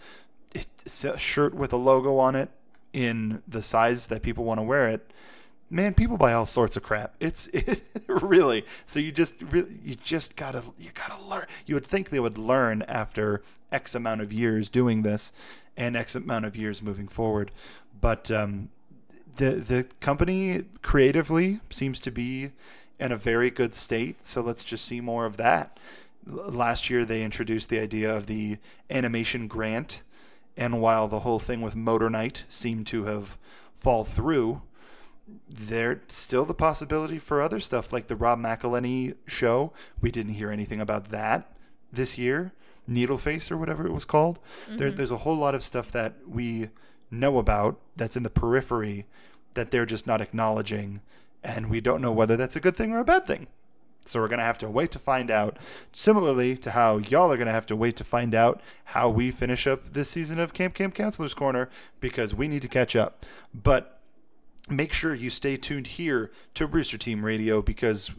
a 0.55 1.19
shirt 1.19 1.53
with 1.53 1.73
a 1.73 1.77
logo 1.77 2.17
on 2.17 2.35
it 2.35 2.49
in 2.93 3.43
the 3.47 3.61
size 3.61 4.07
that 4.07 4.23
people 4.23 4.43
want 4.43 4.59
to 4.59 4.63
wear 4.63 4.87
it, 4.87 5.11
man, 5.69 5.93
people 5.93 6.17
buy 6.17 6.33
all 6.33 6.45
sorts 6.45 6.75
of 6.75 6.83
crap. 6.83 7.15
It's 7.19 7.47
it, 7.53 7.83
really 8.07 8.65
so 8.85 8.99
you 8.99 9.11
just 9.11 9.41
really 9.41 9.79
you 9.83 9.95
just 9.95 10.35
gotta 10.35 10.63
you 10.77 10.89
gotta 10.93 11.21
learn. 11.23 11.45
You 11.65 11.75
would 11.75 11.85
think 11.85 12.09
they 12.09 12.19
would 12.19 12.37
learn 12.37 12.83
after 12.83 13.41
X 13.71 13.95
amount 13.95 14.21
of 14.21 14.31
years 14.31 14.69
doing 14.69 15.01
this 15.01 15.31
and 15.75 15.95
X 15.95 16.15
amount 16.15 16.45
of 16.45 16.55
years 16.55 16.81
moving 16.81 17.07
forward, 17.07 17.51
but 17.99 18.31
um, 18.31 18.69
the 19.37 19.51
the 19.51 19.85
company 19.99 20.63
creatively 20.81 21.59
seems 21.69 21.99
to 22.01 22.11
be 22.11 22.51
in 22.99 23.11
a 23.11 23.17
very 23.17 23.49
good 23.49 23.75
state. 23.75 24.25
So 24.25 24.41
let's 24.41 24.63
just 24.63 24.85
see 24.85 25.01
more 25.01 25.25
of 25.25 25.37
that. 25.37 25.77
Last 26.25 26.89
year, 26.89 27.05
they 27.05 27.23
introduced 27.23 27.69
the 27.69 27.79
idea 27.79 28.13
of 28.13 28.25
the 28.25 28.57
animation 28.89 29.47
grant. 29.47 30.01
And 30.57 30.81
while 30.81 31.07
the 31.07 31.19
whole 31.19 31.39
thing 31.39 31.61
with 31.61 31.75
Motor 31.75 32.09
Knight 32.09 32.43
seemed 32.49 32.87
to 32.87 33.05
have 33.05 33.37
fall 33.75 34.03
through, 34.03 34.61
there's 35.49 35.99
still 36.07 36.45
the 36.45 36.53
possibility 36.53 37.19
for 37.19 37.41
other 37.41 37.59
stuff 37.59 37.91
like 37.91 38.07
the 38.07 38.15
Rob 38.15 38.39
McElhenney 38.39 39.15
show. 39.25 39.73
We 40.01 40.11
didn't 40.11 40.33
hear 40.33 40.51
anything 40.51 40.81
about 40.81 41.09
that 41.09 41.51
this 41.91 42.17
year. 42.17 42.53
Needleface 42.89 43.51
or 43.51 43.57
whatever 43.57 43.85
it 43.85 43.91
was 43.91 44.05
called. 44.05 44.39
There, 44.67 44.87
mm-hmm. 44.87 44.97
there's 44.97 45.11
a 45.11 45.17
whole 45.17 45.35
lot 45.35 45.55
of 45.55 45.63
stuff 45.63 45.91
that 45.91 46.15
we 46.25 46.69
know 47.11 47.37
about 47.37 47.79
that's 47.95 48.15
in 48.15 48.23
the 48.23 48.29
periphery 48.29 49.05
that 49.55 49.71
they're 49.71 49.85
just 49.85 50.07
not 50.07 50.21
acknowledging, 50.21 51.01
and 51.43 51.69
we 51.69 51.81
don't 51.81 52.01
know 52.01 52.13
whether 52.13 52.37
that's 52.37 52.55
a 52.55 52.59
good 52.59 52.75
thing 52.75 52.93
or 52.93 52.99
a 52.99 53.05
bad 53.05 53.27
thing. 53.27 53.47
So 54.05 54.21
we're 54.21 54.29
going 54.29 54.39
to 54.39 54.45
have 54.45 54.59
to 54.59 54.69
wait 54.69 54.91
to 54.91 54.99
find 54.99 55.29
out. 55.29 55.57
Similarly 55.91 56.55
to 56.57 56.71
how 56.71 56.97
y'all 56.97 57.31
are 57.31 57.37
going 57.37 57.47
to 57.47 57.53
have 57.53 57.65
to 57.67 57.75
wait 57.75 57.97
to 57.97 58.03
find 58.05 58.33
out 58.33 58.61
how 58.85 59.09
we 59.09 59.31
finish 59.31 59.67
up 59.67 59.93
this 59.93 60.09
season 60.09 60.39
of 60.39 60.53
Camp 60.53 60.73
Camp 60.73 60.93
Counselor's 60.93 61.33
Corner 61.33 61.69
because 61.99 62.33
we 62.33 62.47
need 62.47 62.61
to 62.61 62.69
catch 62.69 62.95
up. 62.95 63.25
But 63.53 63.96
make 64.69 64.93
sure 64.93 65.13
you 65.13 65.29
stay 65.29 65.57
tuned 65.57 65.87
here 65.87 66.31
to 66.53 66.65
Rooster 66.65 66.97
Team 66.97 67.25
Radio 67.25 67.61
because 67.61 68.11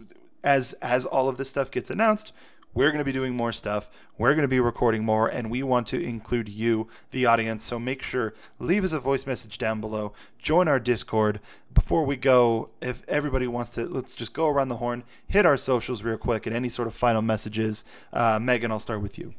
as 0.44 0.72
as 0.74 1.04
all 1.04 1.28
of 1.28 1.36
this 1.36 1.50
stuff 1.50 1.70
gets 1.70 1.90
announced, 1.90 2.32
we're 2.74 2.90
going 2.90 2.98
to 2.98 3.04
be 3.04 3.12
doing 3.12 3.34
more 3.34 3.52
stuff. 3.52 3.88
We're 4.16 4.34
going 4.34 4.42
to 4.42 4.48
be 4.48 4.60
recording 4.60 5.04
more, 5.04 5.26
and 5.26 5.50
we 5.50 5.62
want 5.62 5.86
to 5.88 6.02
include 6.02 6.48
you, 6.48 6.88
the 7.10 7.26
audience. 7.26 7.64
So 7.64 7.78
make 7.78 8.02
sure 8.02 8.34
leave 8.58 8.84
us 8.84 8.92
a 8.92 9.00
voice 9.00 9.26
message 9.26 9.58
down 9.58 9.80
below. 9.80 10.12
Join 10.38 10.68
our 10.68 10.78
Discord. 10.78 11.40
Before 11.72 12.04
we 12.04 12.16
go, 12.16 12.70
if 12.80 13.02
everybody 13.08 13.46
wants 13.46 13.70
to, 13.70 13.86
let's 13.86 14.14
just 14.14 14.32
go 14.32 14.48
around 14.48 14.68
the 14.68 14.76
horn, 14.76 15.04
hit 15.26 15.46
our 15.46 15.56
socials 15.56 16.02
real 16.02 16.18
quick, 16.18 16.46
and 16.46 16.54
any 16.54 16.68
sort 16.68 16.88
of 16.88 16.94
final 16.94 17.22
messages. 17.22 17.84
Uh, 18.12 18.38
Megan, 18.38 18.70
I'll 18.70 18.78
start 18.78 19.02
with 19.02 19.18
you. 19.18 19.34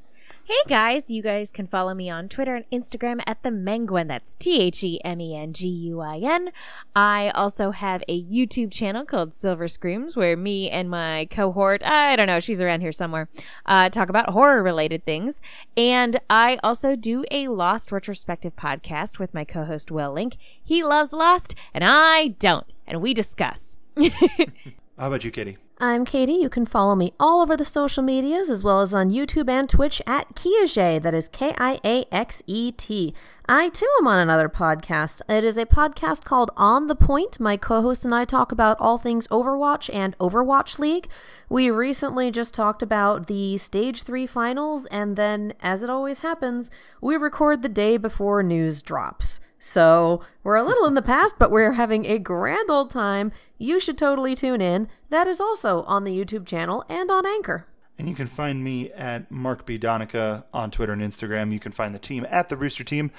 Hey 0.50 0.64
guys, 0.68 1.12
you 1.12 1.22
guys 1.22 1.52
can 1.52 1.68
follow 1.68 1.94
me 1.94 2.10
on 2.10 2.28
Twitter 2.28 2.56
and 2.56 2.66
Instagram 2.72 3.22
at 3.28 3.44
the 3.44 3.50
Menguin. 3.50 4.08
That's 4.08 4.34
T 4.34 4.60
H 4.60 4.84
E 4.84 5.00
M 5.06 5.22
E 5.22 5.36
N 5.36 5.54
G 5.54 5.68
U 5.68 6.02
I 6.02 6.18
N. 6.24 6.50
I 6.96 7.30
also 7.36 7.70
have 7.70 8.02
a 8.08 8.24
YouTube 8.24 8.72
channel 8.72 9.06
called 9.06 9.36
Silver 9.36 9.68
Screams 9.68 10.16
where 10.16 10.36
me 10.36 10.68
and 10.68 10.90
my 10.90 11.28
cohort, 11.30 11.84
I 11.86 12.16
don't 12.16 12.26
know, 12.26 12.40
she's 12.40 12.62
around 12.62 12.82
here 12.82 12.92
somewhere, 12.92 13.30
uh, 13.68 13.90
talk 13.90 14.10
about 14.10 14.32
horror 14.32 14.64
related 14.64 15.06
things. 15.06 15.40
And 15.78 16.20
I 16.32 16.58
also 16.64 16.96
do 16.96 17.26
a 17.30 17.48
Lost 17.50 17.92
retrospective 17.92 18.56
podcast 18.56 19.20
with 19.20 19.36
my 19.36 19.46
co 19.46 19.66
host 19.66 19.92
Will 19.92 20.14
Link. 20.14 20.36
He 20.64 20.84
loves 20.84 21.14
Lost 21.14 21.54
and 21.76 21.84
I 21.84 22.30
don't. 22.40 22.66
And 22.88 23.04
we 23.04 23.14
discuss. 23.14 23.78
How 24.00 24.10
about 24.98 25.24
you, 25.24 25.30
Katie? 25.30 25.60
I'm 25.82 26.04
Katie. 26.04 26.34
You 26.34 26.50
can 26.50 26.66
follow 26.66 26.94
me 26.94 27.14
all 27.22 27.40
over 27.40 27.56
the 27.56 27.64
social 27.64 28.04
medias 28.04 28.50
as 28.50 28.66
well 28.66 28.82
as 28.82 28.94
on 28.94 29.12
YouTube 29.12 29.50
and 29.50 29.70
Twitch 29.70 30.02
at 30.06 30.36
Kiaxet. 30.36 31.04
That 31.04 31.14
is 31.14 31.30
K 31.30 31.56
I 31.58 31.80
A 31.86 32.06
X 32.12 32.44
E 32.48 32.74
T. 32.74 33.14
I 33.48 33.70
too 33.70 33.88
am 34.02 34.06
on 34.06 34.20
another 34.20 34.50
podcast. 34.50 35.22
It 35.30 35.46
is 35.46 35.56
a 35.56 35.66
podcast 35.66 36.26
called 36.26 36.52
On 36.58 36.88
the 36.88 36.98
Point. 36.98 37.40
My 37.40 37.56
co 37.56 37.82
host 37.82 38.04
and 38.04 38.14
I 38.14 38.26
talk 38.26 38.52
about 38.52 38.76
all 38.82 38.98
things 38.98 39.26
Overwatch 39.30 39.90
and 39.96 40.18
Overwatch 40.18 40.80
League. 40.80 41.08
We 41.48 41.72
recently 41.72 42.30
just 42.30 42.54
talked 42.54 42.82
about 42.82 43.28
the 43.28 43.56
Stage 43.56 44.04
3 44.04 44.28
finals, 44.28 44.86
and 44.88 45.16
then, 45.16 45.54
as 45.62 45.82
it 45.82 45.90
always 45.90 46.20
happens, 46.20 46.70
we 47.00 47.16
record 47.16 47.62
the 47.62 47.70
day 47.70 47.96
before 47.96 48.44
news 48.44 48.82
drops. 48.82 49.40
So 49.60 50.22
we're 50.44 50.56
a 50.56 50.64
little 50.64 50.86
in 50.86 50.96
the 50.96 51.02
past, 51.02 51.36
but 51.38 51.52
we're 51.52 51.74
having 51.74 52.06
a 52.06 52.18
grand 52.18 52.70
old 52.70 52.90
time. 52.90 53.32
You 53.58 53.80
should 53.80 53.98
totally 53.98 54.34
tune 54.34 54.62
in. 54.62 54.88
That 55.10 55.28
is 55.28 55.42
also 55.42 55.84
on 55.84 56.06
the 56.06 56.18
YouTube 56.18 56.46
channel 56.46 56.84
and 56.90 57.12
on 57.12 57.26
Anchor. 57.26 57.68
And 57.98 58.08
you 58.08 58.16
can 58.16 58.28
find 58.28 58.64
me 58.64 58.92
at 58.94 59.30
Mark 59.30 59.66
B. 59.66 59.78
Donica 59.78 60.46
on 60.54 60.72
Twitter 60.72 60.94
and 60.94 61.02
Instagram. 61.02 61.52
You 61.52 61.60
can 61.60 61.74
find 61.74 61.94
the 61.94 62.00
team 62.00 62.26
at 62.30 62.48
the 62.48 62.56
Rooster 62.56 62.86
Team. 62.86 63.12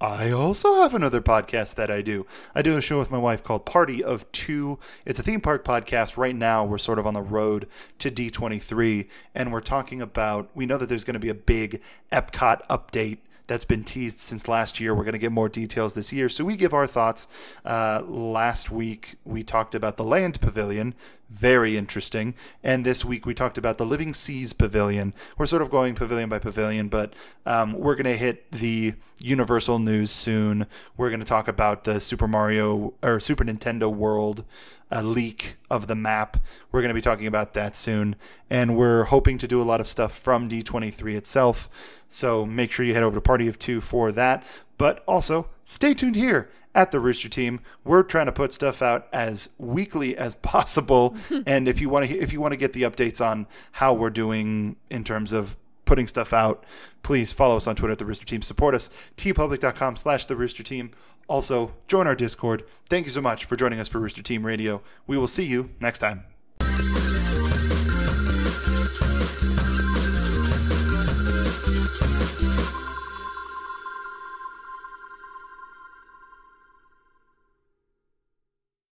I 0.00 0.30
also 0.30 0.76
have 0.76 0.94
another 0.94 1.20
podcast 1.20 1.74
that 1.74 1.90
I 1.90 2.02
do. 2.02 2.24
I 2.54 2.62
do 2.62 2.76
a 2.76 2.80
show 2.80 3.00
with 3.00 3.10
my 3.10 3.18
wife 3.18 3.42
called 3.42 3.66
Party 3.66 4.02
of 4.04 4.30
Two. 4.30 4.78
It's 5.04 5.18
a 5.18 5.24
theme 5.24 5.40
park 5.40 5.64
podcast. 5.64 6.16
Right 6.16 6.36
now, 6.36 6.64
we're 6.64 6.78
sort 6.78 7.00
of 7.00 7.06
on 7.08 7.14
the 7.14 7.20
road 7.20 7.66
to 7.98 8.08
D23, 8.08 9.08
and 9.34 9.52
we're 9.52 9.60
talking 9.60 10.00
about. 10.00 10.50
We 10.54 10.66
know 10.66 10.78
that 10.78 10.88
there's 10.88 11.02
going 11.02 11.14
to 11.14 11.20
be 11.20 11.30
a 11.30 11.34
big 11.34 11.82
Epcot 12.12 12.60
update 12.68 13.18
that's 13.48 13.64
been 13.64 13.82
teased 13.82 14.20
since 14.20 14.46
last 14.46 14.78
year. 14.78 14.94
We're 14.94 15.02
going 15.02 15.14
to 15.14 15.18
get 15.18 15.32
more 15.32 15.48
details 15.48 15.94
this 15.94 16.12
year. 16.12 16.28
So 16.28 16.44
we 16.44 16.54
give 16.54 16.72
our 16.72 16.86
thoughts. 16.86 17.26
Uh, 17.64 18.02
last 18.06 18.70
week, 18.70 19.16
we 19.24 19.42
talked 19.42 19.74
about 19.74 19.96
the 19.96 20.04
Land 20.04 20.40
Pavilion. 20.40 20.94
Very 21.28 21.76
interesting. 21.76 22.34
And 22.62 22.86
this 22.86 23.04
week, 23.04 23.26
we 23.26 23.34
talked 23.34 23.58
about 23.58 23.76
the 23.76 23.84
Living 23.84 24.14
Seas 24.14 24.52
Pavilion. 24.54 25.12
We're 25.36 25.46
sort 25.46 25.60
of 25.60 25.70
going 25.70 25.94
pavilion 25.94 26.30
by 26.30 26.38
pavilion, 26.38 26.88
but 26.88 27.12
um, 27.44 27.74
we're 27.74 27.96
going 27.96 28.04
to 28.04 28.16
hit 28.16 28.50
the 28.50 28.94
Universal 29.18 29.78
news 29.80 30.10
soon. 30.10 30.66
We're 30.96 31.10
going 31.10 31.20
to 31.20 31.26
talk 31.26 31.46
about 31.46 31.84
the 31.84 32.00
Super 32.00 32.26
Mario 32.26 32.94
or 33.02 33.20
Super 33.20 33.44
Nintendo 33.44 33.92
World 33.92 34.44
a 34.90 35.02
leak 35.02 35.56
of 35.70 35.86
the 35.86 35.94
map. 35.94 36.38
We're 36.72 36.80
going 36.80 36.90
to 36.90 36.94
be 36.94 37.00
talking 37.00 37.26
about 37.26 37.54
that 37.54 37.76
soon. 37.76 38.16
And 38.48 38.76
we're 38.76 39.04
hoping 39.04 39.38
to 39.38 39.48
do 39.48 39.60
a 39.60 39.64
lot 39.64 39.80
of 39.80 39.88
stuff 39.88 40.16
from 40.16 40.48
D23 40.48 41.16
itself. 41.16 41.68
So 42.08 42.46
make 42.46 42.72
sure 42.72 42.86
you 42.86 42.94
head 42.94 43.02
over 43.02 43.16
to 43.16 43.20
Party 43.20 43.48
of 43.48 43.58
Two 43.58 43.80
for 43.80 44.12
that. 44.12 44.42
But 44.78 45.02
also, 45.06 45.48
stay 45.64 45.94
tuned 45.94 46.16
here 46.16 46.50
at 46.78 46.92
the 46.92 47.00
Rooster 47.00 47.28
Team. 47.28 47.58
We're 47.84 48.04
trying 48.04 48.26
to 48.26 48.32
put 48.32 48.52
stuff 48.52 48.82
out 48.82 49.08
as 49.12 49.48
weekly 49.58 50.16
as 50.16 50.36
possible. 50.36 51.16
and 51.46 51.66
if 51.66 51.80
you 51.80 51.88
want 51.88 52.08
to, 52.08 52.16
if 52.16 52.32
you 52.32 52.40
want 52.40 52.52
to 52.52 52.56
get 52.56 52.72
the 52.72 52.82
updates 52.82 53.20
on 53.20 53.48
how 53.72 53.92
we're 53.92 54.10
doing 54.10 54.76
in 54.88 55.02
terms 55.02 55.32
of 55.32 55.56
putting 55.86 56.06
stuff 56.06 56.32
out, 56.32 56.64
please 57.02 57.32
follow 57.32 57.56
us 57.56 57.66
on 57.66 57.74
Twitter 57.74 57.92
at 57.92 57.98
the 57.98 58.04
Rooster 58.04 58.24
Team. 58.24 58.42
Support 58.42 58.76
us, 58.76 58.90
teepublic.com 59.16 59.96
slash 59.96 60.26
the 60.26 60.36
Rooster 60.36 60.62
Team. 60.62 60.92
Also, 61.26 61.72
join 61.88 62.06
our 62.06 62.14
Discord. 62.14 62.64
Thank 62.88 63.06
you 63.06 63.12
so 63.12 63.20
much 63.20 63.44
for 63.44 63.56
joining 63.56 63.80
us 63.80 63.88
for 63.88 63.98
Rooster 63.98 64.22
Team 64.22 64.46
Radio. 64.46 64.80
We 65.08 65.18
will 65.18 65.26
see 65.26 65.44
you 65.44 65.70
next 65.80 65.98
time. 65.98 66.37